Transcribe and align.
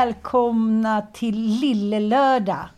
Välkomna 0.00 1.02
till 1.12 1.36
Lille 1.60 2.00
Lördag 2.00 2.68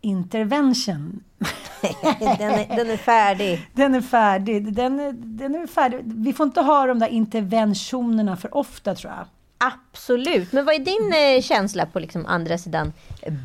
Intervention. 0.00 1.24
den, 2.38 2.50
är, 2.50 2.76
den 2.76 2.90
är 2.90 2.96
färdig. 2.96 3.70
Den 3.72 3.94
är 3.94 4.00
färdig. 4.00 4.74
Den 4.74 5.00
är, 5.00 5.12
den 5.12 5.54
är 5.54 5.66
färdig. 5.66 6.02
Vi 6.04 6.32
får 6.32 6.46
inte 6.46 6.60
ha 6.60 6.86
de 6.86 6.98
där 6.98 7.08
interventionerna 7.08 8.36
för 8.36 8.56
ofta 8.56 8.94
tror 8.94 9.12
jag. 9.12 9.26
Absolut. 9.58 10.52
Men 10.52 10.64
vad 10.64 10.74
är 10.74 10.78
din 10.78 11.36
eh, 11.36 11.42
känsla 11.42 11.86
på 11.86 11.98
liksom 11.98 12.26
andra 12.26 12.58
sidan 12.58 12.92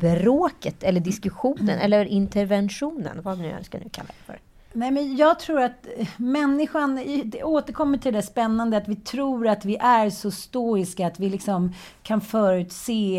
bråket 0.00 0.82
eller 0.82 1.00
diskussionen 1.00 1.78
eller 1.78 2.04
interventionen? 2.04 3.22
Vad 3.22 3.38
nu 3.38 3.56
ska 3.62 3.78
nu 3.78 3.88
kalla 3.92 4.08
det 4.08 4.32
för. 4.32 4.38
Nej, 4.72 4.90
men 4.90 5.16
jag 5.16 5.38
tror 5.38 5.60
att 5.60 5.86
eh, 5.96 6.08
människan, 6.16 7.00
det 7.24 7.42
återkommer 7.42 7.98
till 7.98 8.14
det 8.14 8.22
spännande 8.22 8.76
att 8.76 8.88
vi 8.88 8.96
tror 8.96 9.48
att 9.48 9.64
vi 9.64 9.76
är 9.76 10.10
så 10.10 10.30
stoiska 10.30 11.06
att 11.06 11.20
vi 11.20 11.28
liksom 11.28 11.72
kan 12.02 12.20
förutse 12.20 13.16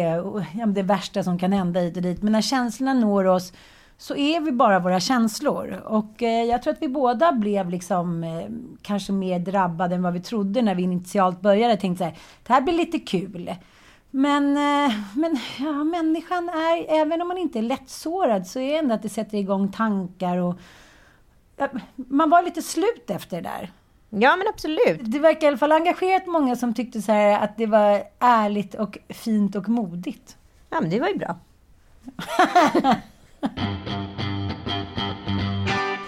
ja, 0.54 0.66
det 0.66 0.84
värsta 0.84 1.24
som 1.24 1.40
kan 1.40 1.52
hända 1.52 1.80
hit 1.80 1.96
och 1.98 2.04
dit. 2.04 2.22
Men 2.22 2.32
när 2.32 2.42
känslorna 2.42 2.94
når 2.94 3.26
oss 3.26 3.54
så 3.98 4.16
är 4.16 4.40
vi 4.40 4.52
bara 4.52 4.80
våra 4.80 5.00
känslor. 5.00 5.82
Och 5.86 6.24
eh, 6.24 6.44
jag 6.44 6.64
tror 6.64 6.74
att 6.74 6.82
vi 6.82 6.88
båda 6.88 7.32
blev 7.32 7.70
liksom 7.70 8.24
eh, 8.24 8.46
kanske 8.82 9.12
mer 9.12 9.40
drabbade 9.40 9.96
än 9.96 10.04
vad 10.04 10.14
vi 10.14 10.22
trodde 10.22 10.62
när 10.62 10.76
vi 10.76 10.84
initialt 10.84 11.42
började. 11.42 11.78
Tänkte 11.78 12.04
så 12.04 12.04
här, 12.04 12.18
det 12.48 12.54
här 12.54 12.62
blir 12.62 12.74
lite 12.74 13.00
kul. 13.00 13.56
Men, 14.12 14.58
eh, 14.58 14.96
men 15.16 15.38
ja, 15.60 15.84
människan 15.84 16.50
är, 16.50 17.02
även 17.02 17.22
om 17.22 17.28
man 17.28 17.38
inte 17.38 17.60
är 17.60 17.64
lättsårad, 17.64 18.48
så 18.48 18.60
är 18.60 18.72
det 18.72 18.78
ändå 18.78 18.96
att 18.96 19.04
det 19.04 19.10
sätter 19.10 19.38
igång 19.38 19.72
tankar 19.72 20.38
och 20.38 20.60
man 21.96 22.30
var 22.30 22.44
lite 22.44 22.62
slut 22.62 23.10
efter 23.10 23.42
det 23.42 23.50
där. 23.50 23.72
Ja, 24.10 24.36
men 24.36 24.48
absolut. 24.48 25.00
Det 25.02 25.20
verkar 25.20 25.48
i 25.48 25.48
alla 25.48 25.58
fall 25.58 25.72
engagerat 25.72 26.28
många 26.28 26.56
som 26.56 26.74
tyckte 26.74 27.02
så 27.02 27.12
här 27.12 27.44
att 27.44 27.58
det 27.58 27.66
var 27.66 28.04
ärligt 28.20 28.76
och 28.76 28.98
fint 29.10 29.56
och 29.56 29.70
modigt. 29.70 30.38
Ja, 30.70 30.82
men 30.82 30.90
det 30.90 31.00
var 31.00 31.08
ju 31.08 31.18
bra. 31.18 31.36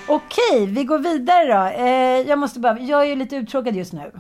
Okej, 0.07 0.65
vi 0.65 0.83
går 0.83 0.99
vidare 0.99 1.45
då. 1.45 1.83
Eh, 1.83 2.29
jag 2.29 2.39
måste 2.39 2.59
bara, 2.59 2.79
jag 2.79 3.01
är 3.01 3.05
ju 3.05 3.15
lite 3.15 3.35
uttråkad 3.35 3.75
just 3.75 3.93
nu. 3.93 4.11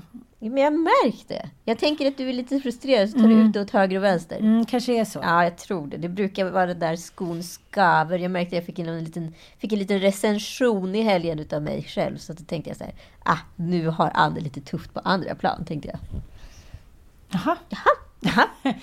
Men 0.49 0.63
jag 0.63 0.73
märkte. 0.73 1.49
Jag 1.65 1.77
tänker 1.79 2.07
att 2.07 2.17
du 2.17 2.29
är 2.29 2.33
lite 2.33 2.59
frustrerad, 2.59 3.09
så 3.09 3.17
tar 3.19 3.27
du 3.27 3.33
Mm. 3.33 3.49
ut 3.49 3.55
åt 3.57 3.69
höger 3.71 3.97
och 3.97 4.03
vänster. 4.03 4.39
Mm, 4.39 4.65
kanske 4.65 4.93
är 4.99 5.05
så. 5.05 5.19
Ja, 5.23 5.43
jag 5.43 5.57
tror 5.57 5.87
det. 5.87 5.97
Det 5.97 6.09
brukar 6.09 6.45
vara 6.51 6.73
där 6.73 6.95
skon 6.95 7.43
skaver. 7.43 8.17
Jag 8.19 8.31
märkte 8.31 8.47
att 8.47 8.57
jag 8.57 8.65
fick 8.65 8.79
en 8.79 9.03
liten, 9.03 9.33
fick 9.57 9.73
en 9.73 9.79
liten 9.79 9.99
recension 9.99 10.95
i 10.95 11.01
helgen 11.01 11.39
utav 11.39 11.61
mig 11.61 11.83
själv. 11.83 12.17
Så 12.17 12.33
då 12.33 12.43
tänkte 12.43 12.69
jag 12.69 12.77
så 12.77 12.83
här, 12.83 12.93
ah, 13.23 13.37
nu 13.55 13.87
har 13.87 14.11
Anne 14.13 14.39
lite 14.39 14.61
tufft 14.61 14.93
på 14.93 14.99
andra 15.03 15.35
plan, 15.35 15.65
tänkte 15.65 15.87
jag. 15.87 15.99
Jaha. 17.29 17.57
Jaha, 17.69 17.95
jaha. 18.63 18.73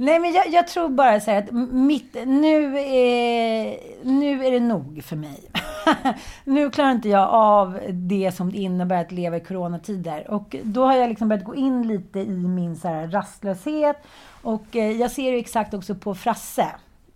Nej, 0.00 0.18
men 0.18 0.32
jag, 0.32 0.48
jag 0.48 0.68
tror 0.68 0.88
bara 0.88 1.20
så 1.20 1.30
här 1.30 1.38
att 1.42 1.50
mitt, 1.72 2.16
nu, 2.26 2.78
är, 2.78 3.78
nu 4.04 4.46
är 4.46 4.50
det 4.50 4.60
nog 4.60 5.04
för 5.04 5.16
mig. 5.16 5.50
nu 6.44 6.70
klarar 6.70 6.90
inte 6.90 7.08
jag 7.08 7.28
av 7.28 7.80
det 7.90 8.32
som 8.34 8.52
det 8.52 8.58
innebär 8.58 9.00
att 9.00 9.12
leva 9.12 9.36
i 9.36 9.40
coronatider. 9.40 10.30
Och 10.30 10.56
då 10.62 10.84
har 10.84 10.96
jag 10.96 11.08
liksom 11.08 11.28
börjat 11.28 11.44
gå 11.44 11.54
in 11.54 11.88
lite 11.88 12.20
i 12.20 12.36
min 12.48 12.76
så 12.76 12.88
här 12.88 13.08
rastlöshet. 13.08 13.96
Och 14.42 14.76
eh, 14.76 14.90
jag 14.90 15.10
ser 15.10 15.32
ju 15.32 15.38
exakt 15.38 15.74
också 15.74 15.94
på 15.94 16.14
Frasse, 16.14 16.66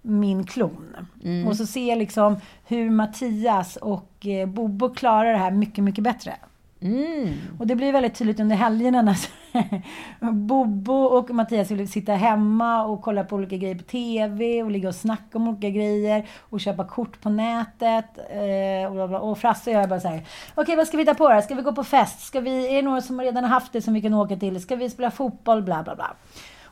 min 0.02 0.46
klon. 0.46 0.96
Och 1.46 1.56
så 1.56 1.66
ser 1.66 1.88
jag 1.88 1.98
liksom 1.98 2.36
hur 2.64 2.90
Mattias 2.90 3.76
och 3.76 4.26
eh, 4.26 4.48
Bobo 4.48 4.94
klarar 4.94 5.32
det 5.32 5.38
här 5.38 5.50
mycket, 5.50 5.84
mycket 5.84 6.04
bättre. 6.04 6.34
Mm. 6.82 7.34
Och 7.58 7.66
det 7.66 7.76
blir 7.76 7.92
väldigt 7.92 8.14
tydligt 8.14 8.40
under 8.40 8.56
helgerna 8.56 9.02
när 9.02 9.16
Bobo 10.32 10.94
och 10.94 11.30
Mattias 11.30 11.70
vill 11.70 11.92
sitta 11.92 12.12
hemma 12.12 12.84
och 12.84 13.02
kolla 13.02 13.24
på 13.24 13.36
olika 13.36 13.56
grejer 13.56 13.74
på 13.74 13.82
TV 13.82 14.62
och 14.62 14.70
ligga 14.70 14.88
och 14.88 14.94
snacka 14.94 15.38
om 15.38 15.48
olika 15.48 15.70
grejer 15.70 16.28
och 16.40 16.60
köpa 16.60 16.84
kort 16.84 17.20
på 17.20 17.30
nätet. 17.30 18.18
Eh, 18.18 18.86
och, 18.86 18.92
bla 18.92 19.08
bla. 19.08 19.20
och 19.20 19.38
Frasse 19.38 19.70
och 19.70 19.76
jag 19.76 19.82
är 19.82 19.88
bara 19.88 20.00
så 20.00 20.08
här, 20.08 20.26
okej 20.54 20.76
vad 20.76 20.86
ska 20.86 20.96
vi 20.96 21.02
hitta 21.02 21.14
på 21.14 21.28
då? 21.28 21.42
Ska 21.42 21.54
vi 21.54 21.62
gå 21.62 21.72
på 21.72 21.84
fest? 21.84 22.20
Ska 22.20 22.40
vi, 22.40 22.68
är 22.68 22.76
det 22.76 22.82
några 22.82 23.00
som 23.00 23.20
redan 23.20 23.44
har 23.44 23.50
haft 23.50 23.72
det 23.72 23.82
som 23.82 23.94
vi 23.94 24.02
kan 24.02 24.14
åka 24.14 24.36
till? 24.36 24.62
Ska 24.62 24.76
vi 24.76 24.90
spela 24.90 25.10
fotboll? 25.10 25.62
Bla 25.62 25.82
bla 25.82 25.94
bla. 25.94 26.16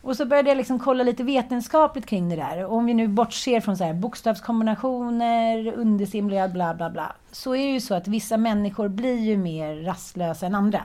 Och 0.02 0.16
så 0.16 0.24
började 0.24 0.48
jag 0.48 0.56
liksom 0.56 0.78
kolla 0.78 1.04
lite 1.04 1.22
vetenskapligt 1.22 2.06
kring 2.06 2.28
det 2.28 2.36
där. 2.36 2.64
Och 2.64 2.76
om 2.76 2.86
vi 2.86 2.94
nu 2.94 3.08
bortser 3.08 3.60
från 3.60 3.76
så 3.76 3.84
här 3.84 3.94
bokstavskombinationer, 3.94 5.74
understimulerad 5.76 6.52
bla 6.52 6.74
bla 6.74 6.90
bla. 6.90 7.16
Så 7.32 7.54
är 7.54 7.66
det 7.66 7.72
ju 7.72 7.80
så 7.80 7.94
att 7.94 8.08
vissa 8.08 8.36
människor 8.36 8.88
blir 8.88 9.18
ju 9.18 9.36
mer 9.36 9.76
rastlösa 9.76 10.46
än 10.46 10.54
andra. 10.54 10.84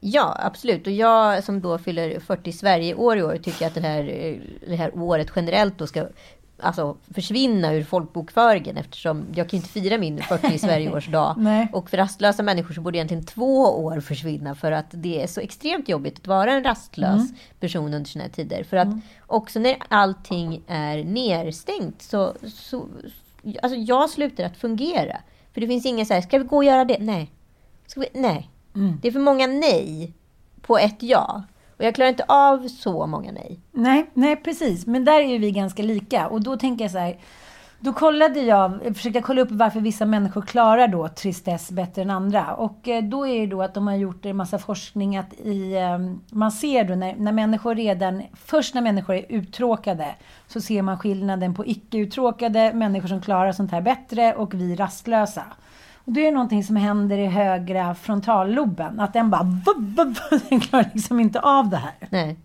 Ja, 0.00 0.36
absolut. 0.40 0.86
Och 0.86 0.92
jag 0.92 1.44
som 1.44 1.60
då 1.60 1.78
fyller 1.78 2.20
40 2.20 2.52
Sverige-år 2.52 3.18
i 3.18 3.22
år 3.22 3.36
tycker 3.36 3.66
att 3.66 3.74
det 3.74 3.80
här, 3.80 4.02
eh, 4.02 4.36
det 4.68 4.76
här 4.76 4.98
året 4.98 5.28
generellt 5.36 5.78
då 5.78 5.86
ska 5.86 6.06
alltså, 6.62 6.96
försvinna 7.14 7.72
ur 7.74 7.84
folkbokföringen 7.84 8.76
eftersom 8.76 9.26
jag 9.34 9.48
kan 9.48 9.56
inte 9.56 9.68
fira 9.68 9.98
min 9.98 10.22
40 10.22 10.58
Sverige-årsdag. 10.58 11.36
Och 11.72 11.90
för 11.90 11.96
rastlösa 11.96 12.42
människor 12.42 12.74
så 12.74 12.80
borde 12.80 12.98
egentligen 12.98 13.24
två 13.24 13.84
år 13.84 14.00
försvinna 14.00 14.54
för 14.54 14.72
att 14.72 14.86
det 14.90 15.22
är 15.22 15.26
så 15.26 15.40
extremt 15.40 15.88
jobbigt 15.88 16.18
att 16.18 16.26
vara 16.26 16.52
en 16.52 16.64
rastlös 16.64 17.22
person 17.60 17.94
under 17.94 18.10
såna 18.10 18.24
här 18.24 18.30
tider. 18.30 18.64
För 18.64 18.76
att 18.76 18.88
också 19.26 19.58
när 19.58 19.76
allting 19.88 20.62
är 20.66 21.04
nerstängt 21.04 22.02
så, 22.02 22.34
så 22.54 22.88
alltså 23.62 23.78
jag 23.78 24.10
slutar 24.10 24.44
att 24.44 24.56
fungera. 24.56 25.16
För 25.54 25.60
det 25.60 25.66
finns 25.66 25.86
ingen 25.86 26.06
så 26.06 26.14
här, 26.14 26.20
ska 26.20 26.38
vi 26.38 26.44
gå 26.44 26.56
och 26.56 26.64
göra 26.64 26.84
det? 26.84 26.98
Nej. 27.00 27.30
Ska 27.86 28.00
vi? 28.00 28.08
Nej. 28.14 28.50
Det 29.02 29.08
är 29.08 29.12
för 29.12 29.20
många 29.20 29.46
nej 29.46 30.12
på 30.60 30.78
ett 30.78 31.02
ja. 31.02 31.42
Och 31.82 31.86
jag 31.86 31.94
klarar 31.94 32.08
inte 32.08 32.24
av 32.28 32.68
så 32.68 33.06
många 33.06 33.32
nej. 33.32 33.60
Nej, 33.72 34.06
nej 34.14 34.36
precis. 34.36 34.86
Men 34.86 35.04
där 35.04 35.20
är 35.20 35.26
ju 35.26 35.38
vi 35.38 35.50
ganska 35.50 35.82
lika. 35.82 36.28
Och 36.28 36.42
då 36.42 36.56
tänker 36.56 36.84
jag 36.84 36.90
så 36.92 36.98
här. 36.98 37.16
Då 37.80 37.92
kollade 37.92 38.40
jag, 38.40 38.78
jag 38.84 38.96
försökte 38.96 39.20
kolla 39.20 39.42
upp 39.42 39.50
varför 39.50 39.80
vissa 39.80 40.06
människor 40.06 40.42
klarar 40.42 40.88
då 40.88 41.08
tristess 41.08 41.70
bättre 41.70 42.02
än 42.02 42.10
andra. 42.10 42.54
Och 42.54 42.88
eh, 42.88 43.04
då 43.04 43.26
är 43.26 43.40
det 43.40 43.46
då 43.46 43.62
att 43.62 43.74
de 43.74 43.86
har 43.86 43.94
gjort 43.94 44.26
en 44.26 44.36
massa 44.36 44.58
forskning 44.58 45.16
att 45.16 45.34
i, 45.34 45.76
ehm, 45.76 46.20
man 46.30 46.52
ser 46.52 46.84
då 46.84 46.94
när, 46.94 47.16
när 47.16 47.32
människor 47.32 47.74
redan, 47.74 48.22
först 48.34 48.74
när 48.74 48.82
människor 48.82 49.14
är 49.14 49.26
uttråkade 49.28 50.14
så 50.46 50.60
ser 50.60 50.82
man 50.82 50.98
skillnaden 50.98 51.54
på 51.54 51.66
icke-uttråkade 51.66 52.72
människor 52.74 53.08
som 53.08 53.20
klarar 53.20 53.52
sånt 53.52 53.72
här 53.72 53.80
bättre 53.80 54.34
och 54.34 54.54
vi 54.54 54.76
rastlösa. 54.76 55.44
Och 56.04 56.12
det 56.12 56.26
är 56.26 56.32
någonting 56.32 56.64
som 56.64 56.76
händer 56.76 57.18
i 57.18 57.26
högra 57.26 57.94
frontalloben. 57.94 59.00
Att 59.00 59.12
den 59.12 59.30
bara... 59.30 59.42
Den 60.48 60.60
klarar 60.60 60.90
liksom 60.94 61.20
inte 61.20 61.40
av 61.40 61.68
det 61.68 61.76
här. 61.76 61.92
Nej. 62.10 62.36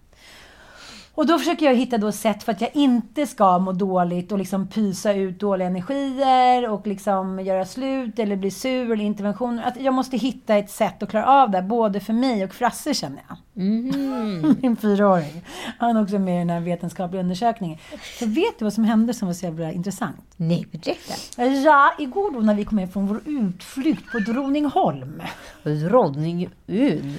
Och 1.17 1.25
då 1.25 1.39
försöker 1.39 1.65
jag 1.65 1.75
hitta 1.75 1.97
då 1.97 2.11
sätt 2.11 2.43
för 2.43 2.51
att 2.51 2.61
jag 2.61 2.69
inte 2.73 3.27
ska 3.27 3.59
må 3.59 3.71
dåligt 3.71 4.31
och 4.31 4.37
liksom 4.37 4.67
pysa 4.67 5.13
ut 5.13 5.39
dåliga 5.39 5.67
energier 5.67 6.69
och 6.69 6.87
liksom 6.87 7.39
göra 7.39 7.65
slut 7.65 8.19
eller 8.19 8.35
bli 8.35 8.51
sur 8.51 8.91
eller 8.91 9.05
interventioner. 9.05 9.63
Att 9.63 9.81
jag 9.81 9.93
måste 9.93 10.17
hitta 10.17 10.55
ett 10.55 10.71
sätt 10.71 11.03
att 11.03 11.09
klara 11.09 11.25
av 11.25 11.51
det, 11.51 11.61
både 11.61 11.99
för 11.99 12.13
mig 12.13 12.43
och 12.43 12.53
Frasse 12.53 12.93
känner 12.93 13.23
jag. 13.27 13.63
Mhm. 13.63 14.55
Min 14.61 14.75
fyraåring. 14.75 15.41
Han 15.79 15.97
är 15.97 16.03
också 16.03 16.19
med 16.19 16.35
i 16.35 16.39
den 16.39 16.49
här 16.49 16.59
vetenskapliga 16.59 17.21
undersökningen. 17.21 17.77
Så 18.19 18.25
vet 18.25 18.59
du 18.59 18.65
vad 18.65 18.73
som 18.73 18.83
hände 18.83 19.13
som 19.13 19.27
var 19.27 19.33
så 19.33 19.45
jävla 19.45 19.71
intressant? 19.71 20.25
Nej, 20.35 20.67
berätta. 20.71 21.43
Ja, 21.43 21.93
igår 21.99 22.31
då 22.31 22.39
när 22.39 22.55
vi 22.55 22.65
kom 22.65 22.77
hem 22.77 22.89
från 22.89 23.07
vår 23.07 23.21
utflykt 23.25 24.11
på 24.11 24.19
Droningholm. 24.19 25.21
Drottningön. 25.63 27.17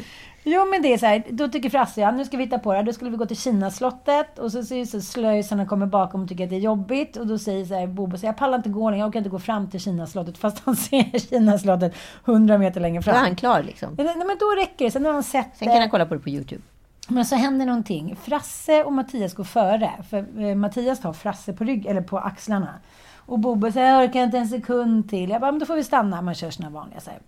Jo 0.50 0.66
men 0.70 0.82
det 0.82 0.92
är 0.92 0.98
så 0.98 1.06
här, 1.06 1.24
då 1.30 1.48
tycker 1.48 1.70
Frasse, 1.70 2.00
ja 2.00 2.10
nu 2.10 2.24
ska 2.24 2.36
vi 2.36 2.44
hitta 2.44 2.58
på 2.58 2.72
det 2.72 2.78
här. 2.78 2.84
Då 2.84 2.92
skulle 2.92 3.10
vi 3.10 3.16
gå 3.16 3.26
till 3.26 3.36
Kinaslottet 3.36 4.38
och 4.38 4.52
så 4.52 4.62
ser 4.62 4.84
så 4.84 5.00
slöjsarna 5.00 5.66
kommer 5.66 5.86
bakom 5.86 6.22
och 6.22 6.28
tycker 6.28 6.44
att 6.44 6.50
det 6.50 6.56
är 6.56 6.60
jobbigt. 6.60 7.16
Och 7.16 7.26
då 7.26 7.38
säger 7.38 7.64
så 7.64 7.74
här, 7.74 7.86
Bobo, 7.86 8.18
så 8.18 8.26
jag 8.26 8.36
pallar 8.36 8.56
inte 8.56 8.68
gå 8.68 8.90
längre, 8.90 9.00
jag 9.00 9.08
orkar 9.08 9.20
inte 9.20 9.30
gå 9.30 9.38
fram 9.38 9.70
till 9.70 9.80
Kinaslottet. 9.80 10.38
Fast 10.38 10.62
han 10.64 10.76
ser 10.86 11.18
Kinaslottet 11.18 11.94
100 12.24 12.58
meter 12.58 12.80
längre 12.80 12.98
Då 12.98 13.02
fram. 13.02 13.14
är 13.14 13.20
han 13.20 13.36
klar 13.36 13.62
liksom. 13.62 13.94
Nej 13.98 14.16
men 14.16 14.36
då 14.40 14.46
räcker 14.60 14.84
det, 14.84 14.90
sen 14.90 15.04
har 15.04 15.12
han 15.12 15.22
sett 15.22 15.56
Sen 15.56 15.68
kan 15.68 15.80
han 15.80 15.90
kolla 15.90 16.06
på 16.06 16.14
det 16.14 16.20
på 16.20 16.28
Youtube. 16.28 16.62
Men 17.08 17.24
så 17.24 17.36
händer 17.36 17.66
någonting. 17.66 18.16
Frasse 18.22 18.84
och 18.84 18.92
Mattias 18.92 19.34
går 19.34 19.44
före. 19.44 19.90
För 20.10 20.42
eh, 20.42 20.54
Mattias 20.54 21.00
tar 21.00 21.12
Frasse 21.12 21.52
på 21.52 21.64
rygg, 21.64 21.86
eller 21.86 22.00
på 22.00 22.18
axlarna. 22.18 22.74
Och 23.16 23.38
Bobo 23.38 23.72
säger, 23.72 23.94
jag 23.94 24.04
orkar 24.08 24.22
inte 24.24 24.38
en 24.38 24.48
sekund 24.48 25.10
till. 25.10 25.30
Jag 25.30 25.40
bara, 25.40 25.52
men 25.52 25.58
då 25.58 25.66
får 25.66 25.74
vi 25.76 25.84
stanna. 25.84 26.22
Man 26.22 26.34
kör 26.34 26.50
sina 26.50 26.70
vanliga 26.70 27.00
så 27.00 27.10
här. 27.10 27.18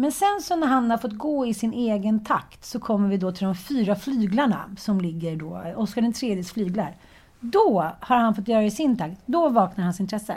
Men 0.00 0.12
sen 0.12 0.40
så 0.42 0.56
när 0.56 0.66
han 0.66 0.90
har 0.90 0.98
fått 0.98 1.12
gå 1.12 1.46
i 1.46 1.54
sin 1.54 1.72
egen 1.72 2.24
takt 2.24 2.64
så 2.64 2.80
kommer 2.80 3.08
vi 3.08 3.16
då 3.16 3.32
till 3.32 3.44
de 3.44 3.54
fyra 3.54 3.96
flyglarna 3.96 4.70
som 4.76 5.00
ligger 5.00 5.36
då, 5.36 5.62
Oscar 5.76 6.02
den 6.02 6.12
tredjes 6.12 6.52
flyglar. 6.52 6.96
Då 7.40 7.92
har 8.00 8.16
han 8.16 8.34
fått 8.34 8.48
göra 8.48 8.64
i 8.64 8.70
sin 8.70 8.98
takt. 8.98 9.20
Då 9.26 9.48
vaknar 9.48 9.84
hans 9.84 10.00
intresse. 10.00 10.36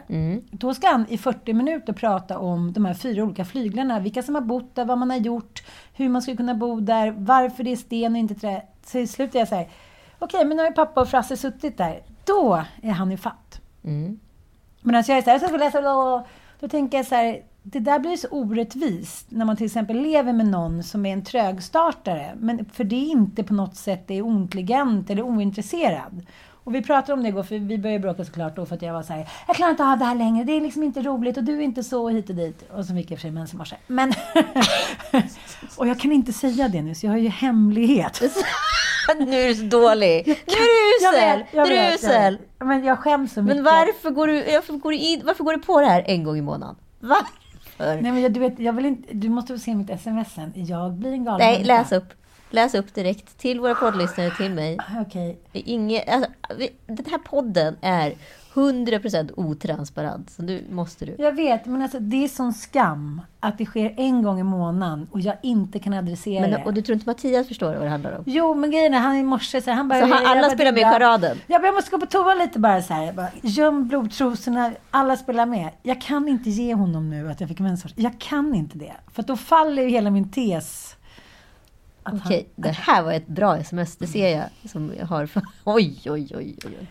Då 0.52 0.74
ska 0.74 0.88
han 0.88 1.06
i 1.10 1.18
40 1.18 1.54
minuter 1.54 1.94
prata 1.94 2.40
om 2.40 2.74
de 2.74 2.86
här 2.86 2.94
fyra 2.94 3.24
olika 3.24 3.46
flyglarna. 3.46 4.00
Vilka 4.00 4.24
som 4.24 4.36
har 4.36 4.42
bott 4.42 4.76
där, 4.76 4.86
vad 4.86 4.98
man 4.98 5.10
har 5.10 5.18
gjort, 5.18 5.64
hur 5.94 6.10
man 6.10 6.22
skulle 6.22 6.38
kunna 6.38 6.56
bo 6.56 6.80
där, 6.80 7.12
varför 7.12 7.64
det 7.64 7.72
är 7.72 7.76
sten 7.76 8.12
och 8.12 8.18
inte 8.18 8.36
trä. 8.36 8.62
Så 8.86 8.98
är 8.98 9.38
jag 9.38 9.48
så 9.48 9.56
här, 9.56 9.70
okej 10.20 10.46
men 10.46 10.58
nu 10.58 10.64
har 10.64 10.70
ju 10.70 10.76
pappa 10.76 11.02
och 11.02 11.10
Frasse 11.10 11.38
suttit 11.38 11.78
där. 11.78 12.02
Då 12.26 12.64
är 12.82 12.92
han 12.92 13.12
i 13.12 13.18
fatt. 13.18 13.62
Men 14.82 14.96
alltså 14.96 15.12
jag 15.12 15.18
är 15.18 15.22
så 15.22 15.30
här, 15.30 15.40
jag 15.40 15.50
ska 15.50 15.58
läsa, 15.58 15.82
då 16.60 16.68
tänker 16.68 16.98
jag 16.98 17.08
så 17.08 17.16
här, 17.16 17.42
det 17.64 17.80
där 17.80 18.00
blir 18.00 18.18
så 18.18 18.28
orättvist 18.28 19.26
när 19.30 19.46
man 19.46 19.58
till 19.58 19.66
exempel 19.66 20.02
lever 20.02 20.34
med 20.34 20.46
någon 20.46 20.84
som 20.84 21.06
är 21.06 21.14
en 21.14 21.24
trögstartare, 21.24 22.32
men 22.40 22.66
för 22.66 22.84
det 22.84 22.96
inte 22.96 23.44
på 23.44 23.54
något 23.54 23.76
sätt 23.76 24.12
är 24.12 24.22
ointelligent 24.22 25.10
eller 25.10 25.22
ointresserad. 25.22 26.26
Och 26.64 26.76
vi 26.76 26.82
pratade 26.82 27.14
om 27.14 27.24
det 27.24 27.30
igår, 27.30 27.44
för 27.44 27.60
vi 27.60 27.78
började 27.78 28.00
bråka 28.00 28.26
såklart 28.26 28.56
då 28.56 28.66
för 28.66 28.76
att 28.76 28.82
jag 28.82 28.94
var 28.94 29.04
så 29.04 29.14
här, 29.14 29.30
jag 29.48 29.56
klarar 29.56 29.72
inte 29.72 29.84
av 29.86 29.98
det 29.98 30.06
här 30.06 30.16
längre, 30.16 30.44
det 30.44 30.52
är 30.52 30.62
liksom 30.62 30.84
inte 30.84 31.02
roligt 31.02 31.38
och 31.38 31.44
du 31.44 31.58
är 31.58 31.62
inte 31.62 31.84
så 31.84 32.10
hit 32.10 32.30
och 32.30 32.36
dit. 32.36 32.70
Och 32.72 32.86
så 32.86 32.94
fick 32.94 33.12
jag 33.12 33.20
för 33.20 33.22
sig 33.22 33.32
mens 33.32 33.54
i 33.54 33.58
morse. 33.58 33.76
Men... 33.88 34.14
och 35.78 35.88
jag 35.88 36.00
kan 36.00 36.12
inte 36.12 36.34
säga 36.34 36.68
det 36.68 36.82
nu, 36.82 36.96
så 36.96 37.06
jag 37.06 37.12
har 37.12 37.18
ju 37.18 37.30
hemlighet. 37.30 38.22
nu 39.20 39.36
är 39.36 39.48
du 39.48 39.56
så 39.56 39.64
dålig. 39.64 40.28
Nu 40.28 40.34
är 40.34 41.00
du 41.00 41.06
Jag 41.06 41.14
usel. 41.14 41.40
vet, 41.40 41.54
jag 41.54 41.72
är 41.72 41.92
vet, 41.92 42.04
usel. 42.04 42.38
Men 42.60 42.84
jag 42.84 43.00
skäms 43.00 43.34
så 43.34 43.42
mycket. 43.42 43.56
Men 43.56 43.66
varför 43.66 44.10
går, 44.10 44.28
du, 44.28 44.44
varför, 44.54 44.74
går 44.74 44.92
du 44.92 44.98
in, 44.98 45.22
varför 45.26 45.44
går 45.44 45.54
du 45.54 45.60
på 45.60 45.82
det 45.82 45.88
här 45.88 46.04
en 46.08 46.24
gång 46.24 46.38
i 46.38 46.42
månaden? 46.42 46.76
Varför? 47.86 48.02
Nej, 48.02 48.12
men 48.12 48.22
jag, 48.22 48.34
du, 48.34 48.40
vet, 48.40 48.60
jag 48.60 48.74
vill 48.74 48.86
inte, 48.86 49.14
du 49.14 49.30
måste 49.30 49.60
se 49.60 49.76
mitt 49.76 49.90
sms 49.90 50.34
sen. 50.34 50.52
Jag 50.56 50.94
blir 50.94 51.12
en 51.12 51.24
galen 51.24 51.40
Nej, 51.48 51.54
människa. 51.54 51.78
läs 51.82 51.92
upp. 51.92 52.14
Läs 52.50 52.76
upp 52.76 52.94
direkt 52.94 53.38
till 53.38 53.60
våra 53.60 53.76
poddlyssnare, 53.76 54.32
till 54.32 54.52
mig. 54.52 54.78
Okej. 55.02 55.38
Inge, 55.54 56.04
alltså, 56.08 56.32
vi- 56.58 56.72
den 56.88 57.06
här 57.12 57.18
podden 57.18 57.76
är 57.82 58.14
100% 58.54 59.32
otransparent, 59.36 60.30
så 60.30 60.42
nu 60.42 60.64
måste 60.70 61.06
du. 61.06 61.16
Jag 61.18 61.36
vet, 61.36 61.66
men 61.66 61.82
alltså, 61.82 62.00
det 62.00 62.24
är 62.24 62.28
sån 62.28 62.54
skam 62.54 63.22
att 63.40 63.58
det 63.58 63.66
sker 63.66 63.94
en 63.98 64.24
gång 64.24 64.40
i 64.40 64.44
månaden 64.44 65.08
och 65.12 65.20
jag 65.20 65.36
inte 65.44 65.80
kan 65.80 65.94
adressera 65.94 66.42
Men, 66.42 66.52
det. 66.52 66.64
och 66.66 66.74
du 66.74 66.82
tror 66.82 66.94
inte 66.94 67.10
Mattias 67.10 67.48
förstår 67.48 67.74
vad 67.74 67.82
det 67.84 67.90
handlar 67.90 68.18
om? 68.18 68.24
Jo, 68.28 68.54
men 68.54 68.72
grejen 68.72 68.94
är, 68.94 69.00
han 69.00 69.16
i 69.16 69.24
morse, 69.24 69.62
så 69.62 69.72
han 69.72 69.88
bara... 69.88 70.08
Så 70.08 70.14
han, 70.14 70.26
alla 70.26 70.50
spelar 70.50 70.72
med 70.72 70.82
i 70.82 70.84
charaden? 70.84 71.38
Jag, 71.48 71.62
bara, 71.62 71.68
jag 71.68 71.76
måste 71.76 71.92
gå 71.92 72.00
på 72.00 72.06
toa 72.06 72.34
lite 72.34 72.60
bara 72.60 72.82
så 72.82 72.94
här. 72.94 73.06
Jag 73.06 73.16
bara, 73.16 73.30
göm 73.42 73.88
blodtrosorna, 73.88 74.74
alla 74.92 75.18
spelar 75.18 75.46
med. 75.46 75.70
Jag 75.84 76.02
kan 76.02 76.28
inte 76.28 76.50
ge 76.50 76.74
honom 76.74 77.10
nu 77.10 77.32
att 77.32 77.40
jag 77.40 77.50
fick 77.50 77.60
menssvar. 77.60 77.94
Jag 77.96 78.20
kan 78.20 78.56
inte 78.56 78.78
det. 78.78 78.94
För 79.14 79.24
då 79.24 79.38
faller 79.38 79.84
ju 79.84 79.90
hela 79.90 80.10
min 80.10 80.32
tes. 80.32 80.96
Han- 82.04 82.22
Okej, 82.26 82.48
det 82.56 82.70
här 82.70 83.04
var 83.04 83.14
ett 83.14 83.28
bra 83.28 83.58
sms, 83.58 83.98
det 83.98 84.08
ser 84.08 84.38
jag. 84.38 84.72
Som 84.72 84.94
jag 85.00 85.06
har 85.06 85.26
för, 85.26 85.42
oj, 85.64 86.02
oj, 86.06 86.12
oj, 86.12 86.32
oj. 86.36 86.58
oj. 86.66 86.88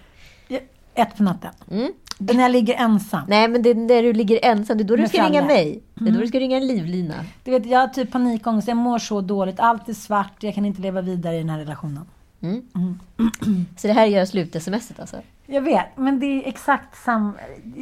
Ett 1.03 1.17
på 1.17 1.23
natten. 1.23 1.51
Mm. 1.71 1.93
Det 2.19 2.33
är 2.33 2.37
när 2.37 2.43
jag 2.43 2.53
ligger 2.53 2.75
ensam. 2.75 3.23
Nej, 3.29 3.49
men 3.49 3.63
det 3.63 3.71
är 3.71 3.75
när 3.75 4.03
du 4.03 4.13
ligger 4.13 4.39
ensam, 4.45 4.79
det 4.79 4.83
är 4.83 4.87
då 4.87 4.97
du 4.97 5.03
Med 5.03 5.09
ska 5.11 5.19
ringa 5.19 5.29
Fralle. 5.41 5.47
mig. 5.47 5.83
Det 5.95 6.09
är 6.09 6.13
då 6.13 6.21
du 6.21 6.27
ska 6.27 6.41
ringa 6.41 6.57
en 6.57 6.67
livlina. 6.67 7.15
Du 7.45 7.51
vet, 7.51 7.67
jag 7.67 7.79
har 7.79 7.89
typ 7.89 8.11
panikångest, 8.11 8.69
jag 8.69 8.77
mår 8.77 8.99
så 8.99 9.21
dåligt, 9.21 9.61
allt 9.61 9.89
är 9.89 9.95
svart, 9.95 10.43
jag 10.43 10.55
kan 10.55 10.65
inte 10.65 10.83
leva 10.83 11.01
vidare 11.01 11.35
i 11.37 11.39
den 11.39 11.51
här 11.51 11.59
relationen. 11.59 12.05
Så 13.77 13.87
det 13.87 13.93
här 13.93 14.07
gör 14.07 14.25
slut-smset 14.25 15.01
alltså? 15.01 15.17
Jag 15.47 15.63
vet, 15.63 15.87
men 15.97 16.21
det 16.21 16.27
är 16.27 16.49
exakt 16.49 17.05
samma... 17.05 17.33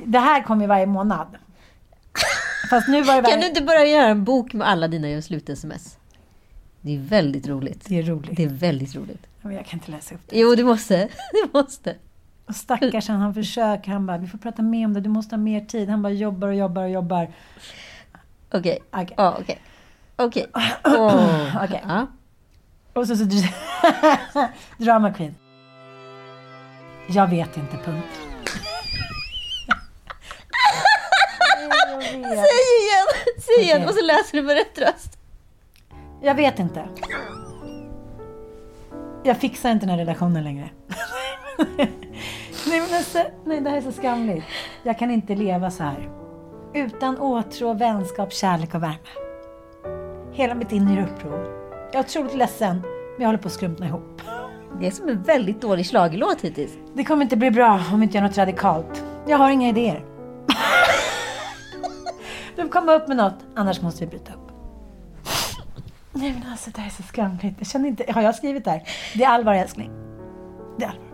Det 0.06 0.18
här 0.18 0.42
kommer 0.42 0.62
ju 0.62 0.68
varje 0.68 0.86
månad. 0.86 1.26
Fast 2.70 2.88
nu 2.88 3.02
var 3.02 3.16
det 3.16 3.22
Kan 3.22 3.30
varje... 3.30 3.36
du 3.40 3.46
inte 3.48 3.62
bara 3.62 3.84
göra 3.84 4.06
en 4.08 4.24
bok 4.24 4.52
med 4.52 4.68
alla 4.68 4.88
dina 4.88 5.10
gör 5.10 5.20
slut-sms? 5.20 5.96
Det 6.80 6.94
är 6.94 6.98
väldigt 6.98 7.46
roligt. 7.48 7.84
Det 7.88 7.98
är 7.98 8.02
roligt. 8.02 8.36
Det 8.36 8.44
är 8.44 8.48
väldigt 8.48 8.94
roligt. 8.94 9.26
Men 9.42 9.54
jag 9.54 9.66
kan 9.66 9.78
inte 9.78 9.90
läsa 9.90 10.14
upp 10.14 10.20
det. 10.26 10.38
Jo, 10.38 10.54
du 10.54 10.64
måste. 10.64 11.08
Du 11.32 11.58
måste. 11.58 11.94
Och 12.48 12.56
stackars 12.56 13.08
han, 13.08 13.20
han 13.20 13.34
försöker, 13.34 13.90
han 13.90 14.06
bara, 14.06 14.18
vi 14.18 14.26
får 14.26 14.38
prata 14.38 14.62
mer 14.62 14.86
om 14.86 14.94
det, 14.94 15.00
du 15.00 15.08
måste 15.08 15.34
ha 15.34 15.40
mer 15.40 15.60
tid. 15.60 15.88
Han 15.88 16.02
bara 16.02 16.12
jobbar 16.12 16.48
och 16.48 16.54
jobbar 16.54 16.82
och 16.82 16.90
jobbar. 16.90 17.32
Okej. 18.52 18.78
Okej. 18.90 19.14
Ja, 19.16 19.36
okej. 19.40 19.58
Okej. 20.16 20.46
Åh. 20.84 21.64
Okej. 21.64 21.82
Ja. 21.88 22.06
Och 22.92 23.06
så, 23.06 23.16
så 23.16 23.24
drama 24.78 25.12
queen. 25.12 25.34
Jag 27.08 27.26
vet 27.26 27.56
inte, 27.56 27.76
punkt. 27.76 28.06
Säg 32.10 32.20
igen! 32.20 33.06
Säg 33.38 33.64
igen 33.64 33.76
Okej. 33.76 33.88
och 33.88 33.94
så 33.94 34.04
läser 34.04 34.36
du 34.38 34.42
med 34.42 34.54
rätt 34.56 34.78
röst. 34.78 35.18
Jag 36.22 36.34
vet 36.34 36.58
inte. 36.58 36.88
Jag 39.24 39.36
fixar 39.36 39.70
inte 39.70 39.86
den 39.86 39.90
här 39.90 39.98
relationen 39.98 40.44
längre. 40.44 40.70
nej, 42.66 42.80
men 42.80 42.94
alltså, 42.96 43.18
nej, 43.44 43.60
det 43.60 43.70
här 43.70 43.76
är 43.76 43.80
så 43.80 43.92
skamligt. 43.92 44.44
Jag 44.82 44.98
kan 44.98 45.10
inte 45.10 45.34
leva 45.34 45.70
så 45.70 45.82
här. 45.82 46.10
Utan 46.74 47.18
åtrå, 47.18 47.72
vänskap, 47.72 48.32
kärlek 48.32 48.74
och 48.74 48.82
värme. 48.82 48.98
Hela 50.32 50.54
mitt 50.54 50.72
inre 50.72 51.00
är 51.00 51.06
uppror. 51.06 51.58
Jag 51.92 51.94
är 51.94 52.04
otroligt 52.04 52.34
ledsen, 52.34 52.80
men 52.80 53.20
jag 53.20 53.26
håller 53.26 53.38
på 53.38 53.48
att 53.48 53.54
skrumpna 53.54 53.86
ihop. 53.86 54.22
Det 54.80 54.86
är 54.86 54.90
som 54.90 55.08
en 55.08 55.22
väldigt 55.22 55.60
dålig 55.60 55.86
schlagerlåt 55.86 56.40
hittills. 56.40 56.72
Det 56.94 57.04
kommer 57.04 57.22
inte 57.22 57.36
bli 57.36 57.50
bra 57.50 57.80
om 57.92 58.02
inte 58.02 58.16
gör 58.18 58.24
något 58.24 58.38
radikalt. 58.38 59.04
Jag 59.26 59.38
har 59.38 59.50
inga 59.50 59.68
idéer. 59.68 60.04
Du 62.56 62.68
kommer 62.68 62.94
upp 62.94 63.08
med 63.08 63.16
något, 63.16 63.38
annars 63.54 63.82
måste 63.82 64.04
vi 64.04 64.10
bryta 64.10 64.32
upp. 64.32 64.52
Nej 66.12 66.32
men 66.32 66.50
alltså 66.50 66.70
det 66.70 66.80
här 66.80 66.86
är 66.86 66.92
så 66.92 67.02
skamligt. 67.02 67.54
Jag 67.58 67.66
känner 67.66 67.88
inte, 67.88 68.12
har 68.12 68.22
jag 68.22 68.34
skrivit 68.34 68.64
det 68.64 68.70
här? 68.70 68.82
Det 69.14 69.24
är 69.24 69.28
allvar 69.28 69.54
älskling. 69.54 69.90
Det 70.78 70.84
är 70.84 70.88
allvar. 70.88 71.07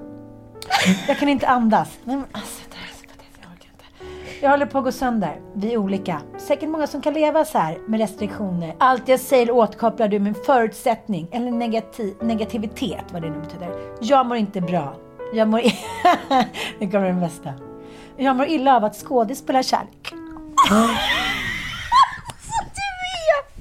Jag 1.09 1.19
kan 1.19 1.29
inte 1.29 1.49
andas. 1.49 1.89
Nej 2.05 2.17
men 2.17 2.27
alltså 2.33 2.63
det 2.71 2.77
här 2.77 2.87
är 2.89 2.93
så 2.95 3.05
patetiskt, 3.05 3.39
jag 3.43 3.51
orkar 3.53 3.69
inte. 3.71 4.45
Jag 4.45 4.51
håller 4.51 4.67
på 4.67 4.79
att 4.79 4.85
gå 4.85 4.93
sönder. 4.93 5.41
Vi 5.55 5.73
är 5.73 5.77
olika. 5.79 6.21
Säkert 6.39 6.69
många 6.69 6.87
som 6.87 7.01
kan 7.03 7.15
leva 7.15 7.45
så 7.45 7.59
här 7.59 7.79
med 7.89 8.01
restriktioner. 8.01 8.75
Allt 8.79 9.09
jag 9.09 9.21
säger 9.21 9.51
återkopplar 9.51 10.09
du 10.09 10.19
med 10.19 10.37
en 10.37 10.45
förutsättning 10.45 11.29
eller 11.33 11.51
negativ, 11.51 12.15
negativitet, 12.23 13.05
vad 13.13 13.23
det 13.23 13.31
nu 13.31 13.41
betyder. 13.41 13.69
Jag 14.01 14.27
mår 14.27 14.37
inte 14.37 14.61
bra. 14.61 14.97
Jag 15.35 15.49
mår... 15.49 15.61
det 16.79 16.87
kommer 16.91 17.07
den 17.07 17.21
bästa. 17.21 17.53
Jag 18.17 18.37
mår 18.37 18.47
illa 18.47 18.77
av 18.77 18.85
att 18.85 18.97
skådis 18.97 19.39
spelar 19.39 19.63
kärlek. 19.63 20.15
Alltså, 22.27 22.53
du 22.75 22.81
är 22.81 23.27
en... 23.39 23.55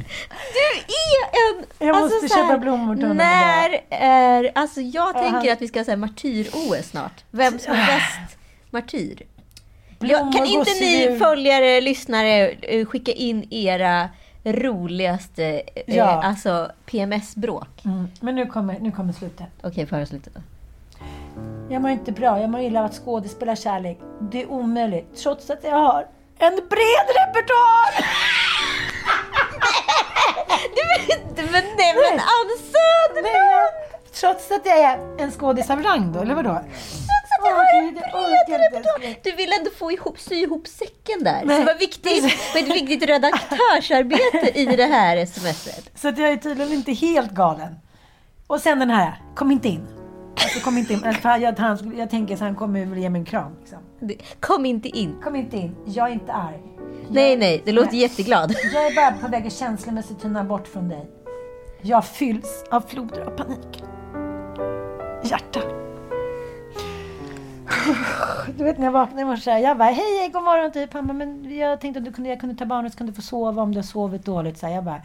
Jag 2.04 2.14
alltså, 2.14 2.24
måste 2.24 2.36
så 2.36 2.44
här, 2.44 2.48
köpa 2.50 2.60
blommor 2.60 2.96
till 2.96 3.04
honom 3.04 3.18
När 3.18 3.82
är... 3.90 4.52
Alltså 4.56 4.82
jag 4.82 5.14
tänker 5.14 5.32
han- 5.32 5.50
att 5.52 5.62
vi 5.62 5.68
ska 5.68 5.84
ha 5.84 5.96
martyr-OS 5.96 6.90
snart. 6.90 7.24
Vem 7.32 7.60
som 7.60 7.74
är 7.74 7.86
bäst 7.86 8.38
martyr. 8.70 9.22
Blommor, 10.00 10.32
kan 10.34 10.46
inte 10.46 10.72
ni 10.72 10.96
gosedjur. 10.96 11.20
följare, 11.20 11.82
lyssnare 11.82 12.50
eh, 12.50 12.86
skicka 12.86 13.12
in 13.12 13.48
era 13.54 14.10
roligaste 14.44 15.62
eh, 15.76 15.96
Ja. 15.98 16.24
alltså 16.24 16.72
PMS-bråk? 16.86 17.86
Mm. 17.86 18.08
Men 18.22 18.36
nu 18.36 18.46
kommer, 18.46 18.80
nu 18.80 18.92
kommer 18.92 19.14
slutet. 19.14 19.48
Okej, 19.64 19.86
får 19.86 19.96
höra 19.96 20.06
slutet 20.06 20.34
då. 20.34 20.42
Jag 21.70 21.82
mår 21.82 21.92
inte 21.92 22.12
bra. 22.12 22.42
Jag 22.42 22.50
mår 22.50 22.62
illa 22.62 22.80
av 22.80 22.86
att 22.86 22.96
skådis 22.96 23.32
spelar 23.32 23.56
kärlek. 23.56 24.00
Det 24.32 24.42
är 24.42 24.52
omöjligt, 24.52 25.16
trots 25.24 25.50
att 25.50 25.64
jag 25.64 25.76
har 25.76 26.08
en 26.38 26.56
bred 26.56 27.08
repertoar. 27.20 28.06
Men 31.52 31.64
nej 31.78 31.94
men 31.96 32.20
Ann 32.20 32.50
jag, 33.24 33.70
trots 34.14 34.52
att 34.52 34.66
jag 34.66 34.80
är 34.80 35.00
en 35.18 35.32
skådis 35.32 35.70
av 35.70 35.84
rang 35.84 36.14
då, 36.14 36.20
eller 36.20 36.36
vadå? 36.36 36.60
jag 37.44 37.54
Åh, 37.54 37.58
har 37.58 37.82
Gud, 37.82 37.98
en 37.98 38.04
jag 38.04 38.48
bred 38.48 38.62
repertoar. 38.62 39.16
Du 39.24 39.32
vill 39.32 39.54
ändå 39.60 39.72
få 39.72 39.92
ihop, 39.92 40.20
sy 40.20 40.36
ihop 40.36 40.68
säcken 40.68 41.24
där. 41.24 41.42
Nej. 41.46 41.56
Så 41.56 41.60
det 41.62 41.74
var 41.74 41.80
viktigt, 41.80 42.24
var 42.54 42.62
ett 42.62 42.76
viktigt 42.76 43.10
redaktörsarbete 43.10 44.52
i 44.60 44.66
det 44.66 44.86
här 44.86 45.26
smset. 45.26 45.90
Så 45.96 46.08
att 46.08 46.18
jag 46.18 46.32
är 46.32 46.38
tydligen 46.38 46.74
inte 46.74 46.92
helt 46.92 47.32
galen. 47.32 47.76
Och 48.48 48.60
sen 48.60 48.80
den 48.80 48.90
här, 48.90 49.22
kom 49.36 49.52
inte 49.52 49.68
in. 49.68 49.88
Alltså, 50.44 50.60
kom 50.60 50.78
inte 50.78 50.94
in. 50.94 51.14
För 51.22 51.38
jag, 51.38 51.60
han, 51.60 51.98
jag 51.98 52.10
tänker 52.10 52.36
så 52.36 52.44
han 52.44 52.56
kommer 52.56 52.86
väl 52.86 52.98
ge 52.98 53.10
mig 53.10 53.20
en 53.20 53.26
kram. 53.26 53.56
Liksom. 53.60 53.80
Kom 54.40 54.66
inte 54.66 54.90
in. 54.90 55.16
Kom 55.24 55.36
inte 55.36 55.58
in, 55.58 55.76
jag 55.86 56.08
är 56.08 56.14
inte 56.14 56.34
arg. 56.34 56.60
Nej, 57.10 57.38
nej, 57.38 57.62
det 57.66 57.72
låter 57.72 57.92
Nej. 57.92 58.02
jätteglad. 58.02 58.56
Jag 58.74 58.86
är 58.86 58.96
bara 58.96 59.12
på 59.22 59.28
väg 59.28 59.48
att 59.48 59.54
känslomässigt 59.54 60.22
tyna 60.22 60.44
bort 60.44 60.68
från 60.68 60.90
dig. 60.90 61.10
Jag 61.82 62.06
fylls 62.06 62.64
av 62.72 62.82
floder 62.82 63.22
av 63.22 63.30
panik. 63.38 63.84
Hjärta. 65.24 65.60
Du 68.58 68.64
vet 68.64 68.78
när 68.78 68.86
jag 68.86 68.92
vaknade 68.92 69.22
i 69.22 69.26
morse, 69.26 69.52
jag 69.52 69.78
bara 69.78 69.90
hej, 69.90 70.20
hej 70.20 70.30
god 70.30 70.44
morgon 70.44 70.72
typ. 70.72 70.94
Han 70.94 71.08
bara, 71.08 71.14
men 71.14 71.58
jag 71.58 71.82
tänkte 71.82 72.00
att 72.00 72.06
du 72.06 72.12
kunde, 72.12 72.30
jag 72.30 72.40
kunde 72.40 72.56
ta 72.56 72.66
barnet 72.66 72.92
så 72.92 72.98
kunde 72.98 73.12
du 73.12 73.16
få 73.16 73.22
sova 73.22 73.62
om 73.62 73.72
du 73.72 73.78
har 73.78 73.84
sovit 73.84 74.26
dåligt. 74.26 74.58
Så 74.58 74.68
jag 74.68 74.84
bara, 74.84 75.02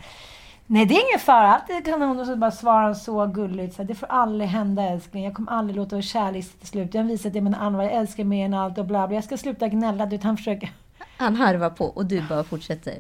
nej 0.70 0.86
det 0.86 0.94
är 0.94 1.08
ingen 1.08 1.20
fara, 1.20 1.60
det 1.66 1.82
kan 1.82 2.02
hon. 2.02 2.20
Och 2.20 2.26
så 2.26 2.36
bara 2.36 2.50
svarar 2.50 2.82
han 2.82 2.96
så 2.96 3.26
gulligt. 3.26 3.74
Så 3.76 3.82
här, 3.82 3.88
det 3.88 3.94
får 3.94 4.06
aldrig 4.06 4.50
hända 4.50 4.82
älskling, 4.82 5.24
jag 5.24 5.34
kommer 5.34 5.52
aldrig 5.52 5.76
låta 5.76 5.96
vår 5.96 6.02
kärlek 6.02 6.46
till 6.58 6.68
slut. 6.68 6.94
Jag 6.94 7.02
har 7.02 7.08
visat 7.08 7.32
det 7.32 7.40
med 7.40 7.54
en 7.54 7.60
allvar, 7.60 7.82
jag 7.82 7.92
älskar 7.92 8.24
mer 8.24 8.44
än 8.44 8.54
allt 8.54 8.78
och 8.78 8.84
bla 8.84 9.08
bla. 9.08 9.14
Jag 9.14 9.24
ska 9.24 9.36
sluta 9.36 9.68
gnälla, 9.68 10.06
du 10.06 10.18
han 10.22 10.36
försöker. 10.36 10.72
Han 11.16 11.36
harvar 11.36 11.70
på 11.70 11.84
och 11.84 12.06
du 12.06 12.22
bara 12.28 12.44
fortsätter. 12.44 12.94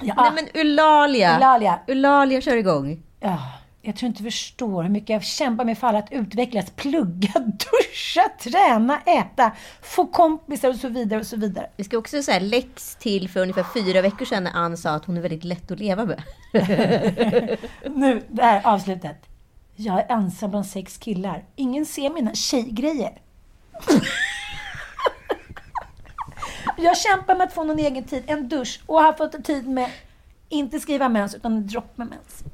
Ja. 0.00 0.14
Nej 0.16 0.30
men 0.34 0.44
Eulalia! 0.54 1.34
Eulalia. 1.34 1.78
Eulalia 1.86 2.40
kör 2.40 2.56
igång. 2.56 3.02
Ja, 3.20 3.38
jag 3.86 3.96
tror 3.96 4.06
inte 4.06 4.22
förstår 4.22 4.82
hur 4.82 4.90
mycket 4.90 5.08
jag 5.08 5.24
kämpar 5.24 5.64
med 5.64 5.78
för 5.78 5.86
alla 5.86 5.98
att 5.98 6.12
utvecklas, 6.12 6.70
plugga, 6.70 7.32
duscha, 7.40 8.28
träna, 8.40 9.00
äta, 9.00 9.52
få 9.82 10.06
kompisar 10.06 10.68
och 10.68 10.76
så 10.76 10.88
vidare 10.88 11.20
och 11.20 11.26
så 11.26 11.36
vidare. 11.36 11.70
Vi 11.76 11.84
ska 11.84 11.98
också 11.98 12.22
säga 12.22 12.38
läx 12.38 12.96
till 12.96 13.28
för 13.28 13.40
ungefär 13.40 13.66
fyra 13.74 14.02
veckor 14.02 14.24
sedan 14.24 14.44
när 14.44 14.52
Ann 14.52 14.76
sa 14.76 14.90
att 14.90 15.04
hon 15.04 15.16
är 15.16 15.20
väldigt 15.20 15.44
lätt 15.44 15.70
att 15.70 15.78
leva 15.78 16.04
med. 16.04 16.22
Nu, 17.94 18.22
det 18.28 18.42
här 18.42 18.60
avslutet. 18.64 19.16
Jag 19.76 19.98
är 19.98 20.06
ensam 20.16 20.50
bland 20.50 20.66
sex 20.66 20.96
killar. 20.98 21.44
Ingen 21.56 21.86
ser 21.86 22.10
mina 22.10 22.34
tjejgrejer. 22.34 23.20
jag 26.76 26.98
kämpar 26.98 27.36
med 27.36 27.46
att 27.46 27.52
få 27.52 27.64
någon 27.64 27.78
egen 27.78 28.04
tid, 28.04 28.24
en 28.26 28.48
dusch 28.48 28.80
och 28.86 29.02
har 29.02 29.12
fått 29.12 29.44
tid 29.44 29.68
med, 29.68 29.90
inte 30.48 30.80
skriva 30.80 31.08
mens, 31.08 31.34
utan 31.34 31.56
en 31.56 31.66
dropp 31.66 31.96
med 31.96 32.06
mens. 32.06 32.44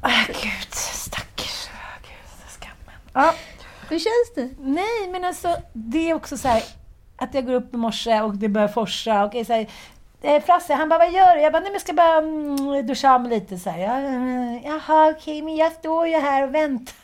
Ah, 0.00 0.24
gud, 0.26 0.74
stackars. 0.74 1.68
Ah, 1.72 1.98
gud, 2.02 2.48
skammen. 2.48 3.00
Ja. 3.12 3.34
Hur 3.88 3.98
känns 3.98 4.34
det? 4.34 4.62
Nej, 4.62 5.08
men 5.12 5.24
alltså 5.24 5.56
det 5.72 6.10
är 6.10 6.14
också 6.14 6.36
så 6.36 6.48
här 6.48 6.62
att 7.16 7.34
jag 7.34 7.46
går 7.46 7.52
upp 7.54 7.74
i 7.74 7.76
morse 7.76 8.20
och 8.20 8.34
det 8.34 8.48
börjar 8.48 8.68
forsa 8.68 9.24
och 9.24 9.34
jag 9.34 9.46
säger 9.46 9.70
eh, 10.22 10.42
Frasse, 10.42 10.74
han 10.74 10.88
bara, 10.88 10.98
vad 10.98 11.12
gör 11.12 11.36
du? 11.36 11.40
Jag 11.42 11.52
bara, 11.52 11.60
nej 11.60 11.68
men 11.68 11.72
jag 11.72 11.82
ska 11.82 11.92
bara 11.92 12.16
mm, 12.18 12.86
duscha 12.86 13.14
av 13.14 13.20
mig 13.22 13.30
lite 13.30 13.58
så 13.58 13.70
här. 13.70 13.78
Jag, 13.80 13.98
mm, 14.04 14.60
Jaha, 14.64 15.10
okej, 15.16 15.42
men 15.42 15.56
jag 15.56 15.72
står 15.72 16.06
ju 16.08 16.16
här 16.16 16.42
och 16.48 16.54
väntar. 16.54 16.94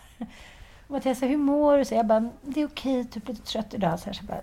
Och 0.86 0.90
Mattias 0.90 1.18
säger, 1.18 1.30
hur 1.30 1.38
mår 1.38 1.78
du? 1.78 1.84
Så 1.84 1.94
jag 1.94 2.06
bara, 2.06 2.30
det 2.42 2.60
är 2.62 2.66
okej, 2.66 3.04
typ 3.04 3.28
lite 3.28 3.42
trött 3.42 3.74
idag. 3.74 3.98
Så, 3.98 4.06
här, 4.06 4.12
så, 4.12 4.24
bara, 4.24 4.40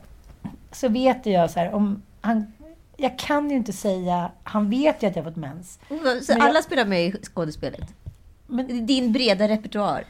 så 0.71 0.89
vet 0.89 1.25
jag 1.25 1.49
så 1.51 1.59
här, 1.59 1.73
om 1.73 2.01
han, 2.21 2.53
jag 2.97 3.19
kan 3.19 3.49
ju 3.49 3.55
inte 3.55 3.73
säga, 3.73 4.31
han 4.43 4.69
vet 4.69 5.03
ju 5.03 5.07
att 5.07 5.15
jag 5.15 5.23
har 5.23 5.31
fått 5.31 5.37
mens. 5.39 5.79
Så 5.87 5.93
Men 5.93 6.21
jag- 6.27 6.41
alla 6.41 6.61
spelar 6.61 6.85
med 6.85 7.05
i 7.05 7.11
skådespelet? 7.23 7.89
Men 8.49 8.85
Din 8.85 9.11
breda 9.11 9.47
repertoar? 9.47 10.03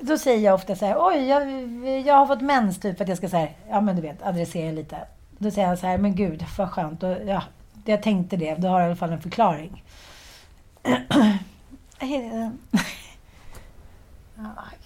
Då 0.00 0.18
säger 0.18 0.44
jag 0.44 0.54
ofta 0.54 0.76
så 0.76 0.86
här, 0.86 0.96
oj, 0.98 1.28
jag, 1.28 1.48
jag 2.06 2.14
har 2.14 2.26
fått 2.26 2.40
mens, 2.40 2.80
typ, 2.80 2.96
för 2.96 3.04
att 3.04 3.08
jag 3.08 3.18
ska 3.18 3.28
så 3.28 3.36
här, 3.36 3.56
ja 3.68 3.80
men 3.80 3.96
du 3.96 4.02
vet, 4.02 4.22
adressera 4.22 4.72
lite. 4.72 4.96
Då 5.38 5.50
säger 5.50 5.68
han 5.68 5.76
så 5.76 5.86
här, 5.86 5.98
men 5.98 6.14
gud, 6.14 6.44
vad 6.58 6.70
skönt. 6.70 7.02
Och, 7.02 7.16
ja, 7.26 7.42
jag 7.84 8.02
tänkte 8.02 8.36
det, 8.36 8.54
då 8.54 8.68
har 8.68 8.80
jag 8.80 8.86
i 8.86 8.90
alla 8.90 8.96
fall 8.96 9.12
en 9.12 9.20
förklaring. 9.20 9.82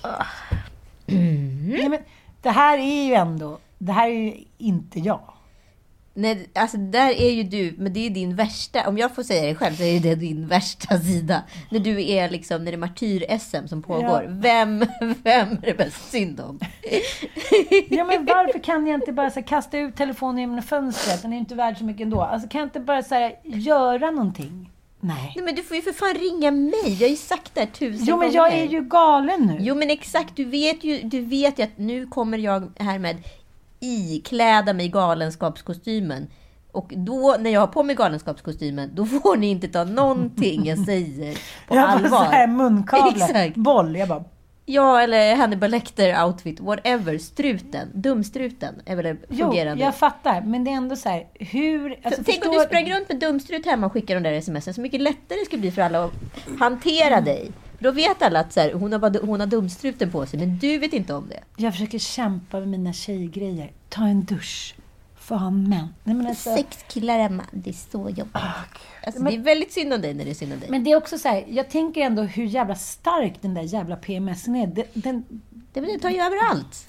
Ja, 0.02 0.25
Nej, 1.06 1.88
men 1.88 1.99
det 2.42 2.50
här 2.50 2.78
är 2.78 3.04
ju 3.04 3.14
ändå, 3.14 3.59
det 3.78 3.92
här 3.92 4.09
är 4.09 4.12
ju 4.12 4.44
inte 4.59 5.00
jag. 5.00 5.34
Nej, 6.16 6.49
alltså 6.54 6.76
där 6.76 7.11
är 7.11 7.30
ju 7.30 7.42
du, 7.42 7.75
men 7.78 7.92
det 7.92 8.06
är 8.06 8.11
din 8.11 8.37
värsta, 8.37 8.88
om 8.88 8.99
jag 8.99 9.14
får 9.14 9.23
säga 9.23 9.47
det 9.49 9.54
själv, 9.54 9.75
så 9.76 9.83
är 9.83 10.00
det 10.00 10.14
din 10.14 10.47
värsta 10.47 10.99
sida. 11.00 11.42
När 11.71 11.78
du 11.80 12.04
är 12.11 12.30
liksom, 12.30 12.64
när 12.64 12.73
det 12.73 12.76
är 12.76 12.78
martyr-SM 12.78 13.66
som 13.68 13.83
pågår. 13.83 14.23
Ja. 14.23 14.28
Vem, 14.28 14.78
vem 15.23 15.49
är 15.49 15.66
det 15.66 15.75
bäst 15.78 16.11
synd 16.11 16.40
om? 16.40 16.61
Ja, 17.90 18.04
men 18.04 18.25
varför 18.25 18.59
kan 18.59 18.87
jag 18.87 19.00
inte 19.00 19.12
bara 19.12 19.30
så 19.30 19.40
här, 19.40 19.47
kasta 19.47 19.78
ut 19.78 19.97
telefonen 19.97 20.38
genom 20.38 20.62
fönstret? 20.62 21.23
Den 21.23 21.33
är 21.33 21.37
ju 21.37 21.40
inte 21.40 21.54
värd 21.54 21.78
så 21.78 21.85
mycket 21.85 22.02
ändå. 22.04 22.21
Alltså, 22.21 22.49
kan 22.49 22.59
jag 22.59 22.66
inte 22.66 22.80
bara 22.80 23.02
så 23.02 23.14
här, 23.14 23.35
göra 23.44 24.11
någonting? 24.11 24.71
Nej. 25.00 25.33
Nej 25.37 25.44
men 25.44 25.54
du 25.54 25.62
får 25.62 25.76
ju 25.76 25.83
för 25.83 25.92
fan 25.92 26.14
ringa 26.14 26.50
mig, 26.50 26.92
jag 27.00 27.06
har 27.06 27.11
ju 27.11 27.16
sagt 27.16 27.50
det 27.54 27.61
här 27.61 27.66
tusen 27.66 28.06
Jo, 28.06 28.16
men 28.16 28.28
gånger. 28.28 28.35
jag 28.37 28.52
är 28.52 28.64
ju 28.64 28.80
galen 28.83 29.40
nu. 29.47 29.56
Jo 29.61 29.75
men 29.75 29.90
exakt, 29.90 30.37
du 30.37 30.44
vet 30.44 30.85
ju, 30.85 30.99
du 31.02 31.21
vet 31.21 31.59
ju 31.59 31.62
att 31.62 31.78
nu 31.78 32.06
kommer 32.06 32.38
jag 32.38 32.71
härmed 32.78 33.16
ikläda 33.81 34.73
mig 34.73 34.88
galenskapskostymen. 34.88 36.26
Och 36.73 36.93
då, 36.97 37.37
när 37.40 37.50
jag 37.50 37.61
har 37.61 37.66
på 37.66 37.83
mig 37.83 37.97
galenskapskostymen, 37.97 38.90
då 38.95 39.07
får 39.07 39.37
ni 39.37 39.47
inte 39.50 39.69
ta 39.69 39.85
någonting 39.85 40.64
jag 40.66 40.78
säger 40.78 41.35
på 41.69 41.76
jag 41.76 41.85
allvar. 41.90 42.47
munkavle, 42.47 43.25
Exakt. 43.25 43.57
boll. 43.57 43.97
Jag 43.97 44.09
bara, 44.09 44.25
Ja, 44.66 45.00
eller 45.00 45.37
Hannibal 45.37 45.71
Lecter 45.71 46.25
outfit, 46.25 46.61
whatever. 46.61 47.19
Struten, 47.19 47.88
dumstruten 47.95 48.75
är 48.87 48.97
väl 48.97 49.16
jo, 49.28 49.45
fungerande. 49.47 49.85
jag 49.85 49.95
fattar. 49.95 50.40
Men 50.40 50.64
det 50.64 50.71
är 50.71 50.75
ändå 50.75 50.97
så 50.97 51.09
här, 51.09 51.26
hur... 51.35 51.90
Alltså, 52.02 52.23
Tänk 52.26 52.45
om 52.45 52.52
förstår- 52.52 52.52
du 52.61 52.66
sprang 52.66 52.93
runt 52.93 53.09
med 53.09 53.19
dumstrut 53.21 53.66
hemma 53.66 53.87
och 53.87 53.93
skickade 53.93 54.21
de 54.21 54.31
där 54.31 54.40
smsen. 54.40 54.75
Så 54.75 54.81
mycket 54.81 55.00
lättare 55.00 55.38
det 55.38 55.45
skulle 55.47 55.61
bli 55.61 55.71
för 55.71 55.83
alla 55.83 56.04
att 56.04 56.12
hantera 56.59 57.21
dig. 57.21 57.50
För 57.76 57.85
då 57.85 57.90
vet 57.93 58.23
alla 58.23 58.40
att 58.40 58.52
så 58.52 58.61
här, 58.61 58.73
hon, 58.73 58.93
har 58.93 58.99
bara, 58.99 59.12
hon 59.23 59.40
har 59.40 59.47
dumstruten 59.47 60.11
på 60.11 60.26
sig, 60.26 60.38
men 60.38 60.59
du 60.59 60.78
vet 60.78 60.93
inte 60.93 61.14
om 61.14 61.28
det. 61.28 61.40
Jag 61.57 61.73
försöker 61.73 61.99
kämpa 61.99 62.61
med 62.61 62.69
mina 62.69 62.93
tjejgrejer. 62.93 63.73
Ta 63.88 64.07
en 64.07 64.25
dusch. 64.25 64.75
Få 65.16 65.35
ha 65.35 65.50
män. 65.50 65.88
Nej, 66.04 66.16
men, 66.16 66.26
alltså, 66.26 66.54
Sex 66.57 66.85
killar 66.88 67.19
hemma, 67.19 67.45
det 67.52 67.71
är 67.71 67.75
så 67.90 68.11
jobbigt. 68.11 68.37
Alltså, 69.07 69.23
Men- 69.23 69.33
det 69.33 69.38
är 69.38 69.43
väldigt 69.43 69.73
synd 69.73 69.93
om 69.93 70.00
dig 70.00 70.14
när 70.14 70.25
det 70.25 70.31
är 70.31 70.35
synd 70.35 70.52
om 70.52 70.61
dig. 70.61 70.71
men 70.71 70.85
det 70.85 70.93
är 70.93 70.97
också 70.97 71.19
så 71.19 71.28
här, 71.28 71.45
jag 71.49 71.71
tänker 71.71 72.00
ändå 72.00 72.23
hur 72.23 72.45
jävla 72.45 72.75
stark 72.75 73.35
den 73.40 73.54
där 73.54 73.62
jävla 73.62 73.97
PMSen 73.97 74.57
är. 74.57 74.66
Den, 74.66 74.85
den, 74.93 75.25
det, 75.73 75.81
det 75.81 75.99
tar 75.99 76.11
ju 76.11 76.21
överallt. 76.21 76.88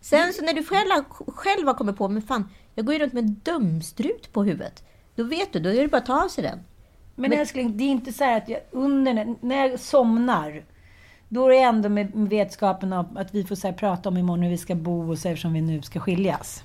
Sen 0.00 0.32
så 0.32 0.42
när 0.44 0.54
du 0.54 0.64
själv 0.64 1.04
själv 1.26 1.66
har 1.66 1.74
kommit 1.74 1.96
på, 1.96 2.08
men 2.08 2.22
fan, 2.22 2.48
jag 2.74 2.86
går 2.86 2.94
ju 2.94 3.00
runt 3.00 3.12
med 3.12 3.24
en 3.24 3.40
dumstrut 3.42 4.32
på 4.32 4.44
huvudet. 4.44 4.84
Då 5.14 5.24
vet 5.24 5.52
du, 5.52 5.60
då 5.60 5.70
är 5.70 5.82
det 5.82 5.88
bara 5.88 5.96
att 5.96 6.06
ta 6.06 6.24
av 6.24 6.28
sig 6.28 6.44
den. 6.44 6.58
Men, 7.16 7.30
Men- 7.30 7.40
älskling, 7.40 7.76
det 7.76 7.84
är 7.84 7.88
inte 7.88 8.12
så 8.12 8.24
här 8.24 8.36
att 8.36 8.48
jag 8.48 8.60
under, 8.70 9.34
när 9.40 9.66
jag 9.66 9.80
somnar, 9.80 10.64
då 11.28 11.46
är 11.46 11.50
det 11.50 11.58
ändå 11.58 11.88
med 11.88 12.10
vetskapen 12.14 12.92
om 12.92 13.16
att 13.16 13.34
vi 13.34 13.44
får 13.44 13.54
så 13.56 13.72
prata 13.72 14.08
om 14.08 14.16
imorgon 14.16 14.42
hur 14.42 14.50
vi 14.50 14.58
ska 14.58 14.74
bo 14.74 15.10
och 15.10 15.18
så 15.18 15.28
eftersom 15.28 15.52
vi 15.52 15.60
nu 15.60 15.82
ska 15.82 16.00
skiljas. 16.00 16.64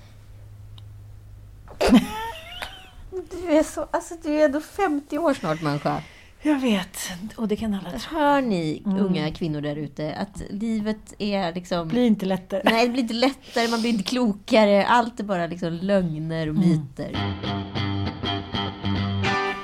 Du 3.11 3.51
är 3.57 3.63
så, 3.63 3.87
alltså 3.91 4.15
du 4.23 4.41
är 4.41 4.45
ändå 4.45 4.61
50 4.61 5.17
år 5.17 5.33
snart 5.33 5.61
människa. 5.61 6.01
Jag 6.41 6.59
vet. 6.59 6.97
Och 7.35 7.47
det 7.47 7.55
kan 7.55 7.73
alla 7.73 7.89
tro. 7.99 8.19
Hör 8.19 8.41
ni 8.41 8.83
unga 8.85 9.31
kvinnor 9.31 9.61
där 9.61 9.75
ute 9.75 10.15
att 10.15 10.41
livet 10.49 11.13
är 11.17 11.53
liksom... 11.53 11.87
Blir 11.87 12.07
inte 12.07 12.25
lättare. 12.25 12.61
Nej, 12.65 12.87
det 12.87 12.93
blir 12.93 13.01
inte 13.01 13.13
lättare, 13.13 13.67
man 13.67 13.81
blir 13.81 13.91
inte 13.91 14.03
klokare. 14.03 14.85
Allt 14.85 15.19
är 15.19 15.23
bara 15.23 15.47
liksom 15.47 15.73
lögner 15.73 16.49
och 16.49 16.55
myter. 16.55 17.17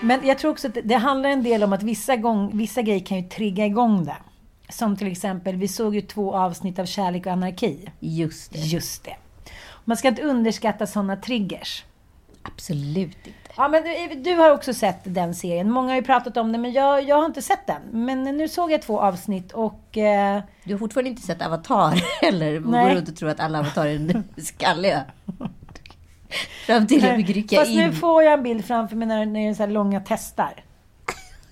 Men 0.07 0.27
jag 0.27 0.37
tror 0.37 0.51
också 0.51 0.67
att 0.67 0.77
det, 0.83 0.95
handlar 0.95 1.29
en 1.29 1.43
del 1.43 1.63
om 1.63 1.73
att 1.73 1.83
vissa, 1.83 2.15
gång, 2.15 2.57
vissa 2.57 2.81
grejer 2.81 3.05
kan 3.05 3.17
ju 3.17 3.29
trigga 3.29 3.65
igång 3.65 4.05
det. 4.05 4.17
Som 4.69 4.97
till 4.97 5.11
exempel, 5.11 5.55
vi 5.55 5.67
såg 5.67 5.95
ju 5.95 6.01
två 6.01 6.35
avsnitt 6.35 6.79
av 6.79 6.85
Kärlek 6.85 7.25
och 7.25 7.31
anarki. 7.31 7.89
Just 7.99 8.51
det. 8.51 8.59
Just 8.59 9.03
det. 9.03 9.15
Man 9.85 9.97
ska 9.97 10.07
inte 10.07 10.21
underskatta 10.21 10.87
sådana 10.87 11.15
triggers. 11.15 11.83
Absolut 12.43 13.17
inte. 13.27 13.39
Ja, 13.57 13.67
men 13.67 13.83
du, 13.83 14.15
du 14.15 14.33
har 14.35 14.51
också 14.51 14.73
sett 14.73 14.99
den 15.03 15.35
serien. 15.35 15.71
Många 15.71 15.87
har 15.89 15.95
ju 15.95 16.03
pratat 16.03 16.37
om 16.37 16.51
den, 16.51 16.61
men 16.61 16.71
jag, 16.71 17.03
jag 17.03 17.15
har 17.15 17.25
inte 17.25 17.41
sett 17.41 17.67
den. 17.67 17.81
Men 17.91 18.23
nu 18.23 18.47
såg 18.47 18.71
jag 18.71 18.81
två 18.81 18.99
avsnitt 18.99 19.51
och... 19.51 19.97
Eh, 19.97 20.41
Du 20.63 20.73
har 20.73 20.79
fortfarande 20.79 21.09
inte 21.09 21.21
sett 21.21 21.41
Avatar 21.41 22.03
heller? 22.21 22.59
Nej. 22.59 22.89
går 22.89 22.95
runt 22.95 23.09
och 23.09 23.15
tror 23.15 23.29
att 23.29 23.39
alla 23.39 23.59
avatarer 23.59 23.89
är 23.89 24.23
skalliga. 24.41 25.03
Fram 26.65 26.87
till 26.87 27.05
att 27.05 27.17
vi 27.17 27.23
rycka 27.23 27.55
fast 27.55 27.71
nu 27.71 27.93
får 27.93 28.23
jag 28.23 28.33
en 28.33 28.43
bild 28.43 28.65
framför 28.65 28.95
mig 28.95 29.07
när, 29.07 29.25
när 29.25 29.39
det 29.39 29.47
är 29.47 29.53
så 29.53 29.63
här 29.63 29.69
långa 29.69 30.01
testar. 30.05 30.63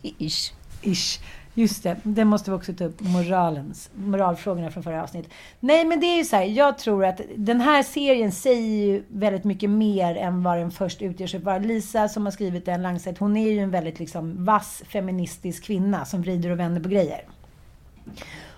Ish. 0.02 0.54
Ish. 0.82 1.20
Just 1.58 1.84
det, 1.84 1.96
det 2.04 2.26
måste 2.26 2.52
vi 2.52 2.58
också 2.58 2.74
ta 2.74 2.84
upp. 2.84 3.02
Moralens, 3.02 3.90
moralfrågorna 3.96 4.72
från 4.72 4.84
förra 4.84 5.04
avsnittet. 5.04 5.32
Nej, 5.60 5.86
men 5.86 6.00
det 6.00 6.06
är 6.06 6.18
ju 6.18 6.24
så 6.24 6.36
här, 6.36 6.44
jag 6.44 6.78
tror 6.78 7.06
att 7.06 7.22
den 7.36 7.62
här 7.62 7.84
serien 7.84 8.32
säger 8.32 8.86
ju 8.86 9.04
väldigt 9.08 9.44
mycket 9.44 9.70
mer 9.70 10.16
än 10.16 10.44
vad 10.44 10.58
den 10.58 10.72
först 10.72 11.02
utger 11.02 11.28
sig 11.28 11.42
för. 11.42 11.60
Lisa 11.60 12.10
som 12.10 12.26
har 12.26 12.32
skrivit 12.32 12.66
den, 12.66 12.82
Langset, 12.82 13.18
hon 13.18 13.38
är 13.38 13.52
ju 13.52 13.60
en 13.60 13.72
väldigt 13.72 14.00
liksom 14.00 14.46
vass 14.46 14.84
feministisk 14.90 15.64
kvinna 15.64 16.06
som 16.06 16.22
vrider 16.22 16.50
och 16.50 16.60
vänder 16.60 16.82
på 16.82 16.90
grejer. 16.90 17.22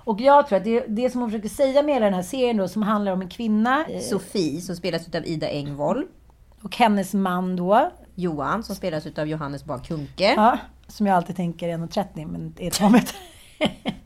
Och 0.08 0.22
jag 0.22 0.48
tror 0.48 0.58
att 0.58 0.64
det, 0.64 0.86
det 0.88 1.10
som 1.10 1.22
hon 1.22 1.30
försöker 1.32 1.50
säga 1.50 1.82
med 1.84 1.94
hela 1.94 2.06
den 2.06 2.14
här 2.14 2.22
serien 2.22 2.58
då, 2.58 2.68
som 2.68 2.84
handlar 2.84 3.12
om 3.12 3.22
en 3.22 3.30
kvinna. 3.30 3.86
eh, 3.90 4.00
Sofie, 4.00 4.62
som 4.62 4.76
spelas 4.76 5.16
av 5.16 5.26
Ida 5.26 5.50
Engvall. 5.50 6.06
Och 6.62 6.76
hennes 6.78 7.14
man 7.14 7.56
då. 7.56 7.92
Johan, 8.16 8.64
som 8.64 8.76
spelas 8.76 9.06
av 9.18 9.28
Johannes 9.28 9.66
Bah 9.66 9.78
Kuhnke. 9.84 10.34
Ja, 10.36 10.58
som 10.88 11.08
jag 11.08 11.16
alltid 11.16 11.36
tänker 11.36 11.70
är 11.70 11.78
1,30 11.78 12.26
men 12.26 12.54
är 12.60 12.70
2 12.72 12.90
meter. 12.90 13.16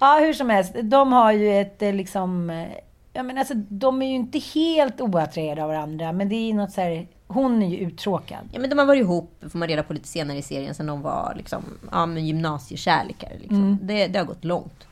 ja, 0.00 0.18
hur 0.20 0.32
som 0.32 0.50
helst. 0.50 0.72
De 0.82 1.12
har 1.12 1.32
ju 1.32 1.60
ett 1.60 1.82
eh, 1.82 1.92
liksom... 1.94 2.50
eh, 2.50 2.68
Ja, 3.14 3.22
men 3.22 3.38
alltså, 3.38 3.54
de 3.54 4.02
är 4.02 4.06
ju 4.06 4.14
inte 4.14 4.38
helt 4.38 5.00
oattraherade 5.00 5.62
av 5.62 5.68
varandra, 5.68 6.12
men 6.12 6.28
det 6.28 6.34
är 6.34 6.54
något 6.54 6.72
så 6.72 6.80
här... 6.80 7.08
Hon 7.26 7.62
är 7.62 7.68
ju 7.68 7.76
uttråkad. 7.76 8.48
Ja, 8.52 8.58
men 8.60 8.70
de 8.70 8.78
har 8.78 8.86
varit 8.86 9.00
ihop, 9.00 9.44
får 9.50 9.58
man 9.58 9.68
reda 9.68 9.82
på 9.82 9.92
lite 9.92 10.08
senare 10.08 10.38
i 10.38 10.42
serien, 10.42 10.74
sen 10.74 10.86
de 10.86 11.02
var 11.02 11.34
liksom, 11.36 11.62
ja, 11.90 12.06
men 12.06 12.26
gymnasiekärlekar. 12.26 13.32
Liksom. 13.40 13.78
Det, 13.82 14.06
det 14.06 14.18
har 14.18 14.26
gått 14.26 14.44
långt. 14.44 14.86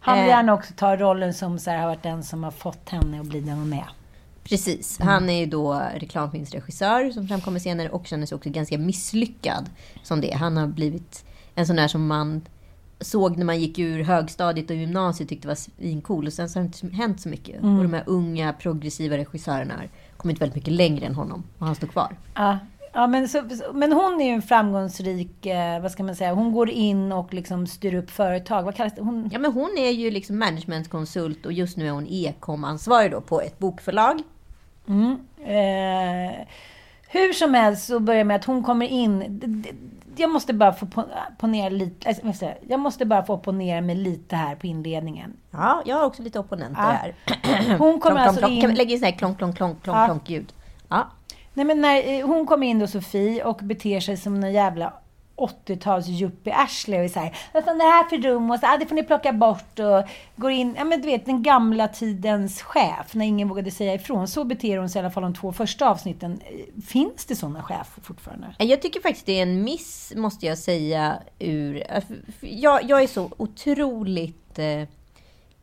Han 0.00 0.14
vill 0.16 0.24
Eh. 0.24 0.28
gärna 0.28 0.54
också 0.54 0.72
ta 0.76 0.96
rollen 0.96 1.34
som 1.34 1.58
så 1.58 1.70
här, 1.70 1.78
har 1.78 1.86
varit 1.86 2.02
den 2.02 2.22
som 2.24 2.44
har 2.44 2.50
fått 2.50 2.88
henne 2.88 3.20
att 3.20 3.26
bli 3.26 3.40
den 3.40 3.58
hon 3.58 3.72
är. 3.72 3.88
Precis. 4.44 4.98
Han 5.00 5.30
är 5.30 5.40
ju 5.40 5.46
då 5.46 5.82
reklamfilmsregissör 5.96 7.10
som 7.10 7.28
framkommer 7.28 7.58
senare 7.58 7.88
och 7.90 8.06
känner 8.06 8.26
sig 8.26 8.36
också 8.36 8.50
ganska 8.50 8.78
misslyckad 8.78 9.70
som 10.02 10.20
det. 10.20 10.32
Han 10.34 10.56
har 10.56 10.66
blivit 10.66 11.24
en 11.54 11.66
sån 11.66 11.76
där 11.76 11.88
som 11.88 12.06
man 12.06 12.42
såg 13.00 13.36
när 13.38 13.44
man 13.44 13.60
gick 13.60 13.78
ur 13.78 14.02
högstadiet 14.04 14.70
och 14.70 14.76
gymnasiet 14.76 15.28
tyckte 15.28 15.48
var 15.48 15.54
svincool. 15.54 16.26
Och 16.26 16.32
sen 16.32 16.48
så 16.48 16.58
har 16.58 16.64
det 16.64 16.82
inte 16.84 16.96
hänt 16.96 17.20
så 17.20 17.28
mycket. 17.28 17.56
Och 17.56 17.82
de 17.82 17.92
här 17.92 18.02
unga 18.06 18.52
progressiva 18.52 19.16
regissörerna 19.16 19.74
har 19.74 19.88
kommit 20.16 20.40
väldigt 20.40 20.54
mycket 20.56 20.72
längre 20.72 21.06
än 21.06 21.14
honom. 21.14 21.44
Och 21.58 21.66
han 21.66 21.74
står 21.74 21.86
kvar. 21.86 22.16
Ja, 22.34 22.58
ja 22.94 23.06
men, 23.06 23.28
så, 23.28 23.42
men 23.74 23.92
hon 23.92 24.20
är 24.20 24.24
ju 24.26 24.32
en 24.32 24.42
framgångsrik, 24.42 25.46
eh, 25.46 25.80
vad 25.82 25.90
ska 25.92 26.02
man 26.02 26.16
säga, 26.16 26.32
hon 26.34 26.52
går 26.52 26.70
in 26.70 27.12
och 27.12 27.34
liksom 27.34 27.66
styr 27.66 27.94
upp 27.94 28.10
företag. 28.10 28.62
Vad 28.62 28.74
kallas 28.76 28.94
det? 28.94 29.02
Hon, 29.02 29.30
Ja, 29.32 29.38
men 29.38 29.52
hon 29.52 29.70
är 29.78 29.90
ju 29.90 30.10
liksom 30.10 30.38
managementkonsult 30.38 31.46
och 31.46 31.52
just 31.52 31.76
nu 31.76 31.86
är 31.86 31.90
hon 31.90 32.06
e-com-ansvarig 32.10 33.10
då 33.10 33.20
på 33.20 33.40
ett 33.40 33.58
bokförlag. 33.58 34.22
Eh, 35.38 36.46
hur 37.08 37.32
som 37.32 37.54
helst 37.54 37.86
så 37.86 38.00
börjar 38.00 38.24
med 38.24 38.36
att 38.36 38.44
hon 38.44 38.62
kommer 38.62 38.86
in. 38.86 39.64
Jag 40.16 40.30
måste 40.30 40.52
bara 40.54 40.72
få 40.72 40.86
po- 40.86 41.08
ponera 41.38 41.68
lite, 41.68 42.08
alltså, 42.08 42.32
ska 42.34 42.52
jag 42.68 42.80
måste 42.80 43.06
bara 43.06 43.24
få 43.24 43.38
ponera 43.38 43.80
mig 43.80 43.94
lite 43.96 44.36
här 44.36 44.54
på 44.54 44.66
inledningen. 44.66 45.32
Ja, 45.50 45.82
jag 45.86 45.96
har 45.96 46.04
också 46.04 46.22
lite 46.22 46.38
opponenter 46.38 46.82
Ja. 46.82 46.88
här. 47.42 47.78
Hon 47.78 48.00
kommer 48.00 48.16
Klonk, 48.16 48.18
alltså 48.28 48.40
klonk, 48.40 48.64
in... 48.64 48.74
lägga 48.74 48.92
in 48.92 48.98
sån 48.98 49.04
här 49.06 49.12
klonk, 49.18 49.38
klonk, 49.38 49.56
klonk, 49.56 49.82
klonk, 49.82 49.98
Ja. 49.98 50.06
klonk 50.06 50.30
ljud? 50.30 50.52
Ja. 50.88 51.06
Nej 51.54 51.66
men 51.66 51.80
när 51.80 52.18
eh, 52.18 52.26
hon 52.26 52.46
kommer 52.46 52.66
in 52.66 52.78
då 52.78 52.86
Sofie 52.86 53.44
och 53.44 53.56
beter 53.56 54.00
sig 54.00 54.16
som 54.16 54.44
en 54.44 54.52
jävla 54.52 54.92
80-tals 55.36 56.08
yuppie-arsle 56.08 56.98
och 56.98 57.04
är 57.04 57.08
såhär, 57.08 57.36
vad 57.52 57.64
fan 57.64 57.80
är 57.80 57.84
det 57.84 57.90
här 57.90 58.08
för 58.08 58.18
rum? 58.18 58.50
Och 58.50 58.58
så, 58.58 58.66
ah, 58.66 58.76
det 58.76 58.86
får 58.86 58.94
ni 58.94 59.02
plocka 59.02 59.32
bort 59.32 59.78
och 59.78 60.08
går 60.36 60.50
in, 60.50 60.74
ja 60.78 60.84
men 60.84 61.00
du 61.00 61.06
vet 61.08 61.26
den 61.26 61.42
gamla 61.42 61.88
tidens 61.88 62.62
chef 62.62 63.14
när 63.14 63.24
ingen 63.24 63.48
vågade 63.48 63.70
säga 63.70 63.94
ifrån. 63.94 64.28
Så 64.28 64.44
beter 64.44 64.78
hon 64.78 64.88
sig 64.88 64.98
i 64.98 65.02
alla 65.02 65.10
fall 65.10 65.22
de 65.22 65.34
två 65.34 65.52
första 65.52 65.88
avsnitten. 65.88 66.40
Eh, 66.44 66.82
finns 66.82 67.24
det 67.24 67.36
sådana 67.36 67.62
chefer 67.62 68.02
fortfarande? 68.02 68.54
Eh, 68.58 68.66
jag 68.66 68.82
tycker 68.82 69.00
faktiskt 69.00 69.26
det 69.26 69.38
är 69.38 69.42
en 69.42 69.64
miss, 69.64 70.12
måste 70.16 70.46
jag 70.46 70.58
säga. 70.58 71.18
Ur, 71.38 71.82
jag, 72.40 72.84
jag 72.84 73.02
är 73.02 73.06
så 73.06 73.30
otroligt 73.36 74.58
eh, 74.58 74.88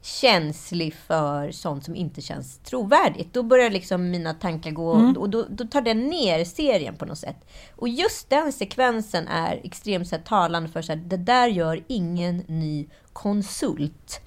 känslig 0.02 0.94
för 0.94 1.52
sånt 1.52 1.86
som 1.86 1.96
inte 1.96 2.22
känns 2.22 2.58
trovärdigt. 2.58 3.34
Då 3.34 3.44
börjar 3.44 3.70
liksom 3.70 4.12
mina 4.12 4.34
tankar 4.34 4.72
gå 4.72 4.90
och 5.18 5.30
då, 5.30 5.46
då 5.50 5.68
tar 5.68 5.82
den 5.82 6.08
ner 6.08 6.46
serien 6.46 6.96
på 6.96 7.06
något 7.06 7.18
sätt. 7.18 7.38
Och 7.76 7.90
just 7.90 8.30
den 8.30 8.52
sekvensen 8.52 9.28
är 9.28 9.62
extremt 9.64 10.08
så 10.08 10.16
här, 10.16 10.24
talande 10.24 10.70
för 10.70 10.82
så 10.82 10.92
här, 10.92 11.00
det 11.06 11.18
där 11.18 11.48
gör 11.48 11.84
ingen 11.88 12.38
ny 12.38 12.88
konsult 13.14 14.22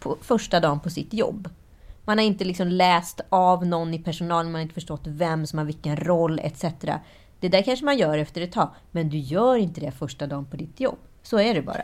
på 0.00 0.16
första 0.22 0.60
dagen 0.60 0.80
på 0.80 0.90
sitt 0.90 1.12
jobb. 1.12 1.48
Man 2.04 2.18
har 2.18 2.24
inte 2.24 2.44
liksom 2.44 2.68
läst 2.68 3.20
av 3.28 3.66
någon 3.66 3.94
i 3.94 3.98
personalen, 3.98 4.52
man 4.52 4.58
har 4.58 4.62
inte 4.62 4.74
förstått 4.74 5.02
vem 5.04 5.46
som 5.46 5.58
har 5.58 5.66
vilken 5.66 5.96
roll 5.96 6.38
etc. 6.38 6.64
Det 7.40 7.48
där 7.48 7.62
kanske 7.62 7.84
man 7.84 7.98
gör 7.98 8.18
efter 8.18 8.40
ett 8.40 8.52
tag, 8.52 8.70
men 8.90 9.08
du 9.08 9.18
gör 9.18 9.56
inte 9.56 9.80
det 9.80 9.92
första 9.92 10.26
dagen 10.26 10.44
på 10.44 10.56
ditt 10.56 10.80
jobb. 10.80 10.98
Så 11.22 11.38
är 11.38 11.54
det 11.54 11.62
bara. 11.62 11.82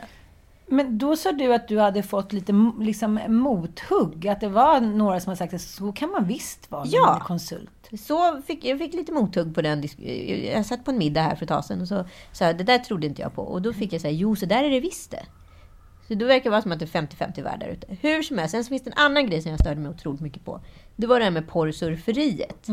Men 0.71 0.97
då 0.97 1.15
sa 1.15 1.31
du 1.31 1.53
att 1.53 1.67
du 1.67 1.79
hade 1.79 2.03
fått 2.03 2.33
lite 2.33 2.53
liksom, 2.79 3.19
mothugg. 3.27 4.27
Att 4.27 4.39
det 4.39 4.49
var 4.49 4.81
några 4.81 5.19
som 5.19 5.29
har 5.29 5.35
sagt 5.35 5.53
att 5.53 5.61
så 5.61 5.91
kan 5.91 6.09
man 6.11 6.25
visst 6.25 6.71
vara 6.71 6.83
Ja. 6.87 7.15
är 7.15 7.19
konsult. 7.19 7.89
Så 7.99 8.41
fick, 8.41 8.65
jag 8.65 8.77
fick 8.77 8.93
lite 8.93 9.11
mothugg 9.11 9.55
på 9.55 9.61
den. 9.61 9.83
Jag 10.53 10.65
satt 10.65 10.85
på 10.85 10.91
en 10.91 10.97
middag 10.97 11.21
här 11.21 11.35
för 11.35 11.45
ett 11.45 11.49
tag 11.49 11.65
sedan 11.65 11.81
och 11.81 11.87
så 11.87 12.05
sa 12.31 12.45
jag, 12.45 12.57
det 12.57 12.63
där 12.63 12.77
trodde 12.79 13.07
inte 13.07 13.21
jag 13.21 13.33
på. 13.35 13.41
Och 13.41 13.61
då 13.61 13.73
fick 13.73 13.93
jag 13.93 14.01
säga, 14.01 14.11
jo 14.13 14.35
så 14.35 14.45
där 14.45 14.63
är 14.63 14.69
det 14.69 14.79
visst 14.79 15.11
det. 15.11 15.25
Så 16.07 16.13
då 16.13 16.25
verkar 16.25 16.43
det 16.43 16.49
vara 16.49 16.61
som 16.61 16.71
att 16.71 16.79
det 16.79 16.95
är 16.95 17.01
50-50 17.01 17.43
värld 17.43 17.59
där 17.59 17.67
ute. 17.67 17.87
Hur 18.01 18.23
som 18.23 18.37
helst, 18.37 18.51
sen 18.51 18.63
så 18.63 18.69
finns 18.69 18.83
det 18.83 18.89
en 18.89 18.97
annan 19.05 19.25
grej 19.29 19.41
som 19.41 19.51
jag 19.51 19.59
störde 19.59 19.79
mig 19.79 19.89
otroligt 19.91 20.21
mycket 20.21 20.45
på. 20.45 20.61
Det 20.95 21.07
var 21.07 21.19
det 21.19 21.23
här 21.23 21.31
med 21.31 21.47
porrsurferiet. 21.47 22.67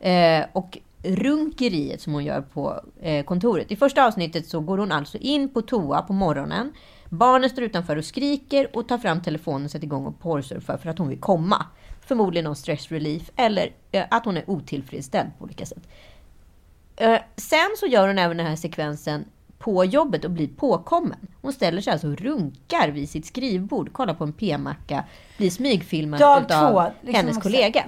Eh, 0.00 0.44
och 0.52 0.78
runkeriet 1.02 2.00
som 2.00 2.12
hon 2.12 2.24
gör 2.24 2.40
på 2.40 2.80
eh, 3.00 3.24
kontoret. 3.24 3.70
I 3.70 3.76
första 3.76 4.06
avsnittet 4.06 4.48
så 4.48 4.60
går 4.60 4.78
hon 4.78 4.92
alltså 4.92 5.18
in 5.18 5.48
på 5.48 5.62
toa 5.62 6.02
på 6.02 6.12
morgonen. 6.12 6.72
Barnen 7.08 7.50
står 7.50 7.64
utanför 7.64 7.96
och 7.96 8.04
skriker 8.04 8.76
och 8.76 8.88
tar 8.88 8.98
fram 8.98 9.22
telefonen 9.22 9.64
och 9.64 9.70
sätter 9.70 9.86
igång 9.86 10.06
och 10.06 10.20
porrsurfar 10.20 10.76
för 10.76 10.90
att 10.90 10.98
hon 10.98 11.08
vill 11.08 11.20
komma. 11.20 11.66
Förmodligen 12.06 12.44
någon 12.44 12.56
stress 12.56 12.88
relief 12.88 13.30
eller 13.36 13.72
eh, 13.92 14.04
att 14.10 14.24
hon 14.24 14.36
är 14.36 14.50
otillfredsställd 14.50 15.30
på 15.38 15.44
olika 15.44 15.66
sätt. 15.66 15.88
Eh, 16.96 17.18
sen 17.36 17.76
så 17.78 17.86
gör 17.86 18.08
hon 18.08 18.18
även 18.18 18.36
den 18.36 18.46
här 18.46 18.56
sekvensen 18.56 19.24
på 19.58 19.84
jobbet 19.84 20.24
och 20.24 20.30
blir 20.30 20.48
påkommen. 20.48 21.18
Hon 21.42 21.52
ställer 21.52 21.80
sig 21.80 21.92
alltså 21.92 22.08
och 22.08 22.18
runkar 22.18 22.88
vid 22.88 23.10
sitt 23.10 23.26
skrivbord, 23.26 23.92
kollar 23.92 24.14
på 24.14 24.24
en 24.24 24.32
p-macka, 24.32 25.04
blir 25.36 25.50
smygfilmad 25.50 26.20
Dag 26.20 26.42
utav 26.42 26.70
två, 26.70 26.92
liksom 27.00 27.14
hennes 27.14 27.42
kollega. 27.42 27.84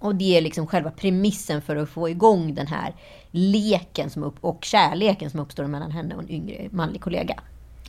Och 0.00 0.14
det 0.14 0.36
är 0.36 0.40
liksom 0.40 0.66
själva 0.66 0.90
premissen 0.90 1.62
för 1.62 1.76
att 1.76 1.88
få 1.88 2.08
igång 2.08 2.54
den 2.54 2.66
här 2.66 2.94
leken 3.30 4.10
som 4.10 4.22
upp, 4.22 4.36
och 4.40 4.64
kärleken 4.64 5.30
som 5.30 5.40
uppstår 5.40 5.66
mellan 5.66 5.90
henne 5.90 6.14
och 6.14 6.22
en 6.22 6.30
yngre 6.30 6.68
manlig 6.70 7.00
kollega. 7.00 7.40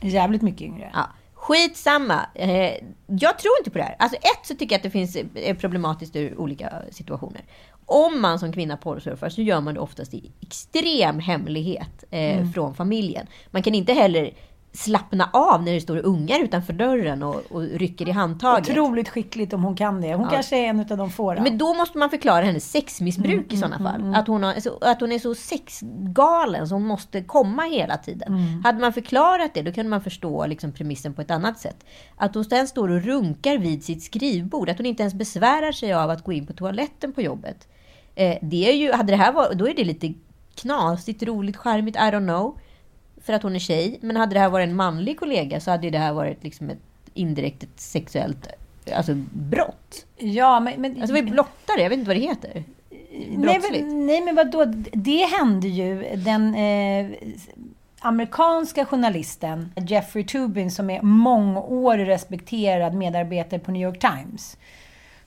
Jävligt 0.02 0.42
mycket 0.42 0.62
yngre. 0.62 0.90
Ja. 0.94 1.06
Skitsamma. 1.34 2.26
Eh, 2.34 2.74
jag 3.06 3.38
tror 3.38 3.52
inte 3.58 3.70
på 3.70 3.78
det 3.78 3.84
här. 3.84 3.96
Alltså 3.98 4.16
ett 4.16 4.46
så 4.46 4.54
tycker 4.54 4.74
jag 4.74 4.78
att 4.78 4.82
det 4.82 4.90
finns 4.90 5.16
är 5.34 5.54
problematiskt 5.54 6.16
ur 6.16 6.38
olika 6.38 6.82
situationer. 6.90 7.42
Om 7.86 8.20
man 8.20 8.38
som 8.38 8.52
kvinna 8.52 8.76
porrsurfar 8.76 9.28
så 9.28 9.42
gör 9.42 9.60
man 9.60 9.74
det 9.74 9.80
oftast 9.80 10.14
i 10.14 10.30
extrem 10.40 11.18
hemlighet 11.18 12.04
eh, 12.10 12.50
från 12.50 12.74
familjen. 12.74 13.26
Man 13.50 13.62
kan 13.62 13.74
inte 13.74 13.92
heller 13.92 14.30
slappna 14.74 15.30
av 15.32 15.62
när 15.62 15.72
det 15.72 15.80
står 15.80 15.96
ungar 16.06 16.38
utanför 16.40 16.72
dörren 16.72 17.22
och, 17.22 17.42
och 17.50 17.62
rycker 17.62 18.08
i 18.08 18.10
handtaget. 18.10 18.70
Otroligt 18.70 19.08
skickligt 19.08 19.52
om 19.52 19.62
hon 19.64 19.76
kan 19.76 20.00
det. 20.00 20.14
Hon 20.14 20.28
kanske 20.28 20.56
är 20.58 20.64
en 20.68 20.80
av 20.80 20.86
de 20.96 21.10
få. 21.10 21.34
Men 21.34 21.58
då 21.58 21.74
måste 21.74 21.98
man 21.98 22.10
förklara 22.10 22.44
hennes 22.44 22.70
sexmissbruk 22.70 23.52
i 23.52 23.56
sådana 23.56 23.78
fall. 23.78 24.14
Att, 24.14 24.26
hon 24.28 24.42
har, 24.42 24.60
så- 24.60 24.78
att 24.80 25.00
hon 25.00 25.12
är 25.12 25.18
så 25.18 25.34
sexgalen 25.34 26.68
så 26.68 26.74
hon 26.74 26.86
måste 26.86 27.20
komma 27.22 27.62
hela 27.62 27.96
tiden. 27.96 28.60
Hade 28.64 28.80
man 28.80 28.92
förklarat 28.92 29.54
det, 29.54 29.62
då 29.62 29.72
kunde 29.72 29.90
man 29.90 30.00
förstå 30.00 30.46
liksom 30.46 30.72
premissen 30.72 31.14
på 31.14 31.20
ett 31.22 31.30
annat 31.30 31.58
sätt. 31.58 31.84
Att 32.16 32.34
hon 32.34 32.44
sen 32.44 32.68
står 32.68 32.88
och 32.90 33.02
runkar 33.02 33.58
vid 33.58 33.84
sitt 33.84 34.02
skrivbord, 34.02 34.68
att 34.70 34.76
hon 34.76 34.86
inte 34.86 35.02
ens 35.02 35.14
besvärar 35.14 35.72
sig 35.72 35.92
av 35.94 36.10
att 36.10 36.24
gå 36.24 36.32
in 36.32 36.46
på 36.46 36.52
toaletten 36.52 37.12
på 37.12 37.22
jobbet. 37.22 37.68
Eh, 38.14 38.36
det 38.42 38.68
är 38.70 38.76
ju, 38.76 38.92
hade 38.92 39.12
det 39.12 39.16
här 39.16 39.32
varit, 39.32 39.58
då 39.58 39.68
är 39.68 39.74
det 39.74 39.84
lite 39.84 40.12
knasigt, 40.54 41.22
roligt, 41.22 41.56
charmigt, 41.56 41.96
I 41.96 42.00
don't 42.00 42.26
know. 42.28 42.58
För 43.24 43.32
att 43.32 43.42
hon 43.42 43.54
är 43.54 43.58
tjej. 43.58 43.98
Men 44.02 44.16
hade 44.16 44.34
det 44.34 44.40
här 44.40 44.48
varit 44.48 44.68
en 44.68 44.76
manlig 44.76 45.18
kollega 45.18 45.60
så 45.60 45.70
hade 45.70 45.90
det 45.90 45.98
här 45.98 46.12
varit 46.12 46.44
liksom 46.44 46.70
ett 46.70 46.78
indirekt 47.14 47.62
ett 47.62 47.80
sexuellt 47.80 48.48
alltså 48.94 49.14
brott. 49.32 50.06
Ja, 50.16 50.60
men... 50.60 50.80
men 50.80 51.00
Alltså 51.00 51.14
vad 51.14 51.26
är 51.26 51.30
blottare? 51.30 51.82
Jag 51.82 51.90
vet 51.90 51.98
inte 51.98 52.08
vad 52.08 52.16
det 52.16 52.20
heter. 52.20 52.64
nej, 52.90 53.36
Brottsligt. 53.38 53.84
men, 53.86 54.06
nej, 54.06 54.20
men 54.20 54.34
vadå? 54.34 54.64
Det 54.92 55.26
hände 55.38 55.68
ju 55.68 56.16
den 56.16 56.54
eh, 56.54 57.06
amerikanska 58.00 58.86
journalisten 58.86 59.72
Jeffrey 59.76 60.24
Tubin 60.24 60.70
som 60.70 60.90
är 60.90 61.02
mångårig 61.02 62.08
respekterad 62.08 62.94
medarbetare 62.94 63.60
på 63.60 63.70
New 63.70 63.82
York 63.82 63.98
Times. 64.00 64.56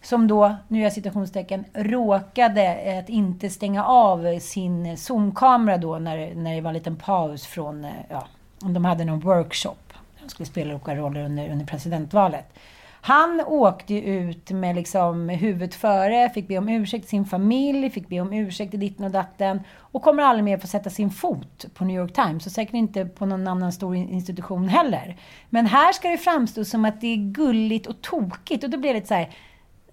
Som 0.06 0.28
då, 0.28 0.56
nu 0.68 0.78
gör 0.78 0.86
jag 0.86 0.94
citationstecken, 0.94 1.66
råkade 1.74 2.64
eh, 2.64 3.00
att 3.00 3.10
inte 3.10 3.50
stänga 3.50 3.86
av 3.86 4.40
sin 4.40 4.98
Zoom-kamera 4.98 5.78
då 5.78 6.00
när, 6.00 6.36
när 6.36 6.56
det 6.56 6.62
var 6.62 6.70
en 6.70 6.74
liten 6.74 6.96
paus 6.96 7.46
från, 7.46 7.86
eh, 7.86 7.92
ja, 8.10 8.28
om 8.62 8.74
de 8.74 8.86
hade 8.86 9.06
någon 9.06 9.20
workshop. 9.20 9.94
De 10.24 10.30
skulle 10.30 10.48
spela 10.48 10.74
olika 10.74 10.96
roller 10.96 11.26
under, 11.26 11.50
under 11.50 11.66
presidentvalet. 11.66 12.54
Han 13.02 13.42
åkte 13.48 13.94
ju 13.94 14.02
ut 14.02 14.52
med 14.52 14.76
liksom 14.76 15.30
huvudet 15.30 15.76
före, 15.76 16.30
fick 16.30 16.48
be 16.48 16.58
om 16.58 16.70
ursäkt 16.70 17.04
till 17.04 17.10
sin 17.10 17.26
familj, 17.26 17.90
fick 17.90 18.10
be 18.10 18.20
om 18.20 18.34
ursäkt 18.34 18.72
till 18.72 18.80
ditten 18.80 19.06
och 19.06 19.12
datten 19.12 19.62
och 19.80 20.02
kommer 20.02 20.24
aldrig 20.24 20.44
mer 20.44 20.58
få 20.58 20.68
sätta 20.68 20.90
sin 20.90 21.10
fot 21.10 21.66
på 21.74 21.86
New 21.86 21.96
York 21.96 22.14
Times 22.14 22.46
och 22.46 22.52
säkert 22.52 22.74
inte 22.74 23.06
på 23.06 23.26
någon 23.26 23.48
annan 23.48 23.72
stor 23.72 23.96
institution 23.96 24.68
heller. 24.68 25.18
Men 25.50 25.66
här 25.66 25.94
ska 25.94 26.10
det 26.10 26.18
framstå 26.18 26.66
som 26.66 26.86
att 26.86 27.02
det 27.02 27.08
är 27.08 27.32
gulligt 27.32 27.88
och 27.88 28.02
tokigt 28.02 28.64
och 28.64 28.70
då 28.70 28.78
blir 28.78 28.90
det 28.90 29.00
lite 29.00 29.08
så 29.08 29.14
här, 29.14 29.30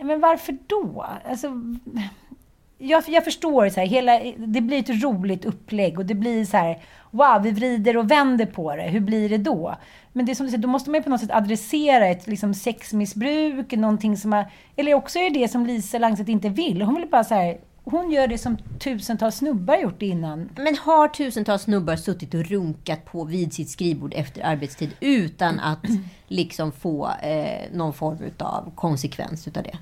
men 0.04 0.20
varför 0.20 0.58
då? 0.66 1.06
Alltså, 1.28 1.48
jag, 2.78 3.04
jag 3.06 3.24
förstår, 3.24 3.68
så 3.68 3.80
här, 3.80 3.86
hela, 3.86 4.20
det 4.36 4.60
blir 4.60 4.78
ett 4.78 5.02
roligt 5.02 5.44
upplägg 5.44 5.98
och 5.98 6.06
det 6.06 6.14
blir 6.14 6.44
så 6.44 6.56
här, 6.56 6.82
wow, 7.10 7.42
vi 7.42 7.50
vrider 7.50 7.96
och 7.96 8.10
vänder 8.10 8.46
på 8.46 8.76
det. 8.76 8.82
Hur 8.82 9.00
blir 9.00 9.28
det 9.28 9.38
då? 9.38 9.76
Men 10.12 10.26
det 10.26 10.32
är 10.32 10.34
som 10.34 10.46
du 10.46 10.50
säger, 10.50 10.62
då 10.62 10.68
måste 10.68 10.90
man 10.90 11.00
ju 11.00 11.02
på 11.02 11.10
något 11.10 11.20
sätt 11.20 11.30
adressera 11.30 12.06
ett 12.06 12.26
liksom, 12.26 12.54
sexmissbruk, 12.54 13.72
någonting 13.72 14.16
som 14.16 14.32
har, 14.32 14.44
Eller 14.76 14.94
också 14.94 15.18
är 15.18 15.30
det 15.30 15.40
det 15.40 15.48
som 15.48 15.66
Lisa 15.66 15.98
Langset 15.98 16.28
inte 16.28 16.48
vill. 16.48 16.82
Hon 16.82 16.94
vill 16.94 17.08
bara 17.08 17.24
så 17.24 17.34
här, 17.34 17.58
hon 17.84 18.10
gör 18.10 18.26
det 18.26 18.38
som 18.38 18.56
tusentals 18.78 19.36
snubbar 19.36 19.76
gjort 19.76 20.02
innan. 20.02 20.50
Men 20.56 20.76
har 20.76 21.08
tusentals 21.08 21.62
snubbar 21.62 21.96
suttit 21.96 22.34
och 22.34 22.44
runkat 22.44 23.04
på 23.04 23.24
vid 23.24 23.52
sitt 23.52 23.70
skrivbord 23.70 24.12
efter 24.16 24.42
arbetstid 24.44 24.90
utan 25.00 25.60
att 25.60 25.86
liksom 26.28 26.72
få 26.72 27.10
eh, 27.22 27.72
någon 27.72 27.92
form 27.92 28.18
av 28.38 28.72
konsekvens 28.74 29.48
utav 29.48 29.62
det? 29.62 29.78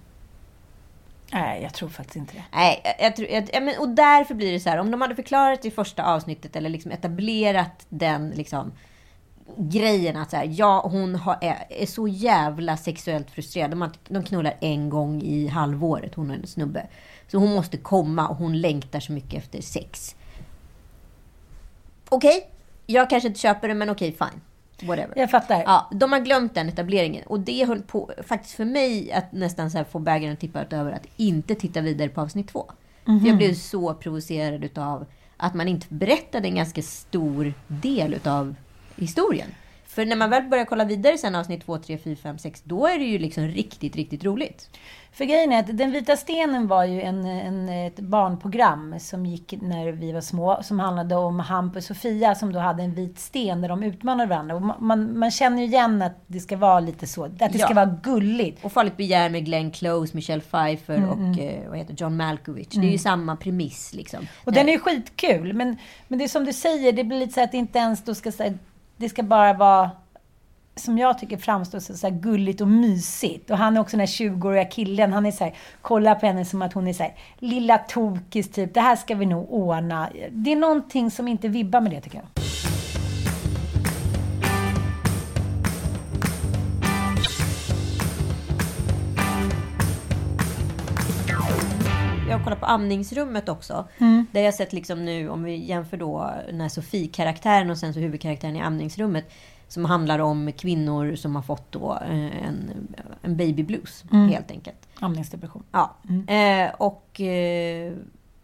Nej, 1.32 1.62
jag 1.62 1.74
tror 1.74 1.88
faktiskt 1.88 2.16
inte 2.16 2.34
det. 2.34 2.44
Nej, 2.52 2.82
jag 2.98 3.16
tror, 3.16 3.28
jag, 3.28 3.62
men, 3.62 3.78
och 3.78 3.88
därför 3.88 4.34
blir 4.34 4.52
det 4.52 4.60
så 4.60 4.68
här, 4.68 4.78
om 4.78 4.90
de 4.90 5.00
hade 5.00 5.14
förklarat 5.14 5.64
i 5.64 5.70
första 5.70 6.04
avsnittet 6.04 6.56
eller 6.56 6.68
liksom 6.68 6.92
etablerat 6.92 7.86
den 7.88 8.30
liksom, 8.30 8.72
grejen 9.56 10.16
att 10.16 10.30
så 10.30 10.36
här, 10.36 10.48
ja, 10.50 10.88
hon 10.92 11.14
har, 11.14 11.38
är, 11.40 11.66
är, 11.68 11.86
så 11.86 12.08
jävla 12.08 12.76
sexuellt 12.76 13.30
frustrerad. 13.30 13.70
De, 13.70 13.90
de 14.08 14.24
knullar 14.24 14.56
en 14.60 14.90
gång 14.90 15.22
i 15.22 15.46
halvåret, 15.46 16.14
hon 16.14 16.30
och 16.30 16.36
en 16.36 16.46
snubbe. 16.46 16.86
Så 17.28 17.38
hon 17.38 17.52
måste 17.52 17.76
komma 17.76 18.28
och 18.28 18.36
hon 18.36 18.60
längtar 18.60 19.00
så 19.00 19.12
mycket 19.12 19.34
efter 19.34 19.62
sex. 19.62 20.16
Okej, 22.08 22.36
okay, 22.36 22.50
jag 22.86 23.10
kanske 23.10 23.28
inte 23.28 23.40
köper 23.40 23.68
det, 23.68 23.74
men 23.74 23.90
okej, 23.90 24.08
okay, 24.08 24.28
fine. 24.28 24.40
Whatever. 24.88 25.12
Jag 25.16 25.30
fattar. 25.30 25.62
Ja, 25.66 25.88
de 25.92 26.12
har 26.12 26.20
glömt 26.20 26.54
den 26.54 26.68
etableringen. 26.68 27.24
Och 27.26 27.40
det 27.40 27.64
höll 27.64 27.82
på, 27.82 28.12
faktiskt 28.26 28.54
för 28.54 28.64
mig, 28.64 29.12
att 29.12 29.32
nästan 29.32 29.70
så 29.70 29.78
här 29.78 29.84
få 29.84 29.98
bägaren 29.98 30.32
att 30.32 30.40
tippa 30.40 30.64
över 30.70 30.92
att 30.92 31.06
inte 31.16 31.54
titta 31.54 31.80
vidare 31.80 32.08
på 32.08 32.20
avsnitt 32.20 32.48
två. 32.48 32.70
Mm 33.06 33.18
-hmm. 33.18 33.22
För 33.22 33.28
jag 33.28 33.36
blev 33.36 33.54
så 33.54 33.94
provocerad 33.94 34.64
utav 34.64 35.06
att 35.36 35.54
man 35.54 35.68
inte 35.68 35.86
berättade 35.88 36.48
en 36.48 36.54
ganska 36.54 36.82
stor 36.82 37.52
del 37.66 38.14
utav 38.14 38.54
historien. 39.00 39.54
För 39.86 40.06
när 40.06 40.16
man 40.16 40.30
väl 40.30 40.42
börjar 40.42 40.64
kolla 40.64 40.84
vidare 40.84 41.18
sen 41.18 41.34
avsnitt 41.34 41.64
2, 41.64 41.78
3, 41.78 41.98
4, 41.98 42.16
5, 42.16 42.38
6, 42.38 42.62
då 42.64 42.86
är 42.86 42.98
det 42.98 43.04
ju 43.04 43.18
liksom 43.18 43.44
riktigt, 43.44 43.96
riktigt 43.96 44.24
roligt. 44.24 44.70
För 45.12 45.24
grejen 45.24 45.52
är 45.52 45.60
att 45.60 45.78
Den 45.78 45.92
vita 45.92 46.16
stenen 46.16 46.66
var 46.66 46.84
ju 46.84 47.02
en, 47.02 47.24
en, 47.24 47.68
ett 47.68 48.00
barnprogram 48.00 49.00
som 49.00 49.26
gick 49.26 49.54
när 49.62 49.92
vi 49.92 50.12
var 50.12 50.20
små. 50.20 50.62
Som 50.62 50.80
handlade 50.80 51.16
om 51.16 51.40
Hampus 51.40 51.90
och 51.90 51.96
Sofia 51.96 52.34
som 52.34 52.52
då 52.52 52.58
hade 52.58 52.82
en 52.82 52.94
vit 52.94 53.18
sten 53.18 53.60
där 53.60 53.68
de 53.68 53.82
utmanade 53.82 54.28
varandra. 54.28 54.54
Och 54.54 54.62
man, 54.82 55.18
man 55.18 55.30
känner 55.30 55.58
ju 55.58 55.64
igen 55.64 56.02
att 56.02 56.12
det 56.26 56.40
ska 56.40 56.56
vara 56.56 56.80
lite 56.80 57.06
så. 57.06 57.24
Att 57.24 57.38
det 57.38 57.50
ja. 57.52 57.64
ska 57.64 57.74
vara 57.74 57.98
gulligt. 58.02 58.64
Och 58.64 58.72
Farligt 58.72 58.96
begär 58.96 59.30
med 59.30 59.44
Glenn 59.44 59.70
Close, 59.70 60.16
Michelle 60.16 60.42
Pfeiffer 60.42 60.96
mm. 60.96 61.08
och 61.08 61.18
mm. 61.18 61.38
eh, 61.38 61.68
vad 61.68 61.78
heter 61.78 61.94
John 61.98 62.16
Malkovich. 62.16 62.74
Mm. 62.74 62.80
Det 62.80 62.86
är 62.86 62.90
ju 62.90 62.94
mm. 62.94 62.98
samma 62.98 63.36
premiss 63.36 63.94
liksom. 63.94 64.26
Och 64.44 64.52
den 64.52 64.68
är 64.68 64.72
ju 64.72 64.78
skitkul. 64.78 65.52
Men, 65.52 65.76
men 66.08 66.18
det 66.18 66.24
är 66.24 66.28
som 66.28 66.44
du 66.44 66.52
säger, 66.52 66.92
det 66.92 67.04
blir 67.04 67.18
lite 67.18 67.32
så 67.32 67.42
att 67.42 67.52
det 67.52 67.58
inte 67.58 67.78
ens 67.78 68.04
då 68.04 68.14
ska 68.14 68.32
säga 68.32 68.54
det 69.00 69.08
ska 69.08 69.22
bara 69.22 69.52
vara 69.52 69.90
som 70.76 70.98
jag 70.98 71.18
tycker 71.18 71.36
framstår 71.36 71.78
så, 71.78 71.96
så 71.96 72.06
här 72.06 72.14
gulligt 72.14 72.60
och 72.60 72.68
mysigt. 72.68 73.50
Och 73.50 73.58
han 73.58 73.76
är 73.76 73.80
också 73.80 73.96
den 73.96 74.00
här 74.00 74.06
20-åriga 74.06 74.64
killen. 74.64 75.12
Han 75.12 75.26
är 75.26 75.30
så 75.30 75.44
här, 75.44 75.54
kollar 75.82 76.14
på 76.14 76.26
henne 76.26 76.44
som 76.44 76.62
att 76.62 76.72
hon 76.72 76.88
är 76.88 76.92
så 76.92 77.02
här, 77.02 77.14
lilla 77.38 77.78
tokis 77.78 78.50
typ. 78.50 78.74
Det 78.74 78.80
här 78.80 78.96
ska 78.96 79.14
vi 79.14 79.26
nog 79.26 79.52
ordna. 79.52 80.08
Det 80.30 80.52
är 80.52 80.56
någonting 80.56 81.10
som 81.10 81.28
inte 81.28 81.48
vibbar 81.48 81.80
med 81.80 81.92
det 81.92 82.00
tycker 82.00 82.18
jag. 82.18 82.39
Jag 92.30 92.38
har 92.38 92.44
kollat 92.44 92.60
på 92.60 92.66
amningsrummet 92.66 93.48
också. 93.48 93.88
Mm. 93.98 94.26
Där 94.32 94.40
jag 94.40 94.54
sett 94.54 94.72
liksom 94.72 95.04
nu, 95.04 95.28
om 95.28 95.42
vi 95.42 95.56
jämför 95.56 95.96
då 95.96 96.34
den 96.46 96.60
här 96.60 96.68
Sofie-karaktären 96.68 97.70
och 97.70 97.78
sen 97.78 97.94
så 97.94 98.00
huvudkaraktären 98.00 98.56
i 98.56 98.60
amningsrummet. 98.60 99.32
Som 99.68 99.84
handlar 99.84 100.18
om 100.18 100.52
kvinnor 100.52 101.14
som 101.14 101.34
har 101.36 101.42
fått 101.42 101.72
då 101.72 101.98
eh, 102.08 102.46
en, 102.46 102.88
en 103.22 103.36
baby 103.36 103.62
blues, 103.62 104.04
mm. 104.12 104.28
helt 104.28 104.50
enkelt. 104.50 104.88
Amningsdepression. 105.00 105.62
Ja. 105.72 105.96
Mm. 106.08 106.68
Eh, 106.68 106.74
och 106.74 107.20
eh, 107.20 107.92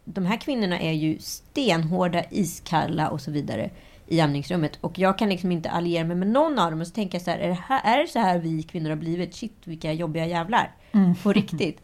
de 0.05 0.27
här 0.27 0.37
kvinnorna 0.37 0.81
är 0.81 0.93
ju 0.93 1.19
stenhårda, 1.19 2.23
iskalla 2.31 3.09
och 3.09 3.21
så 3.21 3.31
vidare 3.31 3.71
i 4.07 4.21
amningsrummet. 4.21 4.79
Och 4.81 4.99
jag 4.99 5.19
kan 5.19 5.29
liksom 5.29 5.53
inte 5.53 5.71
alliera 5.71 6.05
mig 6.05 6.17
med 6.17 6.29
någon 6.29 6.59
av 6.59 6.71
dem. 6.71 6.81
Och 6.81 6.87
så 6.87 6.95
tänker 6.95 7.19
jag 7.19 7.23
så 7.23 7.31
här, 7.31 7.39
är 7.39 7.49
det, 7.49 7.59
här, 7.69 7.81
är 7.85 8.03
det 8.03 8.09
så 8.09 8.19
här 8.19 8.39
vi 8.39 8.63
kvinnor 8.63 8.91
har 8.91 8.97
blivit? 8.97 9.35
Shit, 9.35 9.57
vilka 9.65 9.93
jobbiga 9.93 10.27
jävlar. 10.27 10.75
Mm. 10.93 11.15
På 11.15 11.33
riktigt. 11.33 11.81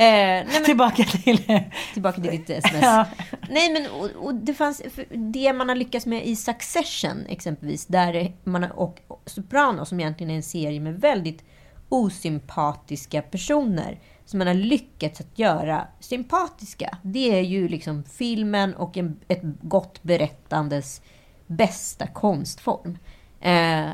Eh, 0.00 0.06
nej, 0.06 0.46
men, 0.52 0.64
tillbaka 0.64 1.04
till... 1.04 1.62
tillbaka 1.92 2.20
till 2.20 2.30
ditt 2.30 2.50
sms. 2.64 2.82
Ja. 2.82 3.06
Nej, 3.50 3.72
men 3.72 3.86
och, 3.90 4.26
och, 4.26 4.34
det 4.34 4.54
fanns... 4.54 4.82
Det 5.10 5.52
man 5.52 5.68
har 5.68 5.76
lyckats 5.76 6.06
med 6.06 6.26
i 6.26 6.36
Succession, 6.36 7.26
exempelvis, 7.28 7.86
där 7.86 8.32
man 8.44 8.62
har, 8.62 8.80
och 8.80 9.00
Sopranos, 9.26 9.88
som 9.88 10.00
egentligen 10.00 10.30
är 10.30 10.36
en 10.36 10.42
serie 10.42 10.80
med 10.80 11.00
väldigt 11.00 11.44
osympatiska 11.88 13.22
personer, 13.22 14.00
som 14.24 14.38
man 14.38 14.46
har 14.46 14.54
lyckats 14.54 15.20
att 15.20 15.38
göra 15.38 15.86
sympatiska. 16.00 16.98
Det 17.02 17.38
är 17.38 17.42
ju 17.42 17.68
liksom 17.68 18.04
filmen 18.04 18.74
och 18.74 18.96
en, 18.96 19.20
ett 19.28 19.42
gott 19.42 20.02
berättandes 20.02 21.02
bästa 21.46 22.06
konstform. 22.06 22.98
Eh, 23.40 23.90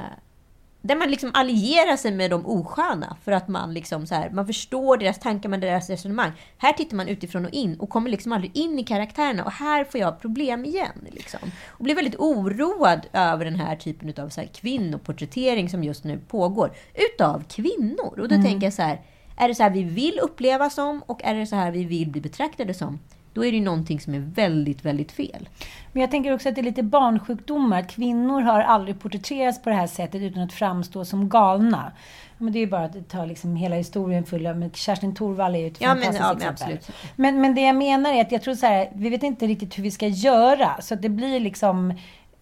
där 0.86 0.96
man 0.96 1.10
liksom 1.10 1.30
allierar 1.34 1.96
sig 1.96 2.12
med 2.12 2.30
de 2.30 2.46
osköna 2.46 3.16
för 3.24 3.32
att 3.32 3.48
man 3.48 3.74
liksom 3.74 4.06
så 4.06 4.14
här, 4.14 4.30
man 4.30 4.46
förstår 4.46 4.96
deras 4.96 5.18
tankar 5.18 5.48
med 5.48 5.60
deras 5.60 5.90
resonemang. 5.90 6.32
Här 6.58 6.72
tittar 6.72 6.96
man 6.96 7.08
utifrån 7.08 7.46
och 7.46 7.52
in 7.52 7.76
och 7.80 7.90
kommer 7.90 8.10
liksom 8.10 8.32
aldrig 8.32 8.56
in 8.56 8.78
i 8.78 8.84
karaktärerna 8.84 9.44
och 9.44 9.52
här 9.52 9.84
får 9.84 10.00
jag 10.00 10.20
problem 10.20 10.64
igen. 10.64 11.06
Liksom. 11.10 11.40
Och 11.66 11.84
blir 11.84 11.94
väldigt 11.94 12.16
oroad 12.18 13.06
över 13.12 13.44
den 13.44 13.56
här 13.56 13.76
typen 13.76 14.24
av 14.24 14.28
så 14.28 14.40
här 14.40 14.48
kvinnoporträttering 14.48 15.68
som 15.68 15.84
just 15.84 16.04
nu 16.04 16.18
pågår. 16.28 16.72
Utav 16.94 17.44
kvinnor. 17.48 18.20
Och 18.20 18.28
då 18.28 18.34
mm. 18.34 18.44
tänker 18.44 18.66
jag 18.66 18.74
så 18.74 18.82
här, 18.82 19.00
är 19.36 19.48
det 19.48 19.54
så 19.54 19.62
här 19.62 19.70
vi 19.70 19.82
vill 19.82 20.18
uppleva 20.22 20.70
som 20.70 21.02
och 21.06 21.24
är 21.24 21.34
det 21.34 21.46
så 21.46 21.56
här 21.56 21.70
vi 21.70 21.84
vill 21.84 22.10
bli 22.10 22.20
betraktade 22.20 22.74
som? 22.74 22.98
Då 23.36 23.44
är 23.44 23.52
det 23.52 23.58
ju 23.58 23.64
någonting 23.64 24.00
som 24.00 24.14
är 24.14 24.18
väldigt, 24.18 24.84
väldigt 24.84 25.12
fel. 25.12 25.48
Men 25.92 26.00
jag 26.00 26.10
tänker 26.10 26.34
också 26.34 26.48
att 26.48 26.54
det 26.54 26.60
är 26.60 26.62
lite 26.62 26.82
barnsjukdomar. 26.82 27.82
Kvinnor 27.82 28.40
har 28.40 28.60
aldrig 28.60 29.00
porträtterats 29.00 29.62
på 29.62 29.70
det 29.70 29.76
här 29.76 29.86
sättet 29.86 30.22
utan 30.22 30.42
att 30.42 30.52
framstå 30.52 31.04
som 31.04 31.28
galna. 31.28 31.92
Men 32.38 32.52
det 32.52 32.58
är 32.58 32.60
ju 32.60 32.66
bara 32.66 32.84
att 32.84 33.08
ta 33.08 33.24
liksom 33.24 33.56
hela 33.56 33.76
historien 33.76 34.24
full 34.24 34.46
av... 34.46 34.70
Kerstin 34.74 35.14
Thorvall 35.14 35.54
är 35.54 35.58
ju 35.58 35.66
ett 35.66 35.80
ja, 35.80 35.88
fantastiskt 35.88 36.20
men, 36.20 36.28
ja, 36.28 36.34
exempel. 36.34 36.72
Absolut. 36.76 36.90
Men, 37.16 37.40
men 37.40 37.54
det 37.54 37.60
jag 37.60 37.76
menar 37.76 38.12
är 38.12 38.20
att 38.20 38.32
jag 38.32 38.42
tror 38.42 38.54
så 38.54 38.66
här, 38.66 38.88
vi 38.94 39.08
vet 39.08 39.22
inte 39.22 39.46
riktigt 39.46 39.78
hur 39.78 39.82
vi 39.82 39.90
ska 39.90 40.06
göra. 40.06 40.76
Så 40.80 40.94
att 40.94 41.02
det 41.02 41.08
blir 41.08 41.40
liksom... 41.40 41.90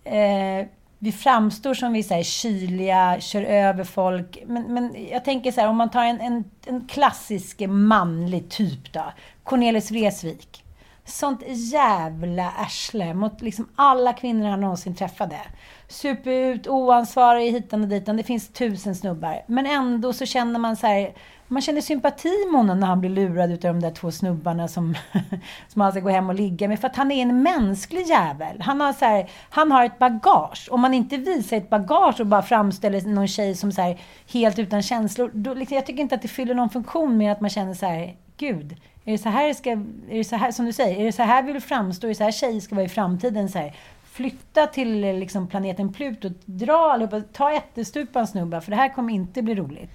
Eh, 0.04 0.66
vi 0.98 1.12
framstår 1.12 1.74
som 1.74 1.92
vi 1.92 2.02
här, 2.10 2.22
kyliga, 2.22 3.20
kör 3.20 3.42
över 3.42 3.84
folk. 3.84 4.42
Men, 4.46 4.74
men 4.74 4.96
jag 5.10 5.24
tänker 5.24 5.52
så 5.52 5.60
här, 5.60 5.68
om 5.68 5.76
man 5.76 5.90
tar 5.90 6.04
en, 6.04 6.20
en, 6.20 6.44
en 6.66 6.86
klassisk 6.86 7.60
manlig 7.68 8.48
typ 8.48 8.92
då. 8.92 9.04
Cornelis 9.42 9.90
Vreeswijk 9.90 10.63
sånt 11.04 11.42
jävla 11.46 12.50
arsle 12.50 13.14
mot 13.14 13.42
liksom 13.42 13.68
alla 13.76 14.12
kvinnor 14.12 14.48
han 14.48 14.60
någonsin 14.60 14.94
träffade. 14.94 15.40
Super 15.88 16.30
ut, 16.30 16.66
oansvarig 16.66 17.52
hitan 17.52 17.82
och 17.82 17.88
ditan. 17.88 18.16
Det 18.16 18.22
finns 18.22 18.48
tusen 18.48 18.94
snubbar. 18.94 19.42
Men 19.46 19.66
ändå 19.66 20.12
så 20.12 20.26
känner 20.26 20.58
man 20.58 20.76
så 20.76 20.86
här, 20.86 21.14
man 21.48 21.62
känner 21.62 21.80
sympati 21.80 22.46
med 22.50 22.60
honom 22.60 22.80
när 22.80 22.86
han 22.86 23.00
blir 23.00 23.10
lurad 23.10 23.50
utav 23.52 23.74
de 23.74 23.80
där 23.80 23.90
två 23.90 24.10
snubbarna 24.10 24.68
som, 24.68 24.94
som 25.68 25.80
han 25.80 25.92
ska 25.92 26.00
gå 26.00 26.08
hem 26.08 26.28
och 26.28 26.34
ligga 26.34 26.68
med. 26.68 26.80
För 26.80 26.88
att 26.88 26.96
han 26.96 27.10
är 27.10 27.22
en 27.22 27.42
mänsklig 27.42 28.06
jävel. 28.06 28.60
Han 28.60 28.80
har, 28.80 28.92
så 28.92 29.04
här, 29.04 29.30
han 29.50 29.72
har 29.72 29.84
ett 29.84 29.98
bagage. 29.98 30.68
Om 30.70 30.80
man 30.80 30.94
inte 30.94 31.16
visar 31.16 31.56
ett 31.56 31.70
bagage 31.70 32.20
och 32.20 32.26
bara 32.26 32.42
framställer 32.42 33.00
någon 33.00 33.28
tjej 33.28 33.54
som 33.54 33.72
så 33.72 33.82
här, 33.82 34.00
helt 34.32 34.58
utan 34.58 34.82
känslor. 34.82 35.30
Då, 35.34 35.54
liksom, 35.54 35.74
jag 35.74 35.86
tycker 35.86 36.00
inte 36.00 36.14
att 36.14 36.22
det 36.22 36.28
fyller 36.28 36.54
någon 36.54 36.70
funktion 36.70 37.16
med 37.16 37.32
att 37.32 37.40
man 37.40 37.50
känner 37.50 37.74
så 37.74 37.86
här, 37.86 38.16
gud, 38.36 38.76
är 39.04 39.12
det 39.12 39.18
så 39.18 39.28
här 39.28 39.54
ska, 39.54 39.70
är 39.70 40.18
det 40.18 40.24
så 40.24 40.36
här, 40.36 40.52
som 40.52 40.66
du 40.66 40.72
säger, 40.72 41.00
är 41.00 41.04
det 41.04 41.12
så 41.12 41.22
här 41.22 41.42
vi 41.42 41.52
vill 41.52 41.62
framstå? 41.62 42.06
Är 42.06 42.08
det 42.08 42.14
så 42.14 42.24
här 42.24 42.32
tjejer 42.32 42.60
ska 42.60 42.74
vara 42.74 42.84
i 42.84 42.88
framtiden? 42.88 43.48
Så 43.48 43.58
här, 43.58 43.76
flytta 44.04 44.66
till 44.66 45.00
liksom, 45.00 45.48
planeten 45.48 45.92
Pluto, 45.92 46.30
dra 46.44 46.92
allihopa, 46.92 47.20
ta 47.20 47.52
ättestupan 47.52 48.26
snubbar, 48.26 48.60
för 48.60 48.70
det 48.70 48.76
här 48.76 48.94
kommer 48.94 49.14
inte 49.14 49.42
bli 49.42 49.54
roligt. 49.54 49.90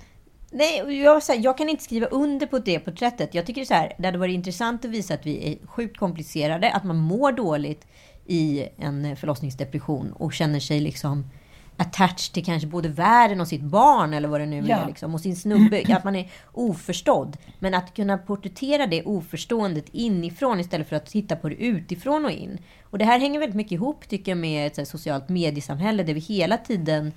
Nej, 0.52 1.02
jag, 1.02 1.22
här, 1.28 1.43
jag 1.43 1.58
kan 1.58 1.69
inte 1.69 1.84
skriva 1.84 2.08
under 2.08 2.48
på 2.48 2.60
det 2.60 2.80
porträttet. 2.80 3.34
Jag 3.34 3.45
tycker 3.45 3.65
så 3.65 3.74
här, 3.74 3.93
det 3.98 4.06
hade 4.06 4.17
varit 4.17 4.34
intressant 4.34 4.86
att 4.86 4.91
visa 4.91 5.13
att 5.13 5.26
vi 5.26 5.52
är 5.52 5.67
sjukt 5.67 5.98
komplicerade, 5.98 6.72
att 6.72 6.84
man 6.84 6.98
mår 6.98 7.32
dåligt 7.32 7.88
i 8.26 8.67
en 8.78 9.15
förlossningsdepression 9.15 10.12
och 10.12 10.34
känner 10.34 10.60
sig 10.60 10.80
liksom 10.80 11.26
attached 11.80 12.34
till 12.34 12.46
kanske 12.46 12.68
både 12.68 12.89
världen 12.89 13.42
och 13.42 13.48
sitt 13.48 13.62
barn 13.62 14.13
eller 14.13 14.28
vad 14.28 14.42
det 14.42 14.46
nu 14.46 14.63
Ja. 14.68 14.78
är. 14.78 14.88
Liksom, 14.88 15.13
och 15.13 15.22
sin 15.22 15.36
snubbe. 15.36 15.84
Att 15.96 16.04
man 16.04 16.15
är 16.15 16.30
oförstådd. 16.52 17.38
Men 17.60 17.74
att 17.74 17.94
kunna 17.94 18.18
porträttera 18.18 18.88
det 18.88 19.04
oförståendet 19.04 19.86
inifrån 19.92 20.60
istället 20.60 20.89
för 20.89 20.96
att 20.96 21.06
titta 21.06 21.36
på 21.36 21.50
det 21.50 21.56
utifrån 21.56 22.26
och 22.26 22.32
in. 22.32 22.58
Och 22.84 22.98
det 22.98 23.06
här 23.06 23.20
hänger 23.20 23.39
väldigt 23.39 23.56
mycket 23.56 23.72
ihop 23.72 24.08
tycker 24.10 24.32
jag 24.32 24.38
med 24.38 24.68
ett 24.80 24.88
socialt 24.88 25.30
mediesamhälle 25.30 26.04
där 26.04 26.13
vi 26.13 26.20
hela 26.20 26.58
tiden 26.58 27.12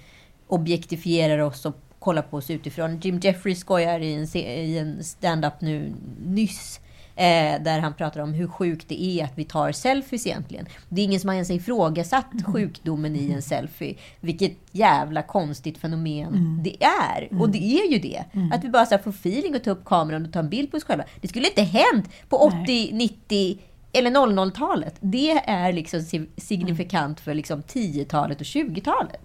objektifierar 0.49 1.39
oss 1.39 1.67
och 1.67 1.77
kollar 1.99 2.23
på 2.23 2.37
oss 2.37 2.51
utifrån. 2.51 3.01
Jim 3.01 3.19
Jeffries 3.23 3.61
skojar 3.61 4.01
i 4.01 4.15
en, 4.15 4.37
i 4.37 4.79
en 4.79 5.05
stand-up 5.05 5.61
nu 5.61 5.93
nyss. 6.27 6.81
Eh, 7.23 7.63
där 7.63 7.79
han 7.79 7.95
pratar 7.95 8.21
om 8.21 8.35
hur 8.35 8.47
sjukt 8.47 8.89
det 8.89 9.03
är 9.05 9.25
att 9.25 9.33
vi 9.39 9.45
tar 9.45 9.73
selfies 9.73 10.27
egentligen. 10.27 10.67
Det 10.89 11.01
är 11.01 11.05
ingen 11.05 11.21
som 11.21 11.29
har 11.29 11.35
ens 11.35 11.51
ifrågasatt 11.51 12.27
sjukdomen 12.53 13.17
i 13.17 13.33
en 13.33 13.43
selfie. 13.43 13.95
Vilket 14.21 14.53
jävla 14.73 15.23
konstigt 15.23 15.79
fenomen 15.79 16.61
det 16.65 16.77
är. 16.85 17.41
Och 17.41 17.51
det 17.51 17.59
är 17.65 17.93
ju 17.93 17.99
det. 17.99 18.25
Att 18.53 18.65
vi 18.65 18.69
bara 18.69 18.87
så 18.87 18.99
får 18.99 19.11
feeling 19.11 19.55
och 19.55 19.63
ta 19.65 19.71
upp 19.71 19.85
kameran 19.85 20.27
och 20.27 20.33
ta 20.33 20.39
en 20.39 20.49
bild 20.49 20.71
på 20.71 20.77
oss 20.77 20.85
själva. 20.85 21.05
Det 21.21 21.29
skulle 21.29 21.49
inte 21.49 21.63
hänt 21.63 22.09
på 22.29 22.37
80, 22.37 22.91
90 22.93 23.59
eller 23.93 24.11
00-talet. 24.11 24.95
Det 25.01 25.31
är 25.31 25.73
liksom 25.73 26.01
si- 26.01 26.29
signifikant 26.37 27.21
för 27.21 27.35
liksom 27.35 27.63
10-talet 27.63 28.41
och 28.41 28.47
20-talet. 28.47 29.21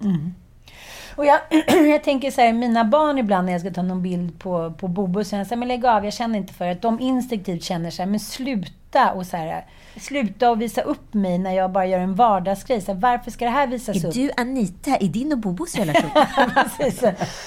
Och 1.17 1.25
jag, 1.25 1.39
jag 1.91 2.03
tänker 2.03 2.31
så 2.31 2.41
här, 2.41 2.53
mina 2.53 2.83
barn 2.83 3.17
ibland 3.17 3.45
när 3.45 3.51
jag 3.51 3.61
ska 3.61 3.71
ta 3.71 3.81
någon 3.81 4.01
bild 4.01 4.39
på, 4.39 4.71
på 4.71 4.87
Bobo, 4.87 5.23
så 5.23 5.35
jag 5.35 5.47
säger, 5.47 5.57
men 5.57 5.67
lägg 5.67 5.85
av, 5.85 6.05
jag 6.05 6.13
känner 6.13 6.39
inte 6.39 6.53
för 6.53 6.67
att 6.67 6.81
de 6.81 6.99
instinktivt 6.99 7.63
känner 7.63 7.89
så 7.89 8.01
här, 8.01 8.09
men 8.09 8.19
sluta 8.19 9.11
och 9.11 9.25
så 9.25 9.37
här, 9.37 9.65
sluta 9.99 10.51
och 10.51 10.61
visa 10.61 10.81
upp 10.81 11.13
mig 11.13 11.37
när 11.37 11.51
jag 11.51 11.71
bara 11.71 11.85
gör 11.85 11.99
en 11.99 12.15
vardagsgrej. 12.15 12.81
Så 12.81 12.93
här, 12.93 12.99
varför 12.99 13.31
ska 13.31 13.45
det 13.45 13.51
här 13.51 13.67
visas 13.67 14.03
upp? 14.03 14.13
du 14.13 14.31
Anita 14.37 14.97
i 14.97 15.07
din 15.07 15.31
och 15.31 15.37
Bobos 15.37 15.75
relation? 15.79 16.11
Precis. 16.77 17.03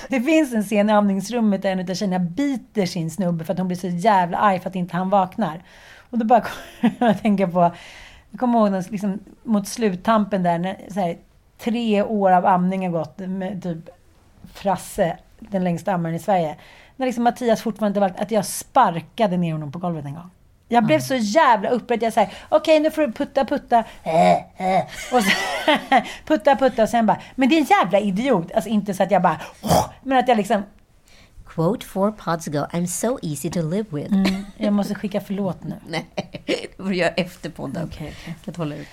Det 0.09 0.21
finns 0.21 0.55
en 0.55 0.63
scen 0.63 0.91
i 0.91 0.93
amningsrummet 0.93 1.63
där 1.63 1.73
en 1.73 1.91
av 1.91 1.95
tjejerna 1.95 2.19
biter 2.19 2.87
sin 2.87 3.11
snubbe 3.11 3.45
för 3.45 3.53
att 3.53 3.59
hon 3.59 3.69
blir 3.69 3.79
så 3.79 3.89
jävla 3.89 4.39
arg 4.39 4.61
för 4.61 4.69
att 4.69 4.77
inte 4.77 4.97
han 4.97 5.11
vaknar. 5.11 5.63
Och 6.11 6.19
då 6.19 6.25
bara 6.25 6.41
kommer 6.81 6.95
jag 6.99 7.11
att 7.11 7.23
tänka 7.23 7.49
på, 7.49 7.61
jag 8.31 8.41
kommer 8.41 8.59
ihåg 8.59 8.85
liksom, 8.91 9.19
mot 9.43 9.69
sluttampen 9.69 10.43
där, 10.43 10.59
när 10.59 10.77
så 10.89 11.01
här, 11.01 11.17
tre 11.63 12.03
år 12.03 12.33
av 12.33 12.47
amning 12.47 12.83
har 12.83 12.99
gått 12.99 13.19
med 13.19 13.63
typ 13.63 13.89
Frasse, 14.55 15.17
den 15.39 15.65
längsta 15.65 15.93
ammaren 15.93 16.15
i 16.15 16.19
Sverige. 16.19 16.57
När 16.97 17.07
liksom 17.07 17.25
Mattias 17.25 17.63
fortfarande 17.63 17.89
inte 17.89 18.01
valt 18.01 18.21
att 18.21 18.31
jag 18.31 18.47
sparkade 18.47 19.37
ner 19.37 19.53
honom 19.53 19.73
på 19.73 19.79
golvet 19.79 20.05
en 20.05 20.15
gång. 20.15 20.31
Jag 20.69 20.85
blev 20.85 21.01
så 21.01 21.15
jävla 21.15 21.69
upprörd. 21.69 22.03
Jag 22.03 22.13
säger 22.13 22.33
okej 22.49 22.81
nu 22.81 22.91
får 22.91 23.03
du 23.03 23.13
putta 23.13 23.45
putta. 23.45 23.85
Eh, 24.03 24.33
eh. 24.77 24.85
Och 25.13 25.23
så, 25.23 25.31
putta 26.27 26.57
putta 26.57 26.83
och 26.83 26.89
sen 26.89 27.07
bara, 27.07 27.21
men 27.35 27.49
det 27.49 27.55
är 27.55 27.61
en 27.61 27.67
jävla 27.83 28.01
idiot. 28.01 28.53
Alltså 28.53 28.71
inte 28.71 28.95
så 28.95 29.03
att 29.03 29.11
jag 29.11 29.23
bara, 29.23 29.41
men 30.03 30.19
att 30.19 30.29
jag 30.29 30.37
liksom, 30.37 30.63
Quote 31.47 31.87
four 31.87 32.13
pods 32.13 32.49
ago, 32.49 32.67
I'm 32.73 32.87
so 32.87 33.19
easy 33.23 33.51
to 33.51 33.63
live 33.63 33.87
with. 33.91 34.15
jag 34.57 34.73
måste 34.73 34.95
skicka 34.95 35.21
förlåt 35.21 35.65
nu. 35.65 35.75
Nej, 35.89 36.07
det 36.47 36.77
får 36.77 36.89
du 36.89 36.97
göra 36.97 37.11
efter 37.11 37.51
podden. 37.51 37.89
Okej, 37.93 38.15
okej. 38.21 38.35
Kan 38.45 38.55
hålla 38.55 38.77
ut. 38.77 38.89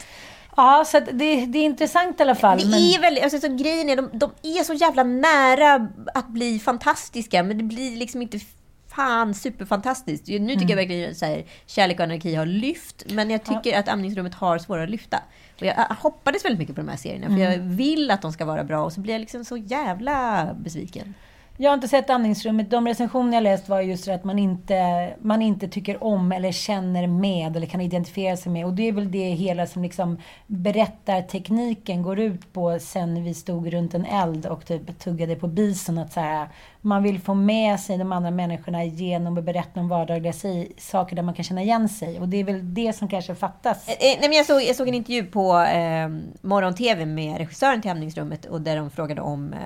Ja, 0.58 0.84
så 0.86 1.00
det, 1.00 1.46
det 1.46 1.60
är 1.60 1.66
intressant 1.66 2.20
i 2.20 2.24
alla 2.24 2.36
fall. 2.36 2.58
Det 2.58 2.66
men, 2.66 2.80
är 2.80 3.02
väldigt, 3.02 3.24
alltså, 3.24 3.40
så 3.40 3.48
grejen 3.48 3.90
är, 3.90 3.96
de, 3.96 4.10
de 4.14 4.32
är 4.44 4.64
så 4.64 4.74
jävla 4.74 5.04
nära 5.04 5.88
att 6.14 6.28
bli 6.28 6.60
fantastiska, 6.60 7.44
men 7.44 7.58
det 7.58 7.64
blir 7.64 7.98
liksom 7.98 8.22
inte 8.22 8.40
fan 8.88 9.34
superfantastiskt. 9.34 10.28
Nu 10.28 10.54
tycker 10.54 10.70
jag 10.70 10.76
verkligen 10.76 11.12
att 11.12 11.18
så 11.18 11.26
här, 11.26 11.46
Kärlek 11.66 12.00
och 12.00 12.04
anarki 12.04 12.36
har 12.36 12.46
lyft, 12.46 13.04
men 13.10 13.30
jag 13.30 13.44
tycker 13.44 13.80
att 13.80 13.90
Amningsrummet 13.90 14.34
har 14.34 14.58
svårare 14.58 14.84
att 14.84 14.90
lyfta. 14.90 15.18
Och 15.60 15.66
jag, 15.66 15.76
hoppades 15.76 16.46
väldigt 16.46 16.60
mycket 16.60 16.76
på 16.76 16.82
de 16.82 16.88
här 16.90 16.98
serierna, 16.98 17.28
för 17.28 17.44
jag 17.44 17.58
vill 17.58 18.12
att 18.12 18.22
de 18.22 18.34
ska 18.34 18.46
vara 18.46 18.64
bra, 18.64 18.84
och 18.84 18.94
så 18.94 19.00
blir 19.00 19.14
jag 19.14 19.20
liksom 19.20 19.46
så 19.46 19.58
jävla 19.58 20.48
besviken. 20.60 21.14
Jag 21.60 21.70
har 21.70 21.74
inte 21.74 21.88
sett 21.88 22.10
Andningsrummet. 22.10 22.70
De 22.70 22.88
recensioner 22.88 23.34
jag 23.34 23.44
läst 23.44 23.70
var 23.70 23.82
just 23.82 24.06
det 24.06 24.16
att 24.16 24.24
man 24.24 24.40
inte, 24.40 25.14
man 25.22 25.42
inte 25.42 25.68
tycker 25.68 26.04
om 26.04 26.32
eller 26.32 26.52
känner 26.52 27.08
med 27.08 27.56
eller 27.56 27.68
kan 27.68 27.82
identifiera 27.82 28.38
sig 28.38 28.52
med. 28.52 28.66
Och 28.66 28.74
det 28.74 28.88
är 28.88 28.92
väl 28.92 29.12
det 29.12 29.30
hela 29.30 29.68
som 29.68 29.84
liksom 29.84 30.18
berättartekniken 30.48 32.02
går 32.02 32.20
ut 32.20 32.54
på 32.54 32.80
sen 32.80 33.24
vi 33.24 33.34
stod 33.34 33.74
runt 33.74 33.94
en 33.94 34.06
eld 34.06 34.46
och 34.46 34.66
typ 34.66 35.00
tuggade 35.00 35.36
på 35.36 35.48
bison. 35.48 35.98
Att 35.98 36.14
så 36.14 36.20
här, 36.20 36.48
man 36.82 37.04
vill 37.04 37.20
få 37.20 37.34
med 37.34 37.80
sig 37.80 37.98
de 37.98 38.12
andra 38.12 38.32
människorna 38.32 38.84
genom 38.84 39.38
att 39.38 39.44
berätta 39.44 39.80
om 39.80 39.88
vardagliga 39.88 40.34
saker 40.78 41.16
där 41.16 41.24
man 41.24 41.34
kan 41.34 41.44
känna 41.44 41.62
igen 41.62 41.90
sig. 41.90 42.20
Och 42.20 42.30
det 42.30 42.38
är 42.38 42.44
väl 42.44 42.74
det 42.74 42.94
som 42.94 43.08
kanske 43.08 43.36
fattas. 43.36 43.88
Eh, 43.88 43.94
eh, 43.94 43.98
nej, 44.02 44.30
men 44.30 44.32
jag, 44.32 44.46
såg, 44.46 44.62
jag 44.62 44.76
såg 44.76 44.88
en 44.88 44.94
intervju 44.94 45.24
på 45.24 45.60
eh, 45.60 46.10
morgon-tv 46.42 47.06
med 47.06 47.38
regissören 47.38 47.82
till 47.82 47.92
Hämningsrummet 47.92 48.46
och 48.46 48.62
där 48.62 48.76
de 48.76 48.90
frågade 48.90 49.22
om 49.22 49.54
eh, 49.54 49.60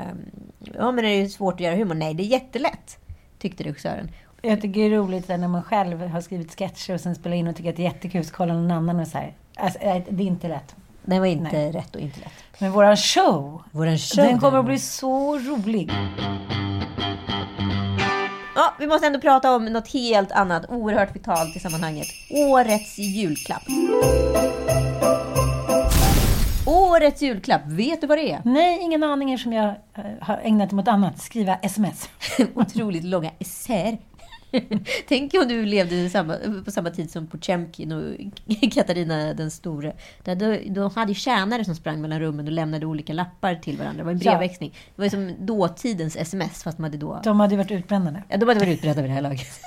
ja, 0.74 0.92
men 0.92 1.06
är 1.06 1.22
det 1.22 1.30
svårt 1.30 1.54
att 1.54 1.60
göra 1.60 1.76
humor. 1.76 1.96
Nej, 1.96 2.14
det 2.14 2.24
är 2.24 2.28
jättelätt, 2.28 2.98
tyckte 3.40 3.64
regissören. 3.64 4.12
Jag 4.42 4.62
tycker 4.62 4.80
det 4.80 4.86
är 4.86 4.90
roligt 4.90 5.28
när 5.28 5.48
man 5.48 5.64
själv 5.64 6.08
har 6.08 6.22
skrivit 6.22 6.60
sketcher 6.60 6.94
och 6.94 7.02
sen 7.02 7.16
spelar 7.16 7.36
in 7.36 7.48
och 7.48 7.56
tycker 7.56 7.70
att 7.70 7.76
det 7.76 7.82
är 7.82 7.94
jättekul, 7.94 8.26
så 8.26 8.34
kollar 8.34 8.54
någon 8.54 8.72
annan 8.72 9.00
och 9.00 9.08
så 9.08 9.18
här. 9.18 9.36
Alltså, 9.56 9.80
eh, 9.80 10.04
det 10.10 10.24
är 10.24 10.28
inte 10.28 10.48
lätt. 10.48 10.76
Det 11.06 11.20
var 11.20 11.26
inte 11.26 11.72
rätt 11.72 11.96
och 11.96 12.02
inte 12.02 12.20
lätt. 12.20 12.34
Men 12.60 12.72
våran 12.72 12.98
show, 12.98 13.64
Våran 13.72 13.98
show 13.98 14.26
den 14.26 14.40
kommer 14.40 14.48
att 14.48 14.52
däremot. 14.52 14.66
bli 14.66 14.80
så 14.80 15.38
rolig. 15.38 15.92
Ja, 18.56 18.74
vi 18.80 18.88
måste 18.88 19.08
ändå 19.08 19.20
prata 19.20 19.56
om 19.56 19.66
något 19.66 19.94
helt 19.94 20.32
annat, 20.32 20.66
oerhört 20.70 21.16
vitalt 21.16 21.56
i 21.56 21.60
sammanhanget. 21.60 22.08
Årets 22.30 22.98
julklapp. 22.98 23.64
Årets 26.66 27.22
julklapp, 27.22 27.62
vet 27.66 28.02
du 28.02 28.08
vad 28.08 28.18
det 28.18 28.32
är? 28.32 28.42
Nej, 28.46 28.80
ingen 28.82 29.04
aning 29.04 29.34
eftersom 29.34 29.54
jag 29.54 29.66
eh, 29.68 30.04
har 30.22 30.40
ägnat 30.44 30.72
mig 30.72 30.82
åt 30.82 30.88
annat. 30.88 31.22
Skriva 31.22 31.56
sms. 31.56 32.10
Otroligt 32.56 33.04
långa 33.04 33.32
essäer. 33.40 33.98
Tänk 35.08 35.34
om 35.34 35.48
du 35.48 35.66
levde 35.66 36.10
samma, 36.10 36.38
på 36.66 36.72
samma 36.72 36.90
tid 36.90 37.12
som 37.12 37.28
Potemkin 37.28 37.92
och 37.92 38.16
Katarina 38.72 39.34
den 39.34 39.52
store. 39.52 39.94
Där 40.24 40.70
då 40.70 40.88
hade 40.88 41.14
tjänare 41.14 41.66
som 41.66 41.76
sprang 41.76 42.02
mellan 42.02 42.20
rummen 42.20 42.46
och 42.46 42.52
lämnade 42.52 42.86
olika 42.86 43.14
lappar 43.14 43.56
till 43.56 43.78
varandra. 43.78 43.98
Det 43.98 44.04
var 44.04 44.12
en 44.12 44.18
brevväxling. 44.18 44.74
Det 44.96 45.02
var 45.02 45.10
som 45.10 45.46
dåtidens 45.46 46.16
sms, 46.16 46.64
fast 46.64 46.78
man 46.78 46.84
hade 46.84 46.98
då... 46.98 47.22
De 47.24 47.40
hade 47.40 47.58
varit 47.58 47.72
utbrända 47.72 48.12
nu. 48.12 48.24
Ja, 48.30 48.38
de 48.38 48.48
hade 48.48 48.60
varit 48.60 48.74
utbredda 48.74 49.02
vid 49.02 49.12
det 49.12 49.16
här 49.16 49.22
laget. 49.22 49.62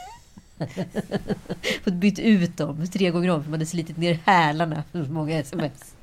Fått 1.85 1.95
byta 1.95 2.23
ut 2.23 2.57
dem 2.57 2.87
tre 2.87 3.11
gånger 3.11 3.31
om, 3.31 3.43
för 3.43 3.51
man 3.51 3.59
hade 3.59 3.67
slitit 3.67 3.97
ner 3.97 4.19
hälarna 4.25 4.83
för 4.93 5.05
många 5.05 5.39
sms. 5.39 5.95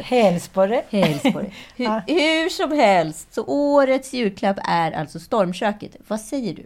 Hälsporre. 0.02 0.82
Det. 0.90 1.52
Hur, 1.76 1.86
hur 2.06 2.48
som 2.48 2.72
helst, 2.72 3.34
så 3.34 3.44
årets 3.46 4.12
julklapp 4.12 4.56
är 4.64 4.92
alltså 4.92 5.20
Stormköket. 5.20 5.96
Vad 6.08 6.20
säger 6.20 6.54
du? 6.54 6.64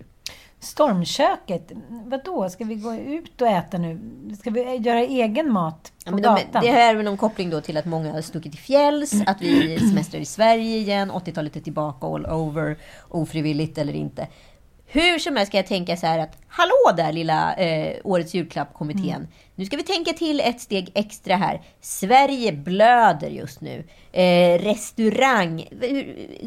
Stormköket. 0.60 1.72
Vadå, 1.88 2.50
ska 2.50 2.64
vi 2.64 2.74
gå 2.74 2.94
ut 2.94 3.40
och 3.42 3.48
äta 3.48 3.78
nu? 3.78 4.00
Ska 4.38 4.50
vi 4.50 4.76
göra 4.76 5.00
egen 5.00 5.52
mat 5.52 5.92
på 6.04 6.10
Ja, 6.12 6.16
gatan? 6.16 6.48
de, 6.52 6.60
det 6.66 6.72
här 6.72 6.90
är 6.90 6.94
väl 6.96 7.04
någon 7.04 7.16
koppling 7.16 7.50
då 7.50 7.60
till 7.60 7.76
att 7.76 7.84
många 7.84 8.12
har 8.12 8.20
stuckit 8.20 8.52
till 8.52 8.60
fjälls, 8.60 9.12
att 9.26 9.42
vi 9.42 9.78
semestrar 9.78 10.20
i 10.20 10.24
Sverige 10.24 10.76
igen, 10.76 11.10
80-talet 11.12 11.56
är 11.56 11.60
tillbaka 11.60 12.06
all 12.06 12.26
over, 12.26 12.78
ofrivilligt 13.08 13.78
eller 13.78 13.92
inte. 13.92 14.28
Hur 14.86 15.18
som 15.18 15.36
helst 15.36 15.50
ska 15.50 15.56
jag 15.58 15.66
tänka 15.66 15.96
så 15.96 16.06
här 16.06 16.18
att, 16.18 16.38
hallå 16.48 16.96
där 16.96 17.12
lilla 17.12 17.54
eh, 17.54 17.96
Årets 18.04 18.34
julklapp-kommittén. 18.34 19.28
Nu 19.58 19.64
ska 19.64 19.76
vi 19.76 19.82
tänka 19.82 20.12
till 20.12 20.40
ett 20.40 20.60
steg 20.60 20.90
extra 20.94 21.36
här. 21.36 21.62
Sverige 21.80 22.52
blöder 22.52 23.30
just 23.30 23.60
nu. 23.60 23.84
Eh, 24.12 24.58
restaurang, 24.58 25.68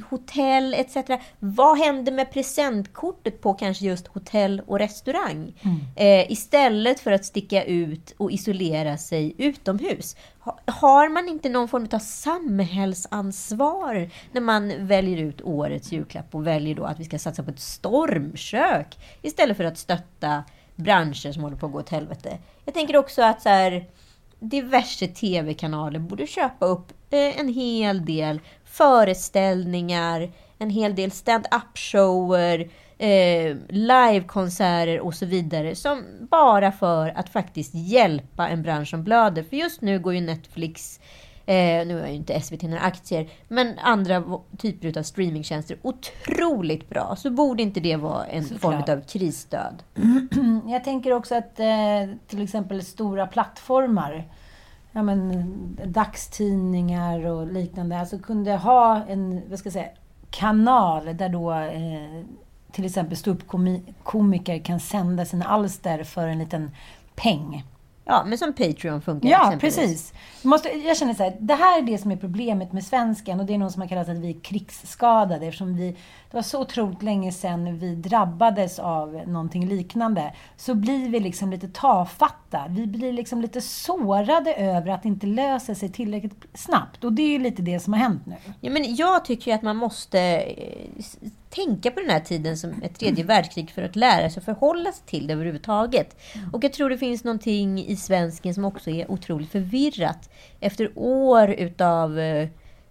hotell 0.09 0.73
etc. 0.73 0.97
Vad 1.39 1.77
händer 1.77 2.11
med 2.11 2.31
presentkortet 2.31 3.41
på 3.41 3.53
kanske 3.53 3.85
just 3.85 4.07
hotell 4.07 4.61
och 4.67 4.79
restaurang? 4.79 5.53
Eh, 5.95 6.31
istället 6.31 6.99
för 6.99 7.11
att 7.11 7.25
sticka 7.25 7.63
ut 7.63 8.13
och 8.17 8.31
isolera 8.31 8.97
sig 8.97 9.35
utomhus. 9.37 10.15
Ha, 10.39 10.59
har 10.65 11.09
man 11.09 11.29
inte 11.29 11.49
någon 11.49 11.67
form 11.67 11.87
av 11.91 11.99
samhällsansvar 11.99 14.09
när 14.31 14.41
man 14.41 14.87
väljer 14.87 15.17
ut 15.17 15.41
årets 15.41 15.91
julklapp 15.91 16.35
och 16.35 16.47
väljer 16.47 16.75
då 16.75 16.83
att 16.83 16.99
vi 16.99 17.05
ska 17.05 17.19
satsa 17.19 17.43
på 17.43 17.51
ett 17.51 17.59
stormkök 17.59 18.97
istället 19.21 19.57
för 19.57 19.63
att 19.63 19.77
stötta 19.77 20.43
branscher 20.79 21.31
som 21.31 21.43
håller 21.43 21.57
på 21.57 21.65
att 21.65 21.71
gå 21.71 21.79
åt 21.79 21.89
helvete? 21.89 22.37
Jag 22.65 22.73
tänker 22.73 22.97
också 22.97 23.21
att 23.21 23.41
så 23.41 23.49
här, 23.49 23.85
diverse 24.39 25.07
tv-kanaler 25.07 25.99
borde 25.99 26.27
köpa 26.27 26.65
upp 26.65 26.91
eh, 27.09 27.39
en 27.39 27.47
hel 27.47 28.05
del 28.05 28.39
föreställningar, 28.65 30.31
en 30.57 30.69
hel 30.69 30.95
del 30.95 31.11
stand-up 31.11 31.77
shower, 31.77 32.69
eh, 32.97 33.57
livekonserter 33.69 34.99
och 34.99 35.13
så 35.13 35.25
vidare. 35.25 35.75
Som 35.75 36.03
bara 36.19 36.71
för 36.71 37.09
att 37.15 37.29
faktiskt 37.29 37.71
hjälpa 37.73 38.47
en 38.47 38.61
bransch 38.61 38.89
som 38.89 39.03
blöder. 39.03 39.43
För 39.43 39.57
just 39.57 39.81
nu 39.81 39.99
går 39.99 40.13
ju 40.13 40.21
Netflix, 40.21 40.99
eh, 41.49 41.87
nu 41.87 41.99
är 41.99 42.07
ju 42.07 42.13
inte 42.13 42.41
SVT 42.41 42.61
några 42.61 42.79
aktier, 42.79 43.29
men 43.47 43.79
andra 43.79 44.23
typer 44.57 44.99
av 44.99 45.03
streamingtjänster 45.03 45.77
otroligt 45.81 46.89
bra. 46.89 47.15
Så 47.15 47.29
borde 47.29 47.63
inte 47.63 47.79
det 47.79 47.95
vara 47.95 48.25
en 48.25 48.43
form 48.43 48.59
Såklart. 48.59 48.89
av 48.89 49.01
krisstöd? 49.01 49.83
Jag 50.67 50.83
tänker 50.83 51.13
också 51.13 51.35
att 51.35 51.59
eh, 51.59 52.15
till 52.27 52.41
exempel 52.41 52.85
stora 52.85 53.27
plattformar 53.27 54.27
ja, 54.91 55.03
men, 55.03 55.77
dagstidningar 55.85 57.25
och 57.25 57.47
liknande, 57.47 57.99
alltså 57.99 58.19
kunde 58.19 58.55
ha 58.55 59.03
en, 59.07 59.41
vad 59.49 59.59
ska 59.59 59.67
jag 59.67 59.73
säga, 59.73 59.89
kanal 60.29 61.17
där 61.17 61.29
då 61.29 61.53
eh, 61.53 62.25
till 62.71 62.85
exempel 62.85 63.17
ståuppkomiker 63.17 64.59
kan 64.59 64.79
sända 64.79 65.25
sina 65.25 65.45
alster 65.45 66.03
för 66.03 66.27
en 66.27 66.39
liten 66.39 66.71
peng. 67.15 67.63
Ja, 68.09 68.23
men 68.25 68.37
som 68.37 68.53
Patreon 68.53 69.01
funkar 69.01 69.29
Ja, 69.29 69.53
precis. 69.59 70.13
Måste, 70.41 70.69
jag 70.69 70.97
känner 70.97 71.13
så 71.13 71.23
här, 71.23 71.37
det 71.39 71.53
här 71.53 71.77
är 71.77 71.81
det 71.81 71.97
som 71.97 72.11
är 72.11 72.15
problemet 72.15 72.73
med 72.73 72.83
svensken 72.83 73.39
och 73.39 73.45
det 73.45 73.53
är 73.53 73.57
någon 73.57 73.71
som 73.71 73.81
har 73.81 73.89
kallat 73.89 74.09
att 74.09 74.17
vi 74.17 74.29
är 74.29 74.39
krigsskadade 74.39 75.45
eftersom 75.45 75.77
vi, 75.77 75.95
det 76.31 76.37
var 76.37 76.41
så 76.41 76.61
otroligt 76.61 77.03
länge 77.03 77.31
sedan 77.31 77.79
vi 77.79 77.95
drabbades 77.95 78.79
av 78.79 79.21
någonting 79.27 79.67
liknande. 79.67 80.33
Så 80.57 80.75
blir 80.75 81.09
vi 81.09 81.19
liksom 81.19 81.51
lite 81.51 81.67
tafatta. 81.67 82.65
Vi 82.69 82.87
blir 82.87 83.13
liksom 83.13 83.41
lite 83.41 83.61
sårade 83.61 84.53
över 84.53 84.87
att 84.91 85.03
det 85.03 85.07
inte 85.07 85.27
löser 85.27 85.73
sig 85.73 85.89
tillräckligt 85.89 86.45
snabbt. 86.53 87.03
Och 87.03 87.13
det 87.13 87.21
är 87.21 87.29
ju 87.29 87.39
lite 87.39 87.61
det 87.61 87.79
som 87.79 87.93
har 87.93 87.99
hänt 87.99 88.25
nu. 88.25 88.35
Ja, 88.61 88.71
men 88.71 88.95
jag 88.95 89.25
tycker 89.25 89.51
ju 89.51 89.55
att 89.55 89.61
man 89.61 89.75
måste 89.75 90.19
eh, 90.19 91.09
tänka 91.49 91.91
på 91.91 91.99
den 91.99 92.09
här 92.09 92.19
tiden 92.19 92.57
som 92.57 92.81
ett 92.83 92.99
tredje 92.99 93.23
världskrig 93.25 93.71
för 93.71 93.81
att 93.81 93.95
lära 93.95 94.29
sig 94.29 94.43
förhålla 94.43 94.91
sig 94.91 95.05
till 95.05 95.27
det 95.27 95.33
överhuvudtaget. 95.33 96.17
Och 96.53 96.63
jag 96.63 96.73
tror 96.73 96.89
det 96.89 96.97
finns 96.97 97.23
någonting 97.23 97.85
i 97.85 97.95
svensken 97.95 98.53
som 98.53 98.65
också 98.65 98.89
är 98.89 99.11
otroligt 99.11 99.51
förvirrat. 99.51 100.29
Efter 100.59 100.91
år 100.95 101.49
utav, 101.49 102.19
eh, 102.19 102.49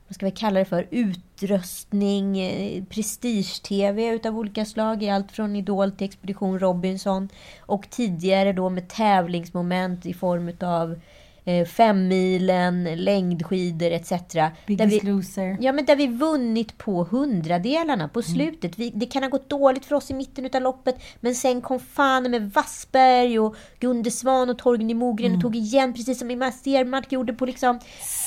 vad 0.09 0.14
ska 0.14 0.27
vi 0.27 0.33
kalla 0.33 0.59
det 0.59 0.64
för, 0.64 0.87
utröstning, 0.90 2.38
eh, 2.38 2.85
prestige-tv 2.85 4.09
utav 4.09 4.38
olika 4.38 4.64
slag, 4.64 5.03
i 5.03 5.09
allt 5.09 5.33
från 5.33 5.57
Idol 5.57 5.92
till 5.92 6.05
Expedition 6.07 6.59
Robinson. 6.59 7.29
Och 7.61 7.90
tidigare 7.90 8.53
då 8.53 8.71
med 8.71 8.88
tävlingsmoment 8.88 10.07
i 10.07 10.14
form 10.14 10.49
utav 10.49 11.01
eh, 11.49 11.65
femmilen, 11.65 12.85
längdskidor 13.05 13.91
etc. 13.91 14.13
Biggest 14.67 15.05
vi, 15.05 15.11
loser. 15.11 15.57
Ja, 15.61 15.73
men 15.73 15.85
där 15.85 15.97
vi 15.97 16.07
vunnit 16.07 16.79
på 16.79 17.05
hundradelarna 17.05 18.09
på 18.09 18.23
slutet. 18.23 18.79
Vi, 18.79 18.91
det 18.91 19.07
kan 19.07 19.23
ha 19.23 19.31
gått 19.31 19.51
dåligt 19.51 19.85
för 19.85 19.97
oss 19.97 20.11
i 20.11 20.15
mitten 20.15 20.51
av 20.53 20.63
loppet, 20.63 21.03
men 21.21 21.35
sen 21.35 21.61
kom 21.61 21.81
fan 21.81 22.31
med 22.31 22.53
Wassberg 22.53 23.39
och 23.39 23.57
Gunde 23.79 24.11
Svan 24.11 24.51
och 24.51 24.59
Torgny 24.59 24.95
Mogren 24.95 25.27
mm. 25.27 25.37
och 25.37 25.43
tog 25.43 25.57
igen, 25.57 25.95
precis 25.95 26.19
som 26.19 26.31
Ingemar 26.31 26.51
Stenmark 26.51 27.13
gjorde 27.13 27.33
på 27.33 27.47
liksom... 27.47 27.81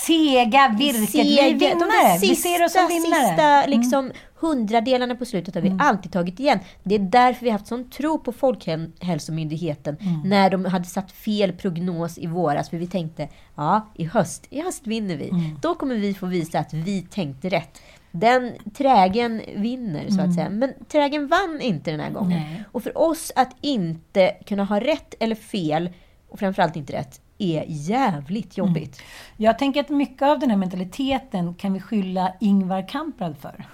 Sega 0.06 0.76
virket. 0.80 1.10
Sega, 1.10 1.24
vi 1.24 1.40
är 1.40 1.54
vinnare. 1.54 2.18
vi 2.22 2.36
ser 2.36 2.66
oss 2.66 2.74
som 2.74 2.88
vinnare. 2.88 3.28
Sista, 3.28 4.00
mm. 4.00 4.12
Hundradelarna 4.42 5.16
på 5.16 5.26
slutet 5.26 5.56
har 5.56 5.62
vi 5.62 5.68
mm. 5.68 5.80
alltid 5.82 6.12
tagit 6.12 6.40
igen. 6.40 6.60
Det 6.84 6.96
är 6.96 7.00
därför 7.00 7.44
vi 7.44 7.50
har 7.50 7.58
haft 7.58 7.68
sån 7.68 7.90
tro 7.90 8.20
på 8.20 8.32
Folkhälsomyndigheten 8.32 9.98
mm. 10.00 10.22
när 10.26 10.50
de 10.50 10.66
hade 10.66 10.86
satt 10.86 11.12
fel 11.12 11.54
prognos 11.54 12.18
i 12.18 12.28
våras. 12.28 12.70
För 12.70 12.78
vi 12.78 12.88
tänkte, 12.88 13.30
ja, 13.56 13.88
i 13.96 14.06
höst, 14.06 14.48
i 14.50 14.62
höst 14.62 14.88
vinner 14.88 15.18
vi. 15.18 15.30
Mm. 15.30 15.60
Då 15.62 15.76
kommer 15.76 15.96
vi 15.96 16.14
få 16.14 16.26
visa 16.26 16.60
att 16.60 16.74
vi 16.74 17.02
tänkte 17.02 17.50
rätt. 17.50 17.82
Den 18.12 18.52
trägen 18.74 19.42
vinner, 19.56 20.08
så 20.08 20.14
att 20.14 20.20
mm. 20.20 20.34
säga. 20.34 20.50
Men 20.50 20.74
trägen 20.88 21.28
vann 21.28 21.60
inte 21.62 21.92
den 21.92 22.00
här 22.00 22.12
gången. 22.12 22.40
Nej. 22.40 22.64
Och 22.72 22.84
för 22.84 22.98
oss 22.98 23.32
att 23.36 23.56
inte 23.62 24.32
kunna 24.46 24.64
ha 24.64 24.80
rätt 24.80 25.14
eller 25.20 25.36
fel, 25.36 25.90
och 26.30 26.40
framförallt 26.40 26.76
inte 26.76 26.94
rätt, 26.94 27.22
är 27.38 27.66
jävligt 27.68 28.58
jobbigt. 28.58 29.00
Mm. 29.00 29.06
Jag 29.38 29.60
tänker 29.60 29.80
att 29.80 29.90
mycket 29.90 30.22
av 30.22 30.40
den 30.40 30.50
här 30.50 30.58
mentaliteten 30.58 31.56
kan 31.56 31.74
vi 31.74 31.80
skylla 31.80 32.34
Ingvar 32.40 32.88
Kamprad 32.88 33.38
för. 33.38 33.66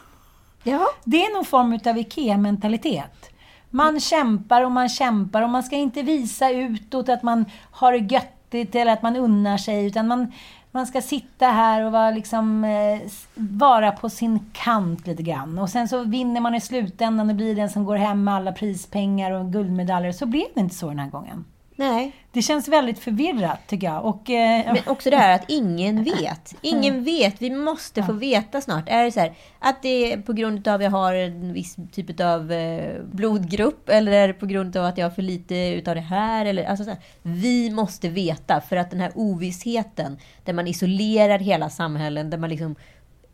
Ja. 0.67 0.87
Det 1.03 1.25
är 1.25 1.33
någon 1.33 1.45
form 1.45 1.79
av 1.85 1.97
IKEA-mentalitet. 1.97 3.29
Man 3.69 3.87
mm. 3.87 3.99
kämpar 3.99 4.61
och 4.61 4.71
man 4.71 4.89
kämpar 4.89 5.41
och 5.41 5.49
man 5.49 5.63
ska 5.63 5.75
inte 5.75 6.01
visa 6.01 6.49
utåt 6.49 7.09
att 7.09 7.23
man 7.23 7.45
har 7.71 7.91
det 7.91 8.13
göttigt 8.13 8.75
eller 8.75 8.93
att 8.93 9.01
man 9.01 9.15
unnar 9.15 9.57
sig, 9.57 9.85
utan 9.85 10.07
man, 10.07 10.31
man 10.71 10.87
ska 10.87 11.01
sitta 11.01 11.47
här 11.47 11.85
och 11.85 11.91
vara, 11.91 12.11
liksom, 12.11 12.63
eh, 12.63 13.09
vara 13.35 13.91
på 13.91 14.09
sin 14.09 14.51
kant 14.53 15.07
lite 15.07 15.23
grann. 15.23 15.59
Och 15.59 15.69
sen 15.69 15.87
så 15.87 16.03
vinner 16.03 16.41
man 16.41 16.55
i 16.55 16.61
slutändan 16.61 17.29
och 17.29 17.35
blir 17.35 17.55
den 17.55 17.69
som 17.69 17.85
går 17.85 17.95
hem 17.95 18.23
med 18.23 18.33
alla 18.33 18.51
prispengar 18.51 19.31
och 19.31 19.51
guldmedaljer. 19.51 20.11
Så 20.11 20.25
blev 20.25 20.45
det 20.53 20.59
inte 20.59 20.75
så 20.75 20.89
den 20.89 20.99
här 20.99 21.09
gången. 21.09 21.45
Nej. 21.79 22.11
Det 22.31 22.41
känns 22.41 22.67
väldigt 22.67 22.99
förvirrat 22.99 23.67
tycker 23.67 23.87
jag. 23.87 24.05
Och, 24.05 24.29
eh, 24.29 24.73
Men 24.73 24.77
också 24.85 25.09
det 25.09 25.17
här 25.17 25.35
att 25.35 25.45
ingen 25.47 26.03
vet. 26.19 26.55
Ingen 26.61 27.03
vet. 27.03 27.41
Vi 27.41 27.49
måste 27.49 28.03
få 28.03 28.13
veta 28.13 28.61
snart. 28.61 28.83
Är 28.87 29.03
det 29.03 29.11
så 29.11 29.19
här, 29.19 29.33
att 29.59 29.81
det 29.81 30.13
är 30.13 30.17
på 30.17 30.33
grund 30.33 30.67
av 30.67 30.75
att 30.75 30.83
jag 30.83 30.91
har 30.91 31.13
en 31.13 31.53
viss 31.53 31.75
typ 31.91 32.19
av 32.19 32.51
eh, 32.51 33.01
blodgrupp 33.03 33.89
eller 33.89 34.11
är 34.11 34.27
det 34.27 34.33
på 34.33 34.45
grund 34.45 34.77
av 34.77 34.85
att 34.85 34.97
jag 34.97 35.05
har 35.05 35.11
för 35.11 35.21
lite 35.21 35.55
utav 35.55 35.95
det 35.95 36.01
här? 36.01 36.45
Eller, 36.45 36.65
alltså 36.65 36.83
så 36.83 36.89
här, 36.89 36.99
vi 37.21 37.69
måste 37.69 38.09
veta 38.09 38.61
för 38.61 38.75
att 38.75 38.91
den 38.91 38.99
här 38.99 39.11
ovissheten 39.15 40.17
där 40.43 40.53
man 40.53 40.67
isolerar 40.67 41.39
hela 41.39 41.69
samhällen, 41.69 42.29
där 42.29 42.37
man 42.37 42.49
liksom 42.49 42.75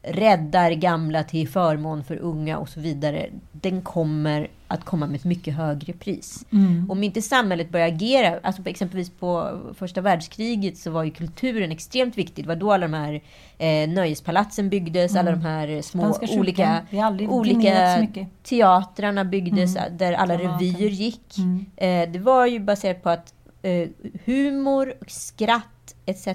räddar 0.03 0.71
gamla 0.71 1.23
till 1.23 1.49
förmån 1.49 2.03
för 2.03 2.17
unga 2.17 2.58
och 2.58 2.69
så 2.69 2.79
vidare, 2.79 3.29
den 3.51 3.82
kommer 3.82 4.47
att 4.73 4.86
komma 4.86 5.07
med 5.07 5.15
ett 5.15 5.23
mycket 5.23 5.53
högre 5.55 5.93
pris. 5.93 6.45
Mm. 6.51 6.91
Om 6.91 7.03
inte 7.03 7.21
samhället 7.21 7.69
börjar 7.69 7.88
agera, 7.88 8.39
alltså 8.43 8.62
exempelvis 8.65 9.09
på 9.09 9.59
första 9.77 10.01
världskriget 10.01 10.77
så 10.77 10.91
var 10.91 11.03
ju 11.03 11.12
kulturen 11.12 11.71
extremt 11.71 12.17
viktig. 12.17 12.45
Det 12.45 12.47
var 12.47 12.55
då 12.55 12.71
alla 12.71 12.88
de 12.88 12.93
här 12.93 13.21
eh, 13.57 13.89
nöjespalatsen 13.89 14.69
byggdes, 14.69 15.12
mm. 15.12 15.19
alla 15.19 15.31
de 15.31 15.41
här 15.41 15.81
små 15.81 16.17
olika, 16.38 16.86
olika 17.29 18.07
teatrarna 18.43 19.25
byggdes, 19.25 19.75
mm. 19.75 19.97
där 19.97 20.13
alla 20.13 20.38
revyer 20.38 20.89
gick. 20.89 21.38
Mm. 21.38 21.65
Eh, 21.75 22.12
det 22.12 22.19
var 22.19 22.45
ju 22.45 22.59
baserat 22.59 23.03
på 23.03 23.09
att 23.09 23.33
eh, 23.62 23.89
humor, 24.25 24.93
skratt 25.07 25.95
etc 26.05 26.27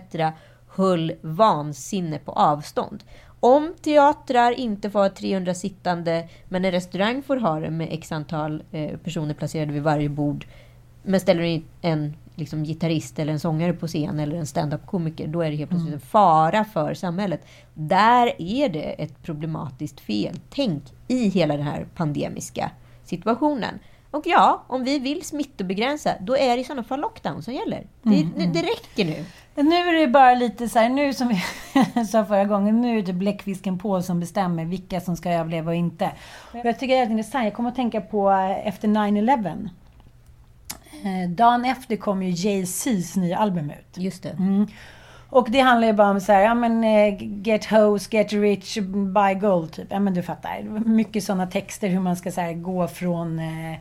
höll 0.78 1.12
vansinne 1.22 2.18
på 2.18 2.32
avstånd. 2.32 3.04
Om 3.40 3.74
teatrar 3.80 4.52
inte 4.52 4.90
får 4.90 4.98
ha 4.98 5.08
300 5.08 5.54
sittande, 5.54 6.28
men 6.48 6.64
en 6.64 6.70
restaurang 6.70 7.22
får 7.22 7.36
ha 7.36 7.60
det 7.60 7.70
med 7.70 7.88
x 7.90 8.12
antal 8.12 8.62
eh, 8.72 8.96
personer 8.96 9.34
placerade 9.34 9.72
vid 9.72 9.82
varje 9.82 10.08
bord, 10.08 10.46
men 11.02 11.20
ställer 11.20 11.42
in 11.42 11.64
en 11.80 12.14
liksom, 12.34 12.64
gitarrist 12.64 13.18
eller 13.18 13.32
en 13.32 13.40
sångare 13.40 13.72
på 13.72 13.86
scen 13.86 14.20
eller 14.20 14.36
en 14.36 14.46
stand-up-komiker, 14.46 15.26
då 15.26 15.40
är 15.40 15.50
det 15.50 15.56
helt 15.56 15.70
plötsligt 15.70 15.88
mm. 15.88 16.00
en 16.02 16.06
fara 16.06 16.64
för 16.64 16.94
samhället. 16.94 17.46
Där 17.74 18.32
är 18.38 18.68
det 18.68 19.02
ett 19.02 19.22
problematiskt 19.22 20.00
feltänk 20.00 20.82
i 21.08 21.28
hela 21.28 21.56
den 21.56 21.66
här 21.66 21.86
pandemiska 21.94 22.70
situationen. 23.04 23.78
Och 24.10 24.22
ja, 24.26 24.64
om 24.66 24.84
vi 24.84 24.98
vill 24.98 25.24
smittobegränsa, 25.24 26.14
då 26.20 26.36
är 26.36 26.56
det 26.56 26.60
i 26.60 26.64
sådana 26.64 26.84
fall 26.84 27.00
lockdown 27.00 27.42
som 27.42 27.54
gäller. 27.54 27.86
Mm, 28.04 28.32
det, 28.36 28.46
det, 28.46 28.62
räcker 28.62 29.04
nu. 29.04 29.24
Nu 29.62 29.74
är 29.74 30.00
det 30.00 30.06
bara 30.06 30.34
lite 30.34 30.68
så 30.68 30.78
här, 30.78 30.88
nu 30.88 31.12
som 31.12 31.28
vi 31.28 32.04
sa 32.06 32.24
förra 32.24 32.44
gången, 32.44 32.80
nu 32.80 32.98
är 32.98 33.02
det 33.02 33.12
bläckfisken 33.12 33.78
på 33.78 34.02
som 34.02 34.20
bestämmer 34.20 34.64
vilka 34.64 35.00
som 35.00 35.16
ska 35.16 35.30
överleva 35.30 35.70
och 35.70 35.76
inte. 35.76 36.10
Jag 36.52 36.78
tycker 36.78 36.94
det 36.94 37.00
är 37.00 37.10
intressant, 37.10 37.44
jag 37.44 37.54
kommer 37.54 37.68
att 37.68 37.76
tänka 37.76 38.00
på 38.00 38.30
eh, 38.30 38.68
efter 38.68 38.88
9-11. 38.88 39.68
Eh, 41.04 41.30
dagen 41.30 41.64
efter 41.64 41.96
kom 41.96 42.22
ju 42.22 42.30
Jay-Z's 42.30 43.18
nya 43.18 43.38
album 43.38 43.70
ut. 43.70 43.98
Just 43.98 44.22
det. 44.22 44.30
Mm. 44.30 44.66
Och 45.30 45.50
det 45.50 45.60
handlar 45.60 45.88
ju 45.88 45.94
bara 45.94 46.10
om 46.10 46.20
så 46.20 46.32
här, 46.32 46.40
ja 46.40 46.54
men 46.54 46.84
eh, 46.84 47.14
get 47.20 47.64
hoes, 47.64 48.12
get 48.12 48.32
rich, 48.32 48.78
buy 49.14 49.34
gold 49.34 49.72
typ. 49.72 49.86
Ja 49.90 50.00
men 50.00 50.14
du 50.14 50.22
fattar. 50.22 50.62
Mycket 50.88 51.24
sådana 51.24 51.46
texter 51.46 51.88
hur 51.88 52.00
man 52.00 52.16
ska 52.16 52.32
så 52.32 52.40
här, 52.40 52.52
gå 52.52 52.88
från 52.88 53.38
eh, 53.38 53.78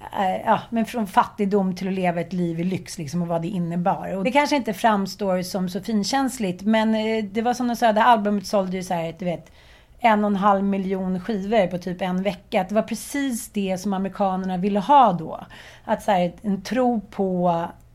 Eh, 0.00 0.40
ja, 0.44 0.60
men 0.70 0.86
från 0.86 1.06
fattigdom 1.06 1.74
till 1.74 1.88
att 1.88 1.94
leva 1.94 2.20
ett 2.20 2.32
liv 2.32 2.60
i 2.60 2.64
lyx 2.64 2.98
liksom, 2.98 3.22
och 3.22 3.28
vad 3.28 3.42
det 3.42 3.48
innebar. 3.48 4.16
Och 4.16 4.24
det 4.24 4.30
kanske 4.30 4.56
inte 4.56 4.74
framstår 4.74 5.42
som 5.42 5.68
så 5.68 5.80
finkänsligt, 5.80 6.62
men 6.62 6.94
eh, 6.94 7.24
det 7.24 7.42
var 7.42 7.54
som 7.54 7.68
de 7.68 7.76
sa, 7.76 7.92
det 7.92 8.02
albumet 8.02 8.46
sålde 8.46 8.76
ju 8.76 8.82
så 8.82 8.94
här, 8.94 9.14
du 9.18 9.24
vet, 9.24 9.52
en 9.98 10.24
och 10.24 10.30
en 10.30 10.36
halv 10.36 10.64
miljon 10.64 11.20
skivor 11.20 11.66
på 11.66 11.78
typ 11.78 12.02
en 12.02 12.22
vecka. 12.22 12.66
Det 12.68 12.74
var 12.74 12.82
precis 12.82 13.48
det 13.48 13.78
som 13.78 13.92
amerikanerna 13.92 14.56
ville 14.56 14.80
ha 14.80 15.12
då. 15.12 15.40
Att 15.84 16.02
så 16.02 16.10
här, 16.10 16.32
en 16.42 16.62
tro 16.62 17.00
på 17.00 17.48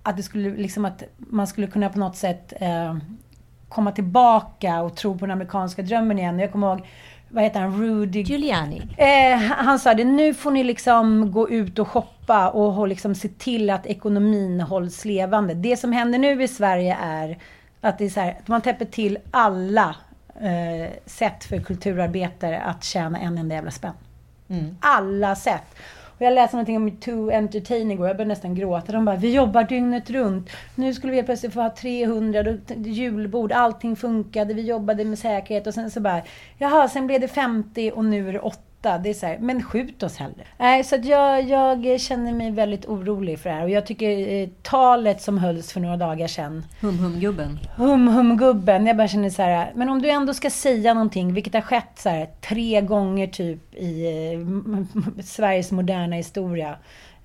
att, 0.04 0.18
det 0.18 0.24
skulle, 0.24 0.50
liksom 0.50 0.86
att 0.86 1.04
man 1.18 1.48
skulle 1.48 1.68
kunna 1.68 1.90
på 1.90 2.00
något 2.00 2.16
sätt 2.16 2.54
eh, 2.60 2.96
komma 3.70 3.92
tillbaka 3.92 4.82
och 4.82 4.96
tro 4.96 5.18
på 5.18 5.26
den 5.26 5.32
amerikanska 5.32 5.82
drömmen 5.82 6.20
igen. 6.20 6.40
Jag 6.40 6.52
kommer 6.52 6.68
ihåg, 6.68 6.88
vad 7.30 7.44
heter 7.44 7.60
han, 7.60 7.82
Rudy... 7.82 8.22
Giuliani. 8.22 8.82
Eh, 8.98 9.38
han 9.38 9.80
sa 9.80 9.94
det, 9.94 10.04
nu 10.04 10.34
får 10.34 10.52
ni 10.52 10.64
liksom 10.64 11.32
gå 11.32 11.50
ut 11.50 11.80
och 11.80 11.88
shoppa 11.88 12.50
och 12.50 12.88
liksom 12.88 13.16
se 13.16 13.28
till 13.28 13.70
att 13.70 13.86
ekonomin 13.86 14.62
hålls 14.62 15.06
levande. 15.06 15.54
Det 15.54 15.78
som 15.78 15.92
händer 15.92 16.20
nu 16.20 16.44
i 16.44 16.48
Sverige 16.48 16.98
är 17.02 17.38
att, 17.82 17.98
det 17.98 18.06
är 18.06 18.10
så 18.10 18.20
här, 18.20 18.38
att 18.40 18.48
man 18.48 18.62
täpper 18.62 18.86
till 18.86 19.18
alla 19.32 19.96
eh, 20.42 20.92
sätt 21.06 21.44
för 21.44 21.60
kulturarbetare 21.60 22.62
att 22.62 22.84
tjäna 22.84 23.20
en 23.20 23.38
enda 23.38 23.56
jävla 23.56 23.72
spänn. 23.72 23.94
Mm. 24.50 24.78
Alla 24.80 25.36
sätt. 25.36 25.76
Och 26.18 26.22
jag 26.22 26.34
läste 26.34 26.56
någonting 26.56 26.78
om 26.78 26.92
Too 26.92 27.32
Entertain 27.32 27.92
igår. 27.92 28.08
Jag 28.08 28.18
började 28.18 28.30
nästan 28.30 28.56
gråta. 28.56 28.92
De 28.92 29.06
bara, 29.06 29.16
vi 29.16 29.34
jobbar 29.34 29.64
dygnet 29.64 30.10
runt. 30.10 30.50
Nu 30.76 30.94
skulle 30.94 31.14
vi 31.14 31.24
plötsligt 31.24 31.54
få 31.54 31.62
ha 31.62 31.76
300 31.76 32.44
julbord. 32.76 33.52
Allting 33.52 33.96
funkade. 33.96 34.54
Vi 34.54 34.62
jobbade 34.62 35.06
med 35.06 35.20
säkerhet. 35.20 35.68
Och 35.68 35.74
sen 35.74 35.92
så 35.92 36.00
bara, 36.00 36.22
jaha, 36.58 36.88
sen 36.88 37.08
blev 37.08 37.22
det 37.22 37.28
50 37.28 37.92
och 37.96 38.06
nu 38.06 38.30
är 38.30 38.34
det 38.34 38.40
80. 38.40 38.65
8. 38.86 38.98
Det 38.98 39.10
är 39.10 39.14
så 39.14 39.26
här, 39.26 39.38
men 39.40 39.64
skjut 39.64 40.04
oss 40.04 40.18
hellre. 40.18 40.44
Nej, 40.58 40.84
så 40.84 40.96
att 40.96 41.06
jag, 41.06 41.50
jag 41.50 42.02
känner 42.02 42.34
mig 42.34 42.52
väldigt 42.52 42.86
orolig 42.86 43.40
för 43.40 43.50
det 43.50 43.56
här. 43.56 43.64
Och 43.64 43.70
jag 43.70 43.86
tycker 43.86 44.28
eh, 44.28 44.50
talet 44.62 45.22
som 45.22 45.38
hölls 45.38 45.74
för 45.74 45.80
några 45.80 45.98
dagar 45.98 46.28
sedan. 46.28 46.66
Hum-hum-gubben. 46.82 47.60
Hum-hum-gubben. 47.76 48.86
Jag 48.86 48.98
bara 48.98 49.08
känner 49.08 49.30
så 49.30 49.42
här, 49.42 49.72
men 49.76 49.90
om 49.90 50.02
du 50.02 50.10
ändå 50.10 50.34
ska 50.34 50.50
säga 50.50 50.94
någonting, 50.94 51.34
vilket 51.34 51.54
har 51.54 51.62
skett 51.62 51.92
så 51.96 52.10
här, 52.10 52.30
tre 52.42 52.82
gånger 52.82 53.28
typ 53.28 53.76
i 53.76 54.06
eh, 54.06 55.24
Sveriges 55.24 55.72
moderna 55.72 56.16
historia. 56.16 56.78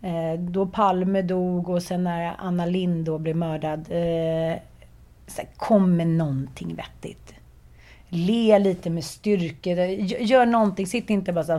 Eh, 0.02 0.40
då 0.40 0.66
Palme 0.66 1.22
dog 1.22 1.68
och 1.68 1.82
sen 1.82 2.04
när 2.04 2.34
Anna 2.38 2.66
Lind 2.66 3.04
då 3.04 3.18
blev 3.18 3.36
mördad. 3.36 3.86
Eh, 3.90 4.58
kom 5.56 5.96
med 5.96 6.06
någonting 6.06 6.74
vettigt. 6.74 7.34
Le 8.12 8.58
lite 8.58 8.90
med 8.90 9.04
styrka. 9.04 9.86
Gör 10.20 10.46
någonting. 10.46 10.86
Sitt 10.86 11.10
inte 11.10 11.32
bara 11.32 11.44
så 11.44 11.52
här... 11.52 11.58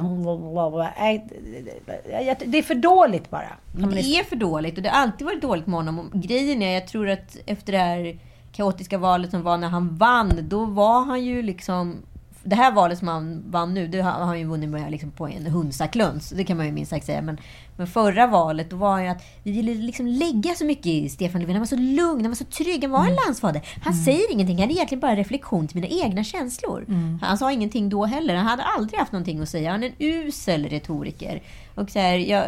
Det 2.46 2.58
är 2.58 2.62
för 2.64 2.76
dåligt 2.76 3.30
bara. 3.30 3.58
Det 3.74 4.20
är 4.20 4.24
för 4.24 4.36
dåligt 4.36 4.78
och 4.78 4.84
det 4.84 4.90
har 4.90 5.02
alltid 5.02 5.26
varit 5.26 5.42
dåligt 5.42 5.68
med 5.68 5.76
honom. 5.76 6.12
Grejen 6.14 6.62
är, 6.62 6.74
jag 6.74 6.88
tror 6.88 7.10
att 7.10 7.38
efter 7.46 7.72
det 7.72 7.78
här 7.78 8.20
kaotiska 8.52 8.98
valet 8.98 9.32
som 9.32 9.44
var 9.44 9.58
när 9.58 9.68
han 9.68 9.98
vann, 9.98 10.32
då 10.42 10.66
var 10.66 11.06
han 11.06 11.26
ju 11.26 11.42
liksom 11.42 11.98
det 12.44 12.56
här 12.56 12.72
valet 12.72 13.00
som 13.00 13.08
han 13.08 13.44
vann 13.52 13.74
nu, 13.74 13.88
det 13.88 14.02
har 14.02 14.26
han 14.26 14.40
ju 14.40 14.46
vunnit 14.46 14.70
med 14.70 14.92
liksom 14.92 15.12
på 15.12 15.28
en 15.28 15.46
hundsakluns. 15.46 16.30
Det 16.30 16.44
kan 16.44 16.58
man 16.58 16.66
ju 16.66 16.72
minst 16.72 16.90
sagt 16.90 17.06
säga. 17.06 17.22
Men, 17.22 17.38
men 17.78 17.88
förra 17.88 18.28
valet, 18.28 18.70
då 18.70 18.76
var 18.76 19.00
ju 19.00 19.08
att 19.08 19.24
vi 19.44 19.52
ville 19.52 19.74
liksom 19.74 20.08
lägga 20.08 20.56
så 20.56 20.66
mycket 20.66 20.86
i 20.86 21.10
Stefan 21.10 21.42
Löfven. 21.42 21.56
Han 21.56 21.62
var 21.62 21.68
så 21.68 21.76
lugn, 21.76 22.22
han 22.22 22.32
var 22.32 22.36
så 22.36 22.46
trygg, 22.46 22.84
han 22.84 22.92
var 22.92 23.00
en 23.00 23.06
mm. 23.06 23.18
landsfader. 23.26 23.62
Han 23.84 23.94
mm. 23.94 24.06
säger 24.06 24.32
ingenting, 24.32 24.60
han 24.60 24.70
är 24.70 24.74
egentligen 24.74 25.00
bara 25.00 25.16
reflektion 25.16 25.68
till 25.68 25.82
mina 25.82 26.06
egna 26.06 26.24
känslor. 26.24 26.86
Mm. 26.88 27.20
Han 27.22 27.38
sa 27.38 27.52
ingenting 27.52 27.90
då 27.90 28.06
heller. 28.06 28.36
Han 28.36 28.48
hade 28.48 28.64
aldrig 28.64 29.00
haft 29.00 29.12
någonting 29.12 29.42
att 29.42 29.50
säga. 29.50 29.72
Han 29.72 29.84
är 29.84 29.88
en 29.88 29.96
usel 30.00 30.66
retoriker. 30.66 31.44
Och 31.76 31.90
så 31.90 32.00
här, 32.00 32.18
jag 32.18 32.46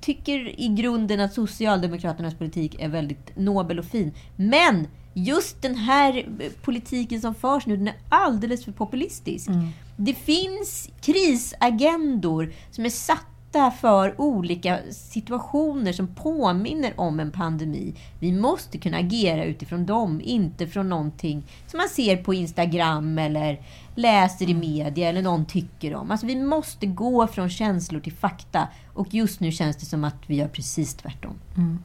tycker 0.00 0.60
i 0.60 0.68
grunden 0.68 1.20
att 1.20 1.32
Socialdemokraternas 1.32 2.34
politik 2.34 2.76
är 2.78 2.88
väldigt 2.88 3.36
nobel 3.36 3.78
och 3.78 3.84
fin. 3.84 4.14
Men 4.36 4.86
just 5.18 5.62
den 5.62 5.74
här 5.74 6.26
politiken 6.62 7.20
som 7.20 7.34
förs 7.34 7.66
nu, 7.66 7.76
den 7.76 7.88
är 7.88 7.96
alldeles 8.08 8.64
för 8.64 8.72
populistisk. 8.72 9.48
Mm. 9.48 9.68
Det 9.96 10.14
finns 10.14 10.90
krisagendor 11.00 12.52
som 12.70 12.84
är 12.84 12.90
satta 12.90 13.70
för 13.70 14.20
olika 14.20 14.78
situationer 14.90 15.92
som 15.92 16.06
påminner 16.06 16.92
om 16.96 17.20
en 17.20 17.30
pandemi. 17.30 17.94
Vi 18.20 18.32
måste 18.32 18.78
kunna 18.78 18.98
agera 18.98 19.44
utifrån 19.44 19.86
dem, 19.86 20.20
inte 20.24 20.66
från 20.66 20.88
någonting 20.88 21.42
som 21.66 21.78
man 21.78 21.88
ser 21.88 22.16
på 22.16 22.34
Instagram 22.34 23.18
eller 23.18 23.60
läser 23.94 24.50
i 24.50 24.54
media 24.54 25.08
eller 25.08 25.22
någon 25.22 25.46
tycker 25.46 25.94
om. 25.94 26.10
Alltså 26.10 26.26
vi 26.26 26.36
måste 26.36 26.86
gå 26.86 27.26
från 27.26 27.50
känslor 27.50 28.00
till 28.00 28.12
fakta 28.12 28.68
och 28.94 29.14
just 29.14 29.40
nu 29.40 29.52
känns 29.52 29.76
det 29.76 29.86
som 29.86 30.04
att 30.04 30.22
vi 30.26 30.36
gör 30.36 30.48
precis 30.48 30.94
tvärtom. 30.94 31.34
Mm. 31.56 31.78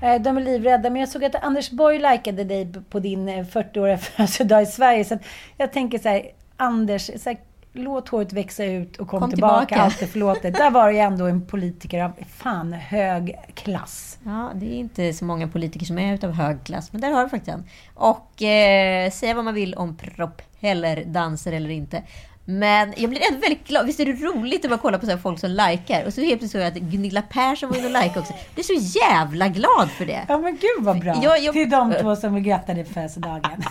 De 0.00 0.36
är 0.36 0.40
livrädda. 0.40 0.90
Men 0.90 1.00
jag 1.00 1.08
såg 1.08 1.24
att 1.24 1.34
Anders 1.34 1.70
Borg 1.70 1.98
likade 1.98 2.44
dig 2.44 2.72
på 2.90 2.98
din 2.98 3.28
40-åriga 3.28 3.98
födelsedag 3.98 4.62
i 4.62 4.66
Sverige. 4.66 5.04
Så 5.04 5.18
jag 5.56 5.72
tänker 5.72 5.98
så 5.98 6.08
här, 6.08 6.30
Anders, 6.56 7.10
så 7.22 7.30
här, 7.30 7.38
låt 7.72 8.08
håret 8.08 8.32
växa 8.32 8.64
ut 8.64 8.96
och 8.96 9.08
kom, 9.08 9.20
kom 9.20 9.30
tillbaka. 9.30 9.66
tillbaka. 9.66 9.82
Allt 9.84 10.02
är 10.02 10.06
förlåtet. 10.06 10.54
Där 10.54 10.70
var 10.70 10.90
ju 10.90 10.98
ändå 10.98 11.26
en 11.26 11.46
politiker 11.46 12.04
av 12.04 12.12
fan 12.28 12.72
hög 12.72 13.36
klass. 13.54 14.18
Ja, 14.24 14.50
det 14.54 14.66
är 14.66 14.78
inte 14.78 15.12
så 15.12 15.24
många 15.24 15.48
politiker 15.48 15.86
som 15.86 15.98
är 15.98 16.14
utav 16.14 16.32
hög 16.32 16.64
klass, 16.64 16.92
men 16.92 17.00
där 17.00 17.10
har 17.10 17.22
du 17.22 17.28
faktiskt 17.28 17.56
en. 17.56 17.64
Och 17.94 18.42
eh, 18.42 19.10
säga 19.10 19.34
vad 19.34 19.44
man 19.44 19.54
vill 19.54 19.74
om 19.74 19.96
propellerdanser 19.96 21.52
eller 21.52 21.70
inte. 21.70 22.02
Men 22.50 22.94
jag 22.96 23.10
blir 23.10 23.22
ändå 23.28 23.40
väldigt 23.40 23.68
glad. 23.68 23.86
Visst 23.86 24.00
är 24.00 24.04
det 24.04 24.12
roligt 24.12 24.64
att 24.64 24.70
bara 24.70 24.78
kolla 24.78 24.98
på 24.98 25.06
så 25.06 25.18
folk 25.18 25.38
som 25.38 25.50
likar? 25.50 26.04
Och 26.04 26.14
så 26.14 26.20
helt 26.20 26.40
plötsligt 26.40 26.50
såg 26.50 26.60
jag 26.60 26.68
att 26.68 26.74
Gunilla 26.74 27.22
Persson 27.22 27.70
var 27.70 27.76
inne 27.76 27.86
och 27.86 28.02
likade 28.02 28.20
också. 28.20 28.32
Jag 28.32 28.58
är 28.58 28.80
så 28.80 28.98
jävla 28.98 29.48
glad 29.48 29.90
för 29.90 30.06
det. 30.06 30.24
Ja 30.28 30.38
men 30.38 30.52
gud 30.52 30.84
vad 30.84 31.00
bra. 31.00 31.20
Jag, 31.22 31.42
jag... 31.42 31.52
Till 31.52 31.70
de 31.70 31.94
två 32.00 32.16
som 32.16 32.34
vill 32.34 32.44
gratta 32.44 32.74
dig 32.74 32.84
på 32.84 32.92
födelsedagen. 32.92 33.64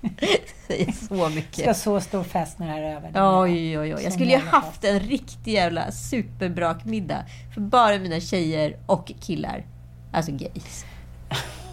säger 0.66 0.92
så 0.92 1.28
mycket. 1.28 1.60
Ska 1.60 1.74
så 1.74 2.00
stor 2.00 2.22
fest 2.22 2.58
när 2.58 2.66
det 2.66 2.72
här 2.72 2.82
är 2.82 2.96
över. 2.96 3.42
Oj, 3.42 3.78
oj, 3.78 3.94
oj. 3.94 4.02
Jag 4.04 4.12
skulle 4.12 4.30
ju 4.30 4.38
haft 4.38 4.84
en 4.84 5.00
riktig 5.00 5.52
jävla 5.52 5.92
superbrakmiddag. 5.92 7.24
För 7.54 7.60
bara 7.60 7.98
mina 7.98 8.20
tjejer 8.20 8.76
och 8.86 9.12
killar. 9.20 9.66
Alltså 10.12 10.32
gays. 10.32 10.84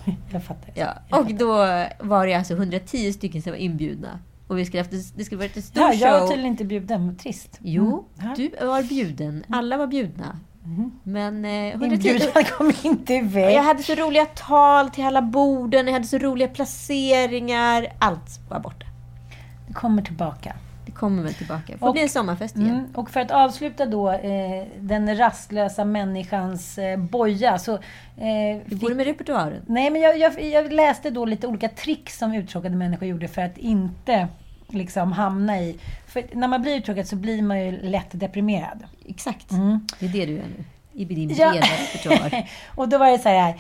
Jag 0.32 0.44
fattar. 0.44 0.72
Ja. 0.76 1.18
Och 1.18 1.34
då 1.34 1.56
var 2.00 2.28
det 2.28 2.34
alltså 2.34 2.54
110 2.54 3.14
stycken 3.14 3.42
som 3.42 3.52
var 3.52 3.60
inbjudna. 3.60 4.20
Och 4.48 4.58
vi 4.58 4.66
skulle 4.66 4.82
haft, 4.82 5.16
det 5.16 5.26
skulle 5.26 5.40
varit 5.40 5.58
en 5.58 5.64
stor 5.64 5.84
ja, 5.84 5.92
show. 5.92 6.00
Jag 6.00 6.20
var 6.20 6.28
tydligen 6.28 6.52
inte 6.52 6.66
bjuden. 6.66 7.18
Trist. 7.18 7.60
Jo, 7.62 8.08
mm. 8.22 8.34
du 8.36 8.66
var 8.66 8.84
bjuden. 8.84 9.44
Alla 9.50 9.78
var 9.78 9.88
bjudna. 9.88 10.40
Mm. 10.66 10.92
Men... 11.04 11.46
Eh, 11.46 11.94
Inbjudan 11.94 12.44
kom 12.58 12.74
inte 12.84 13.14
iväg. 13.14 13.56
Jag 13.56 13.64
hade 13.64 13.84
så 13.84 13.96
roliga 13.96 14.26
tal 14.26 14.90
till 14.90 15.04
alla 15.04 15.22
borden. 15.22 15.86
Jag 15.86 15.94
hade 15.94 16.08
så 16.08 16.18
roliga 16.18 16.48
placeringar. 16.48 17.88
Allt 18.00 18.40
var 18.50 18.60
borta. 18.60 18.86
Det 19.68 19.74
kommer 19.74 20.02
tillbaka. 20.02 20.56
Kommer 21.00 21.24
väl 21.24 21.34
tillbaka. 21.34 21.74
Det 21.74 21.78
får 21.78 21.88
och, 21.88 21.94
bli 21.94 22.02
en 22.02 22.10
sommarfest 22.10 22.56
igen. 22.58 22.70
Mm, 22.70 22.86
och 22.96 23.10
för 23.10 23.20
att 23.20 23.32
avsluta 23.32 23.86
då 23.86 24.12
eh, 24.12 24.68
den 24.80 25.18
rastlösa 25.18 25.86
människans 25.86 26.78
eh, 26.78 26.98
boja. 27.00 27.60
Så, 27.60 27.74
eh, 27.74 27.82
Hur 28.66 28.76
går 28.80 28.90
det 28.90 28.96
med 28.96 29.06
repertoaren? 29.06 29.62
Nej, 29.68 29.90
men 29.90 30.02
jag, 30.02 30.18
jag, 30.18 30.44
jag, 30.44 30.74
läste 30.74 31.10
då 31.10 31.26
lite 31.26 31.48
olika 31.48 31.70
tricks 31.70 32.18
som 32.18 32.34
uttråkade 32.34 32.76
människor 32.76 33.08
gjorde 33.08 33.28
för 33.28 33.42
att 33.42 33.58
inte 33.58 34.28
liksom 34.68 35.12
hamna 35.12 35.60
i... 35.60 35.80
För 36.08 36.24
när 36.34 36.48
man 36.48 36.62
blir 36.62 36.78
uttråkad 36.78 37.08
så 37.08 37.16
blir 37.16 37.42
man 37.42 37.66
ju 37.66 37.72
lätt 37.82 38.10
deprimerad. 38.12 38.84
Exakt. 39.06 39.52
Mm. 39.52 39.88
Det 40.00 40.06
är 40.06 40.10
det 40.10 40.26
du 40.26 40.34
är 40.34 40.46
nu 40.58 40.64
i 40.98 41.06
din 41.06 41.28
breda 41.28 41.56
ja. 41.56 41.62
repertoar. 41.62 42.50
och 42.76 42.90
då 42.90 42.98
var 42.98 43.12
det 43.12 43.20
så 43.20 43.30
här, 43.30 43.56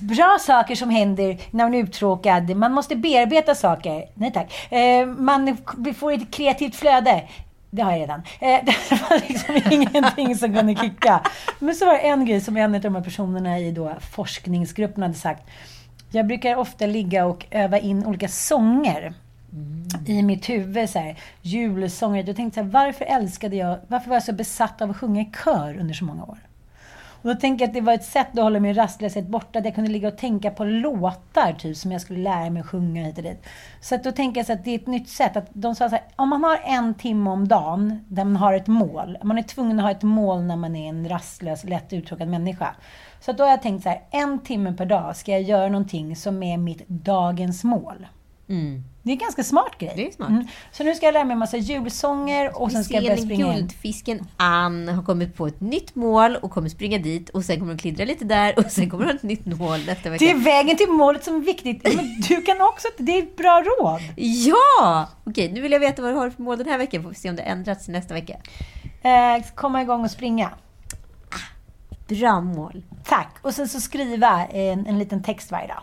bra 0.00 0.38
saker 0.40 0.74
som 0.74 0.90
händer 0.90 1.38
när 1.50 1.64
man 1.64 1.74
är 1.74 1.78
uttråkad. 1.78 2.56
Man 2.56 2.72
måste 2.72 2.96
bearbeta 2.96 3.54
saker. 3.54 4.04
Nej 4.14 4.32
tack. 4.32 4.72
Eh, 4.72 5.06
man 5.06 5.56
får 5.96 6.12
ett 6.12 6.30
kreativt 6.30 6.76
flöde. 6.76 7.22
Det 7.70 7.82
har 7.82 7.92
jag 7.92 8.00
redan. 8.00 8.22
Eh, 8.40 8.64
det 8.64 8.90
var 8.90 9.28
liksom 9.28 9.72
ingenting 9.72 10.36
som 10.36 10.54
kunde 10.54 10.74
kicka. 10.74 11.20
Men 11.58 11.74
så 11.74 11.86
var 11.86 11.92
det 11.92 11.98
en 11.98 12.24
grej 12.26 12.40
som 12.40 12.56
en 12.56 12.74
av 12.74 12.80
de 12.80 12.94
här 12.94 13.02
personerna 13.02 13.58
i 13.58 13.72
då 13.72 13.96
forskningsgruppen 14.10 15.02
hade 15.02 15.14
sagt. 15.14 15.42
Jag 16.10 16.26
brukar 16.26 16.56
ofta 16.56 16.86
ligga 16.86 17.26
och 17.26 17.46
öva 17.50 17.78
in 17.78 18.06
olika 18.06 18.28
sånger. 18.28 19.14
Mm. 19.52 20.06
i 20.06 20.22
mitt 20.22 20.48
huvud. 20.48 20.90
Så 20.90 20.98
här, 20.98 21.18
julsånger. 21.42 22.24
Jag 22.26 22.36
tänkte 22.36 22.60
här, 22.60 22.68
varför 22.68 23.04
älskade 23.04 23.56
jag, 23.56 23.78
varför 23.88 24.08
var 24.08 24.16
jag 24.16 24.22
så 24.22 24.32
besatt 24.32 24.82
av 24.82 24.90
att 24.90 24.96
sjunga 24.96 25.20
i 25.20 25.32
kör 25.44 25.76
under 25.80 25.94
så 25.94 26.04
många 26.04 26.24
år? 26.24 26.38
Och 27.22 27.28
då 27.28 27.34
tänker 27.34 27.62
jag 27.62 27.68
att 27.68 27.74
det 27.74 27.80
var 27.80 27.92
ett 27.92 28.04
sätt 28.04 28.28
att 28.32 28.42
hålla 28.42 28.60
min 28.60 28.74
rastlöshet 28.74 29.26
borta. 29.26 29.58
Att 29.58 29.64
jag 29.64 29.74
kunde 29.74 29.90
ligga 29.90 30.08
och 30.08 30.18
tänka 30.18 30.50
på 30.50 30.64
låtar 30.64 31.52
typ, 31.52 31.76
som 31.76 31.92
jag 31.92 32.00
skulle 32.00 32.20
lära 32.20 32.50
mig 32.50 32.60
att 32.60 32.66
sjunga 32.66 33.04
hit 33.04 33.16
och 33.18 33.24
dit. 33.24 33.46
Så 33.80 33.94
att 33.94 34.04
då 34.04 34.12
tänker 34.12 34.38
jag 34.40 34.46
så 34.46 34.52
att 34.52 34.64
det 34.64 34.70
är 34.70 34.78
ett 34.78 34.86
nytt 34.86 35.08
sätt. 35.08 35.36
Att 35.36 35.48
de 35.52 35.74
sa 35.74 35.88
så 35.88 35.94
här, 35.96 36.04
om 36.16 36.28
man 36.28 36.44
har 36.44 36.60
en 36.64 36.94
timme 36.94 37.30
om 37.30 37.48
dagen 37.48 38.04
där 38.08 38.24
man 38.24 38.36
har 38.36 38.54
ett 38.54 38.66
mål. 38.66 39.18
Man 39.22 39.38
är 39.38 39.42
tvungen 39.42 39.78
att 39.78 39.84
ha 39.84 39.90
ett 39.90 40.02
mål 40.02 40.42
när 40.42 40.56
man 40.56 40.76
är 40.76 40.88
en 40.88 41.08
rastlös, 41.08 41.64
lätt 41.64 41.92
uttråkad 41.92 42.28
människa. 42.28 42.74
Så 43.20 43.32
då 43.32 43.44
har 43.44 43.50
jag 43.50 43.62
tänkt 43.62 43.82
så 43.82 43.88
här, 43.88 44.02
en 44.10 44.38
timme 44.38 44.72
per 44.72 44.86
dag 44.86 45.16
ska 45.16 45.32
jag 45.32 45.42
göra 45.42 45.68
någonting 45.68 46.16
som 46.16 46.42
är 46.42 46.58
mitt 46.58 46.88
dagens 46.88 47.64
mål. 47.64 48.06
Mm. 48.48 48.84
Det 49.02 49.10
är 49.10 49.12
en 49.12 49.18
ganska 49.18 49.44
smart 49.44 49.78
grej. 49.78 49.92
Det 49.96 50.06
är 50.06 50.12
smart. 50.12 50.28
Mm. 50.28 50.46
Så 50.72 50.84
nu 50.84 50.94
ska 50.94 51.06
jag 51.06 51.12
lära 51.12 51.24
mig 51.24 51.32
en 51.32 51.38
massa 51.38 51.56
julsånger 51.56 52.62
och 52.62 52.72
sen 52.72 52.84
ska 52.84 52.94
jag 52.94 53.04
börja 53.04 53.16
springa 53.16 53.54
Guldfisken 53.54 54.26
Ann 54.36 54.88
har 54.88 55.02
kommit 55.02 55.36
på 55.36 55.46
ett 55.46 55.60
nytt 55.60 55.94
mål 55.94 56.36
och 56.36 56.50
kommer 56.50 56.68
springa 56.68 56.98
dit 56.98 57.28
och 57.28 57.44
sen 57.44 57.58
kommer 57.58 57.72
hon 57.72 57.78
klidra 57.78 58.04
lite 58.04 58.24
där 58.24 58.58
och 58.58 58.70
sen 58.72 58.90
kommer 58.90 59.04
hon 59.04 59.10
ha 59.10 59.16
ett 59.16 59.22
nytt 59.22 59.46
mål 59.46 59.80
nästa 59.86 60.10
vecka. 60.10 60.24
Det 60.24 60.30
är 60.30 60.44
vägen 60.44 60.76
till 60.76 60.88
målet 60.88 61.24
som 61.24 61.36
är 61.36 61.40
viktigt. 61.40 61.94
Men 61.96 62.20
du 62.28 62.42
kan 62.42 62.60
också, 62.60 62.88
det 62.98 63.18
är 63.18 63.22
ett 63.22 63.36
bra 63.36 63.62
råd. 63.62 64.00
Ja! 64.16 65.08
Okej, 65.24 65.52
nu 65.52 65.60
vill 65.60 65.72
jag 65.72 65.80
veta 65.80 66.02
vad 66.02 66.10
du 66.10 66.16
har 66.16 66.30
för 66.30 66.42
mål 66.42 66.58
den 66.58 66.68
här 66.68 66.78
veckan. 66.78 67.02
Får 67.02 67.10
vi 67.10 67.16
se 67.16 67.30
om 67.30 67.36
det 67.36 67.42
ändrats 67.42 67.88
nästa 67.88 68.14
vecka. 68.14 68.36
Eh, 69.02 69.44
komma 69.54 69.82
igång 69.82 70.04
och 70.04 70.10
springa. 70.10 70.50
Ah, 71.30 72.14
bra 72.14 72.40
mål. 72.40 72.82
Tack. 73.04 73.36
Och 73.42 73.54
sen 73.54 73.68
så 73.68 73.80
skriva 73.80 74.46
en, 74.46 74.86
en 74.86 74.98
liten 74.98 75.22
text 75.22 75.50
varje 75.50 75.66
dag. 75.66 75.82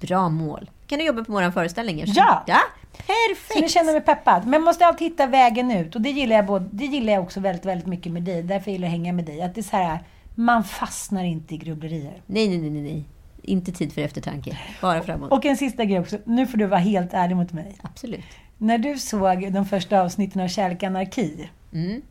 Bra 0.00 0.28
mål 0.28 0.70
kan 0.90 0.98
du 0.98 1.04
jobba 1.04 1.24
på 1.24 1.32
våra 1.32 1.52
föreställningar. 1.52 2.06
Ja! 2.14 2.44
ja! 2.46 2.60
Perfekt! 2.92 3.52
Så 3.52 3.60
nu 3.60 3.68
känner 3.68 3.92
mig 3.92 4.00
peppad. 4.00 4.42
Men 4.42 4.50
man 4.50 4.62
måste 4.62 4.86
alltid 4.86 5.08
hitta 5.08 5.26
vägen 5.26 5.70
ut. 5.70 5.94
Och 5.94 6.00
det 6.00 6.10
gillar 6.10 6.36
jag, 6.36 6.46
både, 6.46 6.68
det 6.72 6.84
gillar 6.84 7.12
jag 7.12 7.22
också 7.22 7.40
väldigt, 7.40 7.64
väldigt 7.64 7.86
mycket 7.86 8.12
med 8.12 8.22
dig. 8.22 8.42
Därför 8.42 8.70
gillar 8.70 8.88
jag 8.88 8.94
att 8.94 8.98
hänga 8.98 9.12
med 9.12 9.24
dig. 9.24 9.42
Att 9.42 9.54
det 9.54 9.60
är 9.60 9.62
så 9.62 9.76
här, 9.76 9.98
man 10.34 10.64
fastnar 10.64 11.24
inte 11.24 11.54
i 11.54 11.56
grubblerier. 11.56 12.22
Nej, 12.26 12.48
nej, 12.48 12.70
nej, 12.70 12.82
nej. 12.82 13.04
Inte 13.42 13.72
tid 13.72 13.92
för 13.92 14.00
eftertanke. 14.00 14.58
Bara 14.82 15.02
framåt. 15.02 15.32
Och 15.32 15.44
en 15.44 15.56
sista 15.56 15.84
grej 15.84 16.00
också. 16.00 16.18
Nu 16.24 16.46
får 16.46 16.58
du 16.58 16.66
vara 16.66 16.80
helt 16.80 17.14
ärlig 17.14 17.36
mot 17.36 17.52
mig. 17.52 17.76
Absolut. 17.82 18.24
När 18.58 18.78
du 18.78 18.98
såg 18.98 19.52
de 19.52 19.66
första 19.66 20.00
avsnitten 20.00 20.42
av 20.42 20.48
Kärlek 20.48 20.82
Anarki. 20.82 21.50
Mm. 21.72 22.02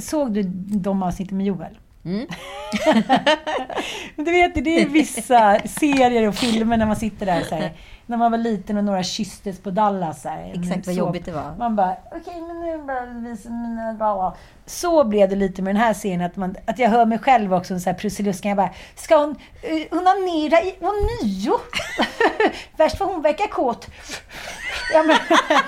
Såg 0.00 0.32
du 0.32 0.42
de 0.42 1.02
avsnitten 1.02 1.36
med 1.36 1.46
Joel? 1.46 1.78
Mm. 2.04 2.26
du 4.16 4.24
vet, 4.24 4.54
det 4.54 4.82
är 4.82 4.88
vissa 4.88 5.58
serier 5.64 6.28
och 6.28 6.34
filmer 6.34 6.76
när 6.76 6.86
man 6.86 6.96
sitter 6.96 7.26
där 7.26 7.40
så 7.40 7.54
här, 7.54 7.72
När 8.06 8.16
man 8.16 8.30
var 8.30 8.38
liten 8.38 8.76
och 8.76 8.84
några 8.84 9.02
kysstes 9.02 9.60
på 9.60 9.70
Dallas. 9.70 10.22
Så 10.22 10.28
här, 10.28 10.52
Exakt 10.54 10.86
vad 10.86 10.94
så, 10.94 11.00
jobbigt 11.00 11.24
det 11.24 11.32
var. 11.32 11.56
Man 11.58 11.76
bara, 11.76 11.96
okej 12.06 12.20
okay, 12.20 12.40
men 12.40 12.60
nu 12.60 12.78
bara 12.86 13.06
visa 13.06 13.50
mina... 13.50 13.94
Bla, 13.94 14.36
så 14.72 15.04
blev 15.04 15.28
det 15.28 15.36
lite 15.36 15.62
med 15.62 15.74
den 15.74 15.82
här 15.82 15.94
serien, 15.94 16.20
att, 16.20 16.36
man, 16.36 16.56
att 16.66 16.78
jag 16.78 16.90
hör 16.90 17.06
mig 17.06 17.18
själv 17.18 17.54
också, 17.54 17.80
så 17.80 17.90
här 17.90 17.96
Prussiluskan. 17.96 18.48
Jag 18.48 18.56
bara, 18.56 18.70
ska 18.96 19.16
hon 19.16 19.30
uh, 19.30 19.98
onanera 19.98 20.62
i 20.62 20.74
ånyo? 20.80 21.58
Värst 22.76 22.98
för 22.98 23.04
hon 23.04 23.22
verkar 23.22 23.46
kåt. 23.46 23.86
Ja, 24.92 25.02
men, 25.02 25.16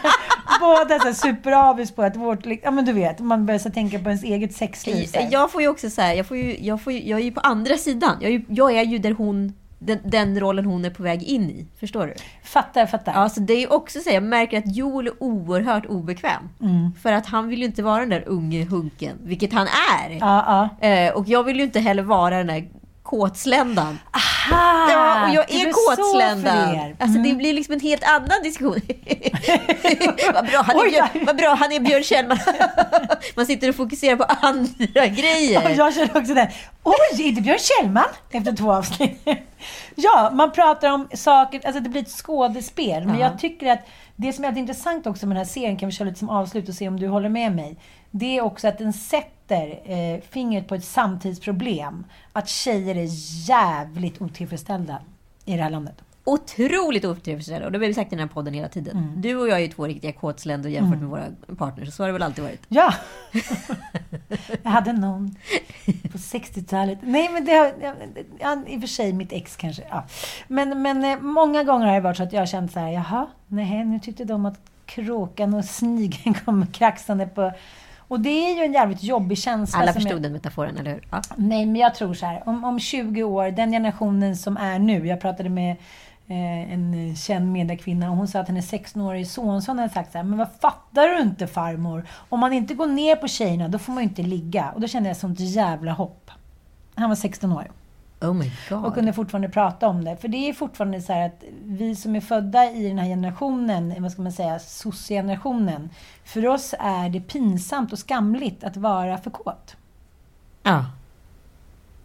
båda 0.61 0.99
så 1.01 1.15
superavis 1.15 1.91
på 1.91 2.03
att 2.03 2.17
vårt... 2.17 2.47
Ja, 2.63 2.71
men 2.71 2.85
du 2.85 2.93
vet, 2.93 3.19
man 3.19 3.47
börjar 3.47 3.59
så 3.59 3.71
tänka 3.71 3.99
på 3.99 4.05
ens 4.09 4.25
eget 4.25 4.55
sexliv. 4.55 5.07
Så 5.07 5.29
jag 5.31 5.53
får 5.53 5.63
ju 5.63 5.69
också 5.69 5.91
så 5.91 6.01
här, 6.01 6.15
jag, 6.15 6.27
får 6.27 6.37
ju, 6.37 6.57
jag, 6.61 6.83
får 6.83 6.93
ju, 6.93 7.09
jag 7.09 7.21
är 7.21 7.25
ju 7.25 7.33
på 7.33 7.41
andra 7.41 7.77
sidan. 7.77 8.17
Jag 8.21 8.29
är 8.31 8.33
ju, 8.33 8.45
jag 8.49 8.73
är 8.73 8.85
ju 8.85 8.99
där 8.99 9.13
hon 9.13 9.53
den, 9.85 9.99
den, 10.05 10.41
rollen 10.41 10.65
hon 10.65 10.85
är 10.85 10.91
på 10.91 11.03
väg 11.03 11.23
in 11.23 11.51
i. 11.51 11.67
Förstår 11.81 12.07
du? 12.07 12.15
Fattar, 12.43 12.87
fattar. 12.87 13.13
Ja, 13.13 13.29
så 13.29 13.41
det 13.41 13.55
är 13.55 13.73
också 13.73 14.01
så, 14.01 14.11
jag 14.11 14.23
märker 14.23 14.59
att 14.59 14.77
Joel 14.77 15.07
är 15.07 15.23
oerhört 15.23 15.87
obekväm. 15.87 16.49
Mm. 16.61 16.93
För 17.03 17.13
att 17.13 17.27
han 17.27 17.49
vill 17.49 17.59
ju 17.59 17.65
inte 17.65 17.83
vara 17.83 18.01
den 18.01 18.09
där 18.09 18.25
unge 18.27 18.65
hunken, 18.65 19.17
vilket 19.23 19.53
han 19.53 19.67
är. 19.67 20.11
Ja, 20.11 20.69
ja. 20.81 20.89
Eh, 20.89 21.13
och 21.15 21.29
jag 21.29 21.45
vill 21.45 21.57
ju 21.57 21.63
inte 21.63 21.81
heller 21.81 22.03
vara 22.03 22.37
den 22.39 22.47
där 22.47 22.69
kåtsländan. 23.05 23.99
Aha! 24.11 24.91
Ja, 24.91 25.29
och 25.29 25.35
jag 25.35 25.51
är 25.51 25.73
kåtsländan. 25.73 26.75
Mm. 26.75 26.97
Alltså 26.99 27.19
det 27.19 27.35
blir 27.35 27.53
liksom 27.53 27.75
en 27.75 27.81
helt 27.81 28.05
annan 28.05 28.43
diskussion. 28.43 28.81
vad, 30.35 30.47
bra, 30.47 30.63
han 30.63 30.77
är 30.77 30.91
Björn, 30.91 31.27
vad 31.27 31.37
bra, 31.37 31.55
han 31.55 31.73
är 31.73 31.81
Björn 31.81 32.03
Kjellman. 32.03 32.39
Man 33.37 33.47
sitter 33.47 33.69
och 33.69 33.75
fokuserar 33.75 34.17
på 34.17 34.25
andra 34.25 35.07
grejer. 35.07 35.65
Och 35.65 35.71
jag 35.71 35.95
känner 35.95 36.17
också 36.17 36.35
det. 36.35 36.53
Oj, 36.83 37.29
är 37.29 37.33
det 37.33 37.41
Björn 37.41 37.59
Kjellman? 37.59 38.05
Efter 38.31 38.53
två 38.53 38.73
avsnitt. 38.73 39.29
ja, 39.95 40.31
man 40.33 40.53
pratar 40.53 40.93
om 40.93 41.09
saker, 41.15 41.67
alltså 41.67 41.81
det 41.81 41.89
blir 41.89 42.03
ett 42.03 42.11
skådespel. 42.11 43.07
Men 43.07 43.19
jag 43.19 43.39
tycker 43.39 43.73
att 43.73 43.87
det 44.17 44.33
som 44.33 44.45
är 44.45 44.59
intressant 44.59 45.07
också 45.07 45.27
med 45.27 45.37
den 45.37 45.45
här 45.45 45.53
serien, 45.53 45.77
kan 45.77 45.89
vi 45.89 45.95
köra 45.95 46.09
lite 46.09 46.19
som 46.19 46.31
avslut 46.31 46.69
och 46.69 46.75
se 46.75 46.89
om 46.89 47.01
du 47.01 47.09
håller 47.09 47.29
med 47.29 47.53
mig. 47.53 47.77
Det 48.17 48.39
är 48.39 48.43
också 48.43 48.69
att 48.69 48.79
den 48.79 48.93
sätter 48.93 49.81
eh, 49.85 50.21
fingret 50.21 50.69
på 50.69 50.75
ett 50.75 50.85
samtidsproblem. 50.85 52.05
Att 52.33 52.49
tjejer 52.49 52.95
är 52.95 53.09
jävligt 53.49 54.23
otillfredsställda 54.23 54.99
i 55.45 55.57
det 55.57 55.63
här 55.63 55.71
landet. 55.71 55.95
Otroligt 56.25 57.05
otillfredsställda. 57.05 57.67
Och 57.67 57.73
det 57.73 57.79
har 57.79 57.87
vi 57.87 57.95
sagt 57.95 58.13
i 58.13 58.17
den 58.17 58.29
här 58.29 58.35
podden 58.35 58.55
hela 58.55 58.69
tiden. 58.69 58.99
Mm. 58.99 59.21
Du 59.21 59.37
och 59.37 59.49
jag 59.49 59.59
är 59.59 59.63
ju 59.63 59.69
två 59.69 59.87
riktiga 59.87 60.13
kåtsländor 60.13 60.71
jämfört 60.71 60.97
mm. 60.97 61.01
med 61.01 61.11
våra 61.11 61.57
partners. 61.57 61.95
Så 61.95 62.03
har 62.03 62.09
det 62.09 62.13
väl 62.13 62.23
alltid 62.23 62.45
varit? 62.45 62.63
Ja! 62.69 62.95
jag 64.63 64.71
hade 64.71 64.93
någon 64.93 65.37
på 66.13 66.19
60-talet. 66.19 66.99
Nej, 67.03 67.29
men 67.33 67.45
det 67.45 67.53
har... 67.53 67.73
Ja, 68.39 68.63
I 68.67 68.77
och 68.77 68.81
för 68.81 68.89
sig 68.89 69.13
mitt 69.13 69.33
ex 69.33 69.57
kanske. 69.57 69.83
Ja. 69.91 70.05
Men, 70.49 70.83
men 70.83 71.05
eh, 71.05 71.21
många 71.21 71.65
gånger 71.65 71.87
har 71.87 71.95
det 71.95 72.01
varit 72.01 72.17
så 72.17 72.23
att 72.23 72.33
jag 72.33 72.41
har 72.41 72.47
känt 72.47 72.73
så 72.73 72.81
här, 72.81 72.91
jaha, 72.91 73.27
nej, 73.47 73.85
nu 73.85 73.99
tyckte 73.99 74.25
de 74.25 74.47
att 74.47 74.61
kråkan 74.87 75.55
och 75.55 75.65
snigeln 75.65 76.35
kommer 76.45 76.67
kraxande 76.67 77.27
på... 77.27 77.53
Och 78.09 78.21
det 78.21 78.51
är 78.51 78.57
ju 78.57 78.65
en 78.65 78.73
jävligt 78.73 79.03
jobbig 79.03 79.39
känsla. 79.39 79.79
Alla 79.79 79.93
förstod 79.93 80.13
jag... 80.13 80.23
den 80.23 80.33
metaforen, 80.33 80.77
eller 80.77 80.91
hur? 80.91 81.09
Ja. 81.11 81.23
Nej, 81.37 81.67
men 81.67 81.77
jag 81.77 81.95
tror 81.95 82.15
så 82.15 82.27
här. 82.27 82.49
Om, 82.49 82.65
om 82.65 82.81
20 82.81 83.23
år, 83.23 83.51
den 83.51 83.73
generationen 83.73 84.37
som 84.37 84.57
är 84.57 84.79
nu. 84.79 85.07
Jag 85.07 85.21
pratade 85.21 85.49
med 85.49 85.71
eh, 86.27 86.73
en 86.73 87.17
känd 87.17 87.53
mediekvinna 87.53 88.11
och 88.11 88.17
hon 88.17 88.29
sa 88.29 88.41
att 88.41 88.49
hennes 88.49 88.73
16-årige 88.73 89.27
sonson 89.27 89.79
hade 89.79 89.93
sagt 89.93 90.13
så 90.13 90.19
här, 90.19 90.25
Men 90.25 90.39
vad 90.39 90.49
fattar 90.61 91.09
du 91.09 91.23
inte 91.23 91.47
farmor? 91.47 92.09
Om 92.29 92.41
man 92.41 92.53
inte 92.53 92.75
går 92.75 92.87
ner 92.87 93.17
på 93.17 93.29
tjejerna, 93.29 93.69
då 93.69 93.79
får 93.79 93.93
man 93.93 94.03
ju 94.03 94.09
inte 94.09 94.23
ligga. 94.23 94.71
Och 94.75 94.81
då 94.81 94.89
kände 94.89 95.09
jag 95.09 95.17
sånt 95.17 95.41
jävla 95.41 95.93
hopp. 95.93 96.31
Han 96.95 97.09
var 97.09 97.17
16 97.17 97.53
år. 97.53 97.71
Oh. 98.31 98.85
Och 98.85 98.95
kunde 98.95 99.13
fortfarande 99.13 99.49
prata 99.49 99.89
om 99.89 100.05
det. 100.05 100.17
För 100.17 100.29
det 100.29 100.49
är 100.49 100.53
fortfarande 100.53 101.01
så 101.01 101.13
att 101.13 101.45
vi 101.65 101.97
som 101.97 102.17
är 102.17 102.21
födda 102.21 102.71
i 102.71 102.89
den 102.89 102.99
här 102.99 103.07
generationen, 103.07 104.03
vad 104.03 104.13
ska 104.13 104.23
man 104.23 104.33
säga, 104.33 104.59
soc-generationen. 104.59 105.91
För 106.25 106.47
oss 106.47 106.75
är 106.79 107.09
det 107.09 107.21
pinsamt 107.21 107.93
och 107.93 107.99
skamligt 107.99 108.65
att 108.65 108.77
vara 108.77 109.19
för 109.19 109.31
kåt. 109.31 109.77
Ja. 110.63 110.85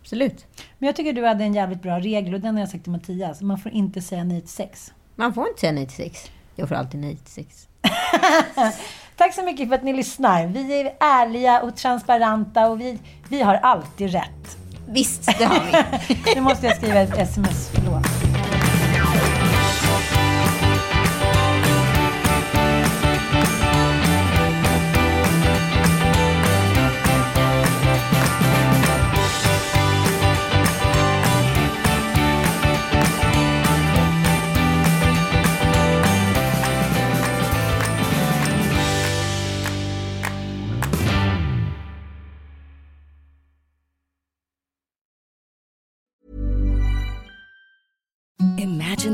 Absolut. 0.01 0.45
Men 0.77 0.87
jag 0.87 0.95
tycker 0.95 1.13
du 1.13 1.27
hade 1.27 1.43
en 1.43 1.53
jävligt 1.53 1.81
bra 1.81 1.99
regel 1.99 2.33
och 2.33 2.39
den 2.39 2.55
har 2.55 2.59
jag 2.59 2.69
sagt 2.69 2.83
till 2.83 2.91
Mattias. 2.91 3.41
Man 3.41 3.57
får 3.57 3.71
inte 3.71 4.01
säga 4.01 4.23
nej 4.23 4.41
till 4.41 4.49
sex. 4.49 4.93
Man 5.15 5.33
får 5.33 5.47
inte 5.47 5.59
säga 5.59 5.71
nej 5.71 5.85
till 5.85 5.95
sex. 5.95 6.31
Jag 6.55 6.69
får 6.69 6.75
alltid 6.75 6.99
nej 7.01 7.15
till 7.15 7.33
sex. 7.33 7.67
Tack 9.17 9.33
så 9.33 9.43
mycket 9.43 9.67
för 9.67 9.75
att 9.75 9.83
ni 9.83 9.93
lyssnar. 9.93 10.47
Vi 10.47 10.81
är 10.81 10.95
ärliga 10.99 11.61
och 11.61 11.75
transparenta 11.75 12.69
och 12.69 12.81
vi, 12.81 12.99
vi 13.29 13.41
har 13.41 13.55
alltid 13.55 14.11
rätt. 14.11 14.58
Visst, 14.91 15.25
det 15.37 15.45
har 15.45 15.61
vi. 16.07 16.17
nu 16.35 16.41
måste 16.41 16.65
jag 16.65 16.75
skriva 16.75 16.99
ett 16.99 17.17
sms. 17.17 17.69
Förlåt. 17.73 18.18